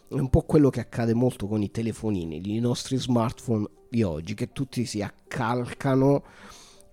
è 0.09 0.13
un 0.15 0.29
po' 0.29 0.41
quello 0.41 0.69
che 0.69 0.79
accade 0.79 1.13
molto 1.13 1.47
con 1.47 1.61
i 1.61 1.69
telefonini, 1.69 2.41
i 2.43 2.59
nostri 2.59 2.97
smartphone 2.97 3.67
di 3.89 4.01
oggi, 4.01 4.33
che 4.33 4.51
tutti 4.51 4.85
si 4.85 5.01
accalcano 5.03 6.23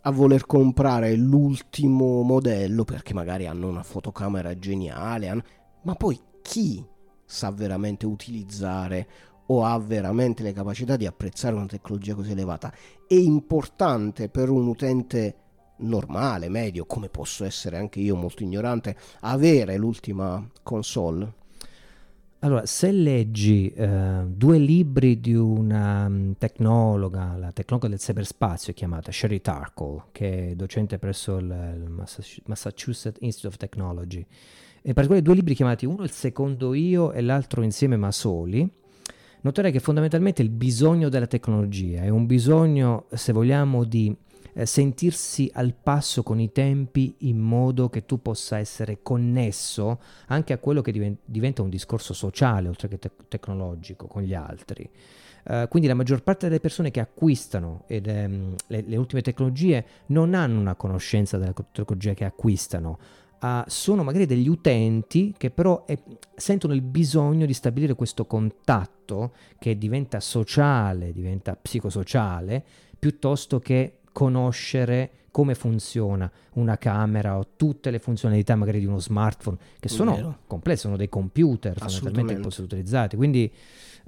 a 0.02 0.10
voler 0.10 0.46
comprare 0.46 1.14
l'ultimo 1.16 2.22
modello 2.22 2.84
perché 2.84 3.14
magari 3.14 3.46
hanno 3.46 3.68
una 3.68 3.82
fotocamera 3.82 4.56
geniale, 4.58 5.28
hanno- 5.28 5.42
ma 5.82 5.94
poi 5.94 6.20
chi 6.42 6.84
sa 7.24 7.50
veramente 7.50 8.06
utilizzare 8.06 9.08
o 9.46 9.64
ha 9.64 9.78
veramente 9.78 10.42
le 10.42 10.52
capacità 10.52 10.96
di 10.96 11.06
apprezzare 11.06 11.54
una 11.54 11.66
tecnologia 11.66 12.14
così 12.14 12.32
elevata? 12.32 12.72
È 13.06 13.14
importante 13.14 14.28
per 14.28 14.50
un 14.50 14.66
utente 14.66 15.36
normale, 15.78 16.48
medio, 16.48 16.86
come 16.86 17.08
posso 17.08 17.44
essere 17.44 17.76
anche 17.76 18.00
io 18.00 18.16
molto 18.16 18.42
ignorante, 18.42 18.96
avere 19.20 19.76
l'ultima 19.76 20.46
console? 20.62 21.44
Allora, 22.40 22.66
se 22.66 22.92
leggi 22.92 23.68
eh, 23.70 24.22
due 24.26 24.58
libri 24.58 25.20
di 25.20 25.34
una 25.34 26.08
mm, 26.08 26.32
tecnologa, 26.38 27.34
la 27.36 27.50
tecnologa 27.50 27.88
del 27.88 27.98
cyberspazio 27.98 28.72
chiamata 28.74 29.10
Sherry 29.10 29.40
Tarkle, 29.40 30.04
che 30.12 30.50
è 30.50 30.54
docente 30.54 30.98
presso 30.98 31.38
il, 31.38 31.46
il 31.46 31.90
Massach- 31.90 32.42
Massachusetts 32.44 33.18
Institute 33.20 33.48
of 33.48 33.56
Technology, 33.56 34.24
in 34.82 34.92
particolare 34.92 35.22
due 35.22 35.34
libri 35.34 35.54
chiamati 35.54 35.86
uno 35.86 36.04
Il 36.04 36.10
secondo 36.10 36.74
io 36.74 37.10
e 37.12 37.20
l'altro 37.22 37.62
Insieme 37.62 37.96
ma 37.96 38.12
soli, 38.12 38.70
noterai 39.46 39.70
che 39.70 39.80
fondamentalmente 39.80 40.42
il 40.42 40.50
bisogno 40.50 41.08
della 41.08 41.28
tecnologia 41.28 42.02
è 42.02 42.08
un 42.08 42.26
bisogno, 42.26 43.06
se 43.12 43.32
vogliamo, 43.32 43.84
di 43.84 44.14
eh, 44.54 44.66
sentirsi 44.66 45.48
al 45.54 45.72
passo 45.74 46.22
con 46.22 46.40
i 46.40 46.50
tempi 46.50 47.14
in 47.18 47.38
modo 47.38 47.88
che 47.88 48.04
tu 48.04 48.20
possa 48.20 48.58
essere 48.58 48.98
connesso 49.02 50.00
anche 50.26 50.52
a 50.52 50.58
quello 50.58 50.82
che 50.82 50.90
diven- 50.90 51.18
diventa 51.24 51.62
un 51.62 51.68
discorso 51.68 52.12
sociale 52.12 52.68
oltre 52.68 52.88
che 52.88 52.98
tec- 52.98 53.28
tecnologico 53.28 54.06
con 54.06 54.22
gli 54.22 54.34
altri. 54.34 54.88
Eh, 55.48 55.66
quindi 55.68 55.86
la 55.86 55.94
maggior 55.94 56.24
parte 56.24 56.48
delle 56.48 56.58
persone 56.58 56.90
che 56.90 56.98
acquistano 56.98 57.84
ed, 57.86 58.08
ehm, 58.08 58.54
le, 58.66 58.84
le 58.84 58.96
ultime 58.96 59.22
tecnologie 59.22 59.84
non 60.06 60.34
hanno 60.34 60.58
una 60.58 60.74
conoscenza 60.74 61.38
della 61.38 61.52
tecnologia 61.52 62.14
che 62.14 62.24
acquistano, 62.24 62.98
ah, 63.40 63.64
sono 63.68 64.02
magari 64.02 64.26
degli 64.26 64.48
utenti 64.48 65.34
che 65.36 65.50
però 65.50 65.84
eh, 65.86 65.98
sentono 66.34 66.74
il 66.74 66.82
bisogno 66.82 67.46
di 67.46 67.54
stabilire 67.54 67.94
questo 67.94 68.24
contatto 68.26 69.32
che 69.58 69.78
diventa 69.78 70.20
sociale, 70.20 71.12
diventa 71.12 71.56
psicosociale, 71.56 72.64
piuttosto 72.98 73.58
che 73.58 73.98
conoscere 74.12 75.10
come 75.30 75.54
funziona 75.54 76.30
una 76.54 76.78
camera 76.78 77.36
o 77.36 77.48
tutte 77.56 77.90
le 77.90 77.98
funzionalità 77.98 78.56
magari 78.56 78.78
di 78.78 78.86
uno 78.86 78.98
smartphone 78.98 79.58
che 79.78 79.90
sono 79.90 80.38
complesse, 80.46 80.82
sono 80.82 80.96
dei 80.96 81.10
computer 81.10 81.76
fondamentalmente 81.76 82.34
che 82.34 82.40
possono 82.40 82.48
essere 82.48 82.64
utilizzati. 82.64 83.16
Quindi 83.16 83.52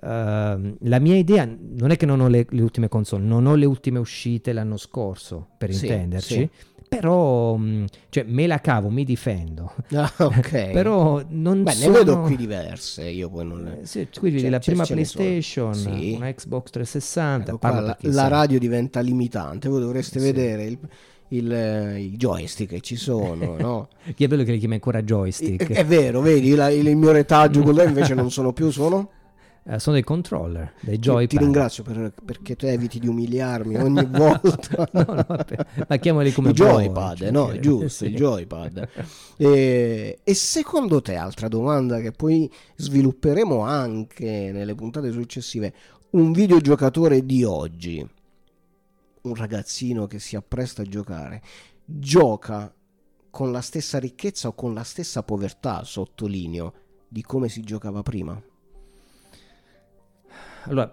la 0.01 0.99
mia 1.01 1.17
idea 1.17 1.45
non 1.45 1.91
è 1.91 1.97
che 1.97 2.07
non 2.07 2.21
ho 2.21 2.29
le, 2.29 2.47
le 2.49 2.63
ultime 2.63 2.89
console, 2.89 3.25
non 3.25 3.47
ho 3.47 3.55
le 3.55 3.67
ultime 3.67 3.99
uscite 3.99 4.53
l'anno 4.53 4.77
scorso, 4.77 5.47
per 5.59 5.73
Sì, 5.73 5.87
intenderci. 5.87 6.35
sì. 6.35 6.49
Però, 6.89 7.55
mh, 7.57 7.85
cioè, 8.09 8.25
me 8.27 8.47
la 8.47 8.61
cavo, 8.61 8.89
mi 8.89 9.05
difendo. 9.05 9.75
Ah, 9.93 10.11
ok. 10.19 10.71
Però 10.73 11.23
non 11.29 11.63
Beh, 11.63 11.73
sono... 11.73 11.93
ne 11.93 11.99
vedo 11.99 12.21
qui 12.23 12.37
diverse, 12.37 13.09
io 13.09 13.29
poi 13.29 13.45
non 13.45 13.63
le... 13.63 13.81
Sì, 13.83 14.09
qui 14.19 14.31
vedi 14.31 14.45
Ce- 14.45 14.51
la 14.51 14.59
prima. 14.59 14.85
PlayStation, 14.87 15.75
Sì. 15.75 16.15
una 16.17 16.33
Xbox 16.33 16.71
360. 16.71 17.49
Ecco 17.51 17.59
qua, 17.59 17.81
la, 17.81 17.97
la 18.01 18.29
radio 18.29 18.59
diventa 18.59 19.01
limitante, 19.01 19.69
voi 19.69 19.81
dovreste 19.81 20.19
vedere 20.19 20.65
il, 20.65 20.79
il, 21.29 21.53
eh, 21.53 22.01
i 22.01 22.17
joystick 22.17 22.71
che 22.73 22.81
ci 22.81 22.97
sono, 22.97 23.57
no? 23.61 23.89
Chi 24.15 24.25
è 24.25 24.27
bello 24.29 24.45
che 24.45 24.53
li 24.53 24.59
chiama 24.59 24.75
ancora 24.75 25.03
joystick. 25.03 25.71
È 25.73 25.85
vero, 25.85 26.23
vedi, 26.23 26.55
la- 26.55 26.71
il 26.71 26.97
mio 26.97 27.13
retaggio, 27.13 27.61
quello 27.63 27.83
invece 27.83 28.15
non 28.15 28.31
sono 28.31 28.53
più, 28.55 28.71
sono? 28.71 29.11
Uh, 29.69 29.77
sono 29.77 29.97
dei 29.97 30.05
controller, 30.05 30.73
dei 30.81 30.99
joypad. 30.99 31.29
Ti 31.29 31.37
ringrazio 31.37 31.83
per, 31.83 32.15
perché 32.25 32.57
tu 32.57 32.65
eviti 32.65 32.99
di 32.99 33.07
umiliarmi 33.07 33.77
ogni 33.77 34.07
volta. 34.07 34.89
no, 34.93 35.05
no, 35.05 35.27
ma 35.87 35.97
chiamali 35.99 36.33
come 36.33 36.51
I 36.51 36.53
joypad, 36.55 37.21
no, 37.25 37.49
cioè, 37.49 37.59
giusto, 37.59 37.89
sì. 37.89 38.07
il 38.07 38.15
joypad. 38.15 38.89
E, 39.37 40.21
e, 40.25 40.35
secondo 40.35 41.03
te, 41.03 41.17
altra 41.17 41.49
domanda 41.49 42.01
che 42.01 42.13
poi 42.13 42.51
svilupperemo 42.77 43.61
anche 43.61 44.51
nelle 44.55 44.75
puntate 44.75 45.13
successive, 45.13 45.75
un 46.13 46.33
videogiocatore 46.33 47.27
di 47.27 47.45
oggi, 47.45 48.09
un 49.21 49.35
ragazzino 49.35 50.07
che 50.07 50.19
si 50.19 50.35
appresta 50.35 50.81
a 50.81 50.87
giocare, 50.87 51.43
gioca 51.85 52.75
con 53.29 53.53
la 53.53 53.61
stessa 53.61 53.99
ricchezza 53.99 54.49
o 54.49 54.55
con 54.55 54.73
la 54.73 54.83
stessa 54.83 55.23
povertà, 55.23 55.85
sottolineo, 55.85 56.73
di 57.07 57.21
come 57.21 57.51
si 57.51 57.61
giocava 57.61 58.01
prima? 58.01 58.43
Allora, 60.65 60.91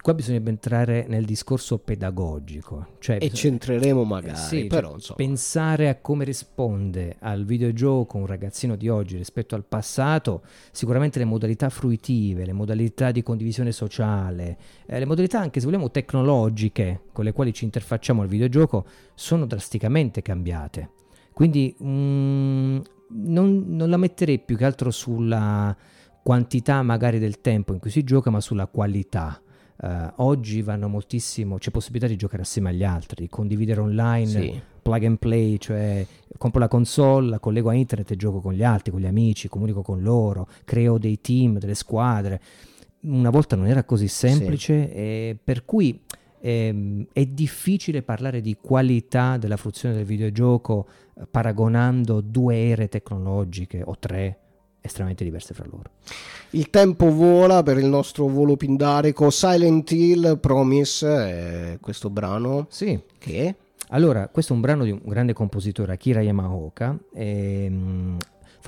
qua 0.00 0.14
bisognerebbe 0.14 0.50
entrare 0.50 1.06
nel 1.08 1.24
discorso 1.24 1.78
pedagogico. 1.78 2.94
Cioè 2.98 3.18
e 3.20 3.30
centreremo 3.30 4.04
magari, 4.04 4.36
sì, 4.36 4.66
però 4.66 4.94
insomma. 4.94 5.16
Pensare 5.16 5.88
a 5.88 5.96
come 5.96 6.24
risponde 6.24 7.16
al 7.20 7.44
videogioco 7.44 8.16
un 8.16 8.26
ragazzino 8.26 8.76
di 8.76 8.88
oggi 8.88 9.16
rispetto 9.16 9.54
al 9.54 9.64
passato, 9.64 10.42
sicuramente 10.70 11.18
le 11.18 11.24
modalità 11.24 11.68
fruitive, 11.68 12.44
le 12.44 12.52
modalità 12.52 13.10
di 13.10 13.22
condivisione 13.22 13.72
sociale, 13.72 14.56
eh, 14.86 14.98
le 14.98 15.04
modalità 15.04 15.40
anche 15.40 15.60
se 15.60 15.66
vogliamo 15.66 15.90
tecnologiche 15.90 17.02
con 17.12 17.24
le 17.24 17.32
quali 17.32 17.52
ci 17.52 17.64
interfacciamo 17.64 18.22
al 18.22 18.28
videogioco 18.28 18.86
sono 19.14 19.46
drasticamente 19.46 20.22
cambiate. 20.22 20.90
Quindi 21.32 21.76
mm, 21.82 22.78
non, 23.10 23.64
non 23.68 23.90
la 23.90 23.96
metterei 23.96 24.38
più 24.38 24.56
che 24.56 24.64
altro 24.64 24.90
sulla 24.90 25.76
quantità 26.28 26.82
magari 26.82 27.18
del 27.18 27.40
tempo 27.40 27.72
in 27.72 27.78
cui 27.78 27.88
si 27.88 28.04
gioca, 28.04 28.28
ma 28.28 28.42
sulla 28.42 28.66
qualità. 28.66 29.40
Uh, 29.80 30.12
oggi 30.16 30.60
vanno 30.60 30.86
moltissimo, 30.86 31.56
c'è 31.56 31.70
possibilità 31.70 32.06
di 32.06 32.16
giocare 32.16 32.42
assieme 32.42 32.68
agli 32.68 32.84
altri, 32.84 33.22
di 33.22 33.30
condividere 33.30 33.80
online, 33.80 34.26
sì. 34.26 34.60
plug 34.82 35.04
and 35.04 35.16
play, 35.16 35.56
cioè 35.56 36.04
compro 36.36 36.60
la 36.60 36.68
console, 36.68 37.30
la 37.30 37.38
collego 37.38 37.70
a 37.70 37.72
internet 37.72 38.10
e 38.10 38.16
gioco 38.16 38.40
con 38.40 38.52
gli 38.52 38.62
altri, 38.62 38.90
con 38.90 39.00
gli 39.00 39.06
amici, 39.06 39.48
comunico 39.48 39.80
con 39.80 40.02
loro, 40.02 40.46
creo 40.66 40.98
dei 40.98 41.18
team, 41.22 41.58
delle 41.58 41.74
squadre. 41.74 42.42
Una 43.04 43.30
volta 43.30 43.56
non 43.56 43.66
era 43.66 43.84
così 43.84 44.08
semplice, 44.08 44.86
sì. 44.86 45.38
per 45.42 45.64
cui 45.64 45.98
eh, 46.42 47.06
è 47.10 47.24
difficile 47.24 48.02
parlare 48.02 48.42
di 48.42 48.54
qualità 48.60 49.38
della 49.38 49.56
fruizione 49.56 49.94
del 49.94 50.04
videogioco 50.04 50.88
eh, 51.16 51.26
paragonando 51.26 52.20
due 52.20 52.68
ere 52.68 52.88
tecnologiche 52.88 53.80
o 53.82 53.96
tre 53.98 54.40
estremamente 54.88 55.24
diverse 55.24 55.54
fra 55.54 55.64
loro. 55.70 55.90
Il 56.50 56.70
tempo 56.70 57.12
vola 57.12 57.62
per 57.62 57.78
il 57.78 57.86
nostro 57.86 58.26
volo 58.26 58.56
pindarico. 58.56 59.30
Silent 59.30 59.90
Hill 59.92 60.38
Promise, 60.40 61.06
eh, 61.06 61.78
questo 61.80 62.10
brano. 62.10 62.66
Sì. 62.68 62.98
Che? 63.18 63.54
Allora, 63.90 64.28
questo 64.28 64.52
è 64.52 64.56
un 64.56 64.62
brano 64.62 64.84
di 64.84 64.90
un 64.90 65.00
grande 65.04 65.32
compositore, 65.32 65.92
Akira 65.92 66.20
Yamaoka. 66.20 66.98
E, 67.14 67.64
ehm, 67.64 68.16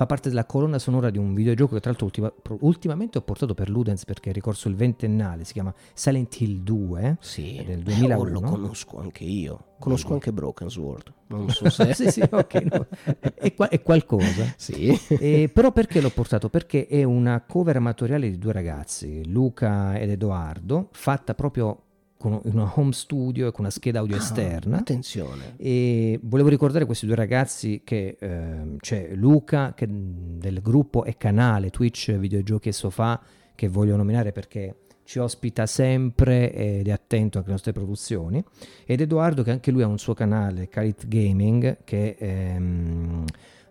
fa 0.01 0.07
parte 0.07 0.29
della 0.29 0.45
colonna 0.45 0.79
sonora 0.79 1.11
di 1.11 1.19
un 1.19 1.35
videogioco 1.35 1.75
che 1.75 1.79
tra 1.79 1.91
l'altro 1.91 2.07
ultima, 2.07 2.33
ultimamente 2.61 3.19
ho 3.19 3.21
portato 3.21 3.53
per 3.53 3.69
Ludens 3.69 4.03
perché 4.03 4.31
è 4.31 4.33
ricorso 4.33 4.67
il 4.67 4.75
ventennale, 4.75 5.43
si 5.43 5.53
chiama 5.53 5.71
Silent 5.93 6.39
Hill 6.39 6.63
2 6.63 7.17
sì, 7.19 7.61
del 7.63 7.83
2001. 7.83 8.27
Eh, 8.27 8.31
lo 8.31 8.41
conosco 8.41 8.99
anche 8.99 9.23
io, 9.23 9.65
conosco 9.77 10.13
anche 10.13 10.33
Broken 10.33 10.71
Sword, 10.71 11.13
non 11.27 11.49
so 11.49 11.69
se... 11.69 11.93
sì, 11.93 12.09
sì, 12.09 12.23
ok, 12.27 12.53
no. 12.63 12.87
è, 13.35 13.53
qua- 13.53 13.69
è, 13.69 13.79
qualcosa. 13.83 14.51
sì. 14.57 14.89
E, 15.07 15.51
però 15.53 15.71
perché 15.71 16.01
l'ho 16.01 16.09
portato? 16.09 16.49
Perché 16.49 16.87
è 16.87 17.03
una 17.03 17.43
cover 17.47 17.75
amatoriale 17.75 18.27
di 18.27 18.39
due 18.39 18.53
ragazzi, 18.53 19.29
Luca 19.29 19.99
ed 19.99 20.09
Edoardo, 20.09 20.89
fatta 20.93 21.35
proprio 21.35 21.90
con 22.21 22.39
una 22.43 22.71
home 22.75 22.91
studio 22.91 23.47
e 23.47 23.51
con 23.51 23.61
una 23.61 23.71
scheda 23.71 23.97
audio 23.97 24.15
ah, 24.15 24.19
esterna. 24.19 24.77
Attenzione. 24.77 25.55
E 25.57 26.19
volevo 26.21 26.49
ricordare 26.49 26.85
questi 26.85 27.07
due 27.07 27.15
ragazzi 27.15 27.81
che 27.83 28.15
eh, 28.19 28.75
c'è 28.79 29.09
Luca 29.15 29.73
che, 29.73 29.87
del 29.89 30.61
gruppo 30.61 31.03
e 31.03 31.17
canale 31.17 31.71
Twitch 31.71 32.15
Videogiochi 32.15 32.69
e 32.69 32.73
Sofà 32.73 33.19
che 33.55 33.67
voglio 33.67 33.95
nominare 33.95 34.31
perché 34.31 34.75
ci 35.03 35.17
ospita 35.17 35.65
sempre 35.65 36.53
ed 36.53 36.87
è 36.87 36.91
attento 36.91 37.39
anche 37.39 37.49
alle 37.49 37.57
nostre 37.57 37.71
produzioni 37.71 38.43
ed 38.85 39.01
Edoardo 39.01 39.41
che 39.41 39.49
anche 39.49 39.71
lui 39.71 39.81
ha 39.81 39.87
un 39.87 39.97
suo 39.97 40.13
canale 40.13 40.69
Carit 40.69 41.07
Gaming 41.07 41.79
che 41.83 42.17
ehm, 42.19 43.25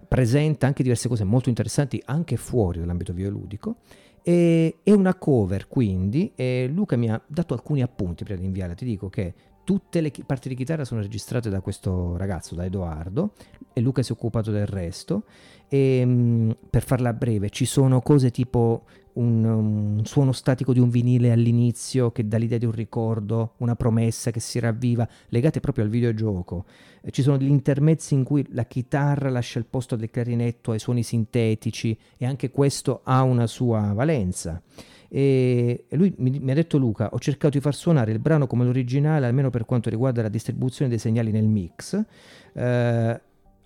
presenta 0.09 0.67
anche 0.67 0.83
diverse 0.83 1.09
cose 1.09 1.23
molto 1.23 1.49
interessanti 1.49 2.03
anche 2.05 2.37
fuori 2.37 2.81
dall'ambito 2.81 3.13
videoludico 3.13 3.77
e, 4.23 4.79
è 4.83 4.93
una 4.93 5.15
cover 5.15 5.69
quindi, 5.69 6.33
e 6.35 6.69
Luca 6.73 6.97
mi 6.97 7.11
ha 7.11 7.21
dato 7.27 7.55
alcuni 7.55 7.83
appunti 7.83 8.25
prima 8.25 8.41
di 8.41 8.47
inviare, 8.47 8.75
ti 8.75 8.85
dico 8.85 9.09
che 9.09 9.35
tutte 9.71 10.01
le 10.01 10.11
parti 10.27 10.49
di 10.49 10.57
chitarra 10.57 10.85
sono 10.85 11.01
registrate 11.01 11.49
da 11.49 11.61
questo 11.61 12.17
ragazzo, 12.17 12.57
da 12.57 12.65
Edoardo, 12.65 13.35
e 13.73 13.81
Luca 13.81 14.03
si 14.03 14.11
è 14.11 14.17
occupato 14.17 14.51
del 14.51 14.67
resto. 14.67 15.23
E, 15.69 16.03
mm, 16.05 16.51
per 16.69 16.83
farla 16.83 17.13
breve, 17.13 17.51
ci 17.51 17.67
sono 17.67 18.01
cose 18.01 18.33
tipo 18.33 18.83
un, 19.13 19.45
un, 19.45 20.05
suono 20.05 20.33
statico 20.33 20.73
di 20.73 20.81
un 20.81 20.89
vinile 20.89 21.31
all'inizio 21.31 22.11
che 22.11 22.27
dà 22.27 22.37
l'idea 22.37 22.59
di 22.59 22.65
un 22.65 22.73
ricordo, 22.73 23.53
una 23.59 23.77
promessa 23.77 24.33
che 24.33 24.41
si 24.41 24.59
ravviva, 24.59 25.09
legate 25.29 25.61
proprio 25.61 25.85
al 25.85 25.91
videogioco. 25.91 26.65
Eh, 27.01 27.13
ci 27.13 27.23
sono 27.23 27.37
degli 27.37 27.49
intermezzi 27.49 28.15
in 28.15 28.25
cui 28.25 28.45
la 28.51 28.65
chitarra 28.65 29.31
lascia 29.31 29.61
il 29.61 29.67
posto 29.67 29.95
del 29.95 30.11
clarinetto 30.11 30.73
ai 30.73 30.81
suoni 30.81 31.05
sintetici 31.05 31.97
e 32.17 32.27
anche 32.27 32.51
questo 32.51 33.03
ha 33.05 33.23
una 33.23 33.47
sua 33.47 33.93
valenza. 33.93 34.61
E 35.13 35.87
lui 35.91 36.15
mi, 36.19 36.39
mi, 36.39 36.53
ha 36.53 36.55
detto 36.55 36.79
Luca, 36.79 37.11
ho 37.13 37.19
cercato 37.19 37.57
di 37.57 37.61
far 37.61 37.75
suonare 37.75 38.13
il 38.13 38.21
brano 38.21 38.47
come 38.47 38.65
l'originale, 38.65 39.27
almeno 39.27 39.51
per 39.51 39.65
quanto 39.65 39.91
riguarda 39.91 40.23
la 40.23 40.29
distribuzione 40.29 40.89
dei 40.89 41.01
segnali 41.01 41.33
nel 41.33 41.49
mix. 41.49 42.01
Eh, 42.53 43.21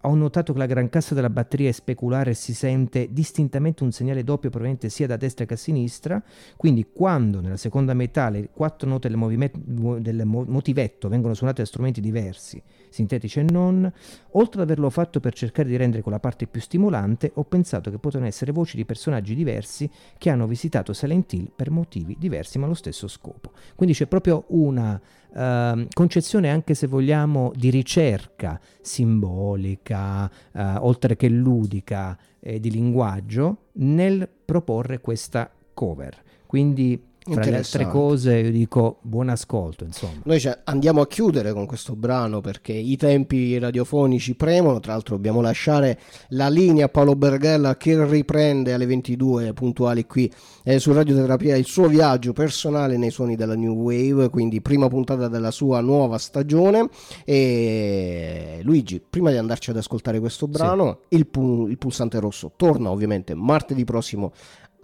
ho 0.07 0.15
notato 0.15 0.53
che 0.53 0.59
la 0.59 0.67
gran 0.67 0.89
cassa 0.89 1.15
della 1.15 1.31
batteria 1.31 1.69
è 1.69 1.73
speculare 1.73 2.31
e 2.31 2.35
si 2.35 2.55
sente 2.55 3.09
distintamente 3.11 3.83
un 3.85 3.93
segnale 3.93 4.25
doppio 4.25 4.51
proveniente 4.51 4.89
sia 4.89 5.07
da 5.07 5.17
destra 5.17 5.45
che 5.45 5.55
a 5.55 5.57
sinistra, 5.57 6.23
quindi 6.57 6.89
quando 6.93 7.41
nella 7.41 7.57
seconda 7.57 7.95
metà 7.95 8.29
le 8.29 8.51
quattro 8.53 8.89
note 8.89 9.09
del, 9.09 9.99
del 10.01 10.25
motivetto 10.25 11.09
vengono 11.09 11.35
suonate 11.35 11.63
da 11.63 11.69
strumenti 11.69 12.01
diversi, 12.01 12.63
sintetici 12.91 13.41
e 13.41 13.45
non, 13.45 13.91
oltre 14.33 14.63
ad 14.63 14.69
averlo 14.69 14.91
fatto 14.91 15.21
per 15.21 15.33
cercare 15.35 15.69
di 15.69 15.77
rendere 15.77 16.03
quella 16.03 16.21
parte 16.21 16.47
più 16.47 16.61
stimolante, 16.61 17.31
ho 17.35 17.45
pensato 17.45 17.91
che 17.91 17.99
potevano 17.99 18.29
essere 18.29 18.53
voci 18.53 18.77
di 18.77 18.85
personaggi 18.85 19.35
diversi 19.35 19.91
che 20.19 20.31
hanno 20.31 20.47
visitato 20.47 20.93
Silent 20.93 21.33
Hill 21.33 21.51
per 21.55 21.71
motivi 21.71 22.17
diversi 22.19 22.59
ma 22.59 22.67
allo 22.67 22.75
stesso 22.75 23.09
scopo. 23.09 23.53
Quindi 23.75 23.95
c'è 23.95 24.07
proprio 24.07 24.45
una 24.49 25.01
uh, 25.35 25.87
concezione 25.93 26.51
anche 26.51 26.75
se 26.75 26.87
vogliamo 26.87 27.53
di 27.55 27.71
ricerca 27.71 28.61
simbolica, 28.81 30.25
uh, 30.25 30.61
oltre 30.81 31.17
che 31.17 31.29
ludica 31.29 32.17
e 32.41 32.61
di 32.61 32.71
linguaggio, 32.71 33.67
nel 33.75 34.29
proporre 34.45 35.01
questa 35.01 35.51
cover. 35.73 36.23
Quindi 36.47 37.03
fra 37.27 37.43
le 37.43 37.57
altre 37.57 37.89
cose 37.89 38.37
io 38.37 38.51
dico 38.51 38.99
buon 39.01 39.31
ascolto 39.31 39.85
insomma. 39.85 40.21
Noi 40.25 40.43
andiamo 40.65 41.01
a 41.01 41.07
chiudere 41.07 41.53
con 41.53 41.65
questo 41.65 41.97
brano 41.97 42.41
perché 42.41 42.73
i 42.73 42.97
tempi 42.97 43.59
radiofonici 43.59 44.35
premono. 44.35 44.81
Tra 44.81 44.93
l'altro 44.93 45.17
dobbiamo 45.17 45.41
lasciare 45.41 45.99
la 46.29 46.49
linea 46.49 46.87
a 46.87 46.89
Paolo 46.89 47.17
Berghella 47.17 47.77
che 47.77 48.05
riprende 48.05 48.75
alle 48.75 48.87
22 48.87 49.55
puntuali 49.55 50.07
qui 50.07 50.31
eh, 50.65 50.79
su 50.79 50.93
Radioterapia 50.93 51.57
il 51.57 51.65
suo 51.65 51.89
viaggio 51.89 52.33
personale 52.33 52.97
nei 52.99 53.11
suoni 53.11 53.37
della 53.37 53.55
New 53.55 53.75
Wave 53.75 54.29
quindi 54.29 54.61
prima 54.61 54.89
puntata 54.89 55.29
della 55.29 55.51
sua 55.51 55.81
nuova 55.81 56.19
stagione. 56.19 56.89
E 57.25 58.61
Luigi 58.63 59.01
prima 59.09 59.31
di 59.31 59.39
andarci 59.39 59.71
ad 59.71 59.79
ascoltare 59.79 60.21
questo 60.21 60.47
brano 60.47 60.99
sì. 61.09 61.17
il, 61.17 61.27
pu- 61.27 61.69
il 61.69 61.79
pulsante 61.79 62.21
rosso 62.21 62.53
torna 62.57 62.91
ovviamente 62.91 63.35
martedì 63.35 63.85
prossimo 63.85 64.33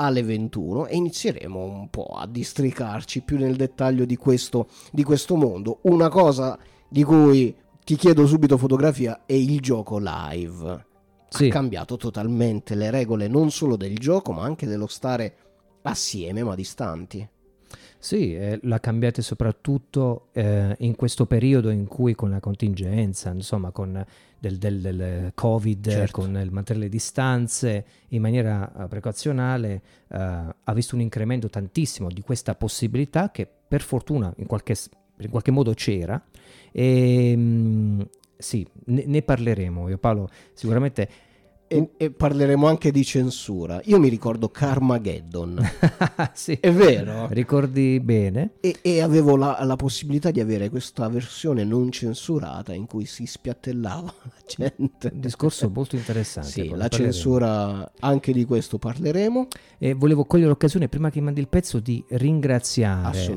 alle 0.00 0.22
21 0.22 0.86
e 0.86 0.96
inizieremo 0.96 1.62
un 1.62 1.90
po' 1.90 2.06
a 2.06 2.26
districarci 2.26 3.20
più 3.22 3.36
nel 3.38 3.56
dettaglio 3.56 4.06
di 4.06 4.16
questo, 4.16 4.68
di 4.90 5.02
questo 5.02 5.36
mondo. 5.36 5.80
Una 5.82 6.08
cosa 6.08 6.58
di 6.88 7.04
cui 7.04 7.54
ti 7.84 7.96
chiedo 7.96 8.26
subito 8.26 8.56
fotografia 8.56 9.22
è 9.26 9.34
il 9.34 9.60
gioco 9.60 9.98
live. 9.98 10.86
Sì. 11.28 11.46
Ha 11.46 11.50
cambiato 11.50 11.96
totalmente 11.96 12.74
le 12.74 12.90
regole 12.90 13.28
non 13.28 13.50
solo 13.50 13.76
del 13.76 13.98
gioco 13.98 14.32
ma 14.32 14.42
anche 14.42 14.66
dello 14.66 14.86
stare 14.86 15.36
assieme 15.82 16.42
ma 16.42 16.54
distanti. 16.54 17.28
Sì, 18.02 18.34
eh, 18.34 18.58
l'ha 18.62 18.80
cambiata 18.80 19.20
soprattutto 19.20 20.28
eh, 20.32 20.74
in 20.78 20.96
questo 20.96 21.26
periodo 21.26 21.68
in 21.68 21.86
cui 21.86 22.14
con 22.14 22.30
la 22.30 22.40
contingenza, 22.40 23.30
insomma, 23.30 23.72
con 23.72 24.02
del, 24.38 24.56
del, 24.56 24.80
del 24.80 25.32
Covid, 25.34 25.86
certo. 25.86 26.22
con 26.22 26.34
il 26.34 26.50
mantenere 26.50 26.86
le 26.86 26.90
distanze 26.90 27.84
in 28.08 28.22
maniera 28.22 28.72
uh, 28.74 28.88
precauzionale, 28.88 29.82
uh, 30.08 30.16
ha 30.16 30.72
visto 30.72 30.94
un 30.94 31.02
incremento 31.02 31.50
tantissimo 31.50 32.08
di 32.08 32.22
questa 32.22 32.54
possibilità 32.54 33.30
che 33.30 33.46
per 33.46 33.82
fortuna 33.82 34.32
in 34.38 34.46
qualche, 34.46 34.74
in 35.18 35.28
qualche 35.28 35.50
modo 35.50 35.74
c'era. 35.74 36.20
E, 36.72 37.36
mh, 37.36 38.08
sì, 38.38 38.66
ne, 38.86 39.04
ne, 39.04 39.20
parleremo. 39.20 39.90
Io 39.90 39.98
Paolo 39.98 40.30
sicuramente 40.54 41.08
E, 41.72 41.90
e, 41.96 42.10
parleremo 42.10 42.66
anche 42.66 42.90
di 42.90 43.04
censura. 43.04 43.80
Io 43.84 44.00
mi 44.00 44.08
ricordo 44.08 44.48
Carmageddon. 44.48 45.62
sì. 46.34 46.58
È 46.60 46.72
vero? 46.72 47.28
Ricordi 47.30 48.00
bene. 48.00 48.54
E, 48.58 48.78
e 48.82 49.00
avevo 49.00 49.36
la, 49.36 49.56
la, 49.62 49.76
possibilità 49.76 50.32
di 50.32 50.40
avere 50.40 50.68
questa 50.68 51.08
versione 51.08 51.62
non 51.62 51.92
censurata 51.92 52.74
in 52.74 52.86
cui 52.86 53.06
si 53.06 53.24
spiattellava 53.24 54.12
la 54.20 54.32
gente. 54.48 55.12
Un 55.12 55.20
discorso 55.20 55.70
molto 55.72 55.94
interessante. 55.94 56.50
Sì, 56.50 56.68
la 56.70 56.88
parleremo. 56.88 57.12
censura, 57.12 57.92
anche 58.00 58.32
di 58.32 58.44
questo 58.44 58.78
parleremo. 58.78 59.46
E 59.78 59.94
volevo 59.94 60.24
cogliere 60.24 60.48
l'occasione, 60.48 60.88
prima 60.88 61.08
che 61.08 61.20
mandi 61.20 61.38
il 61.38 61.48
pezzo, 61.48 61.78
di 61.78 62.04
ringraziare 62.08 63.28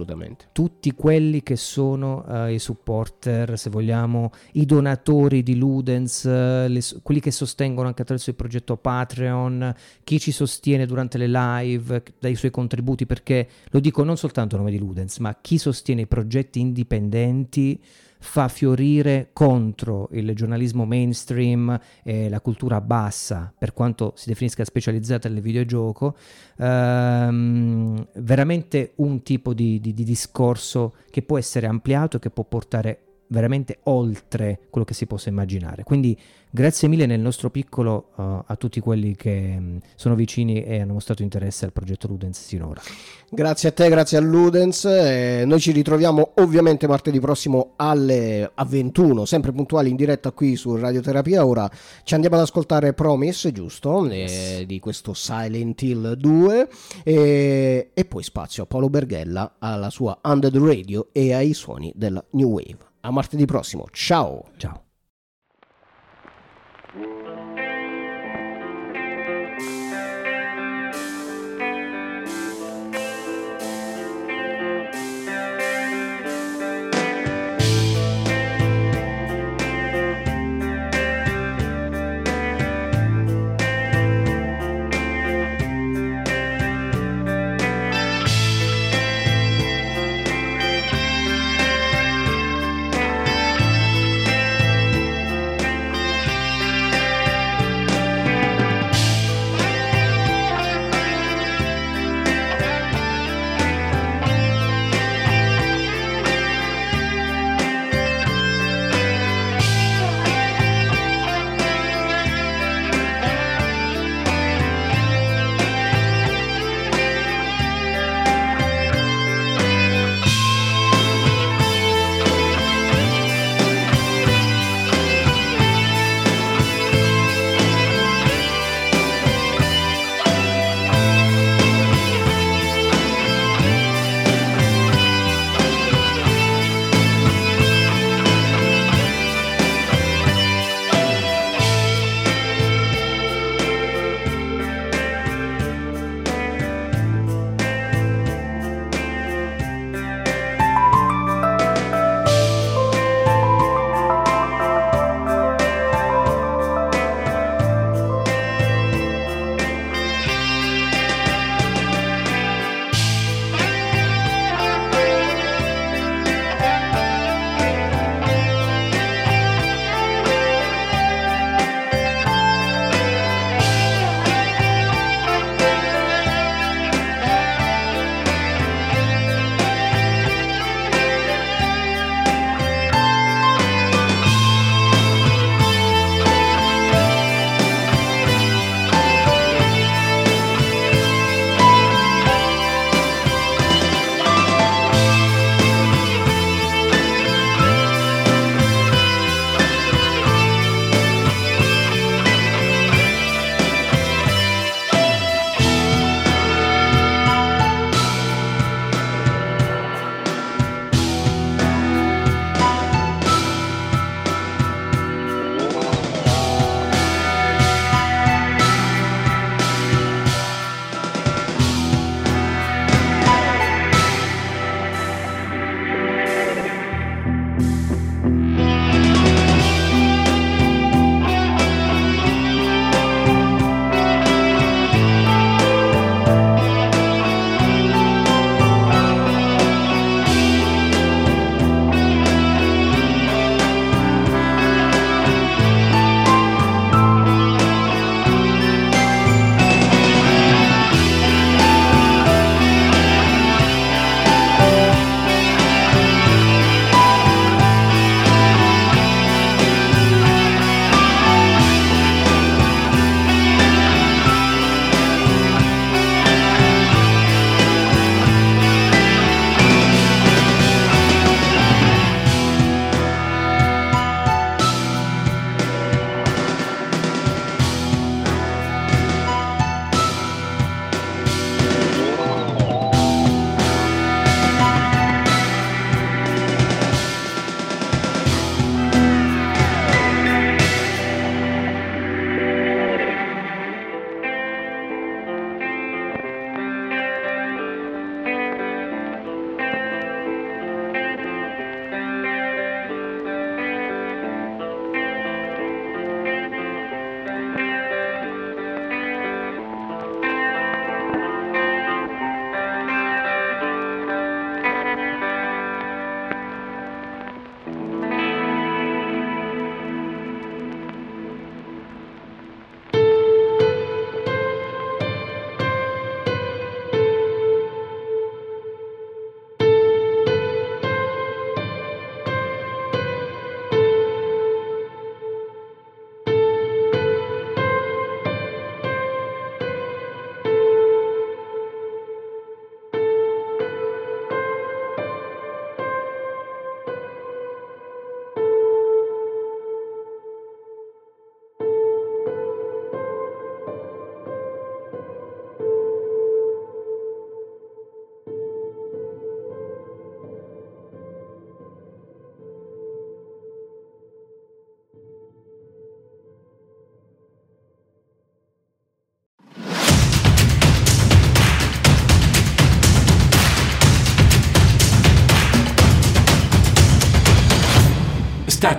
tutti 0.51 0.91
quelli 0.93 1.43
che 1.43 1.55
sono 1.55 2.25
uh, 2.27 2.47
i 2.47 2.57
supporter, 2.57 3.59
se 3.59 3.69
vogliamo, 3.69 4.31
i 4.53 4.65
donatori 4.65 5.43
di 5.43 5.55
Ludens, 5.55 6.23
uh, 6.23 6.67
le, 6.67 6.81
quelli 7.03 7.19
che 7.19 7.29
sostengono 7.29 7.87
anche 7.87 8.01
attraverso 8.01 8.22
attraverso 8.23 8.29
il 8.29 8.35
progetto 8.35 8.77
Patreon, 8.77 9.75
chi 10.03 10.19
ci 10.19 10.31
sostiene 10.31 10.85
durante 10.85 11.17
le 11.17 11.27
live, 11.27 12.03
dai 12.19 12.35
suoi 12.35 12.51
contributi, 12.51 13.05
perché 13.05 13.47
lo 13.69 13.79
dico 13.79 14.03
non 14.03 14.17
soltanto 14.17 14.55
a 14.55 14.59
nome 14.59 14.71
di 14.71 14.79
Ludens, 14.79 15.17
ma 15.17 15.37
chi 15.39 15.57
sostiene 15.57 16.01
i 16.01 16.07
progetti 16.07 16.59
indipendenti 16.59 17.81
fa 18.23 18.47
fiorire 18.47 19.31
contro 19.33 20.07
il 20.13 20.33
giornalismo 20.33 20.85
mainstream 20.85 21.77
e 22.03 22.29
la 22.29 22.39
cultura 22.39 22.79
bassa, 22.79 23.53
per 23.57 23.73
quanto 23.73 24.13
si 24.15 24.29
definisca 24.29 24.63
specializzata 24.63 25.27
nel 25.27 25.41
videogioco, 25.41 26.15
ehm, 26.57 28.07
veramente 28.15 28.93
un 28.95 29.23
tipo 29.23 29.53
di, 29.53 29.81
di, 29.81 29.93
di 29.93 30.05
discorso 30.05 30.93
che 31.09 31.21
può 31.21 31.37
essere 31.37 31.67
ampliato 31.67 32.15
e 32.15 32.19
che 32.21 32.29
può 32.29 32.45
portare 32.45 32.99
veramente 33.27 33.79
oltre 33.83 34.59
quello 34.69 34.85
che 34.85 34.93
si 34.93 35.05
possa 35.05 35.29
immaginare. 35.29 35.83
Quindi 35.83 36.17
grazie 36.49 36.87
mille 36.87 37.07
nel 37.07 37.19
nostro 37.19 37.49
piccolo 37.49 38.09
uh, 38.15 38.43
a 38.45 38.55
tutti 38.57 38.79
quelli 38.79 39.15
che 39.15 39.55
um, 39.57 39.79
sono 39.95 40.13
vicini 40.13 40.63
e 40.63 40.81
hanno 40.81 40.93
mostrato 40.93 41.23
interesse 41.23 41.65
al 41.65 41.73
progetto 41.73 42.07
Ludens 42.07 42.45
sinora. 42.45 42.81
Grazie 43.29 43.69
a 43.69 43.71
te, 43.71 43.89
grazie 43.89 44.17
a 44.17 44.21
Ludens. 44.21 44.85
Eh, 44.85 45.43
noi 45.47 45.59
ci 45.59 45.71
ritroviamo 45.71 46.33
ovviamente 46.35 46.87
martedì 46.87 47.19
prossimo 47.19 47.73
alle 47.77 48.51
a 48.53 48.63
21, 48.65 49.25
sempre 49.25 49.51
puntuali 49.51 49.89
in 49.89 49.95
diretta 49.95 50.31
qui 50.31 50.55
su 50.55 50.75
Radioterapia. 50.75 51.45
Ora 51.45 51.69
ci 52.03 52.13
andiamo 52.13 52.35
ad 52.35 52.43
ascoltare 52.43 52.93
Promise, 52.93 53.51
giusto? 53.51 54.07
Eh, 54.07 54.17
yes. 54.17 54.61
di 54.61 54.79
questo 54.79 55.13
Silent 55.15 55.81
Hill 55.81 56.13
2 56.13 56.69
e, 57.03 57.89
e 57.91 58.05
poi 58.05 58.21
spazio 58.23 58.63
a 58.63 58.65
Paolo 58.67 58.89
Berghella 58.89 59.55
alla 59.57 59.89
sua 59.89 60.19
Under 60.23 60.53
Radio 60.53 61.07
e 61.11 61.33
ai 61.33 61.53
suoni 61.53 61.91
della 61.95 62.23
New 62.31 62.49
Wave. 62.49 62.92
A 63.05 63.11
martedì 63.11 63.45
prossimo. 63.45 63.85
Ciao. 63.91 64.45
Ciao. 64.55 64.92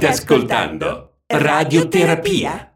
State 0.05 0.07
ascoltando 0.07 1.15
Radioterapia. 1.27 2.74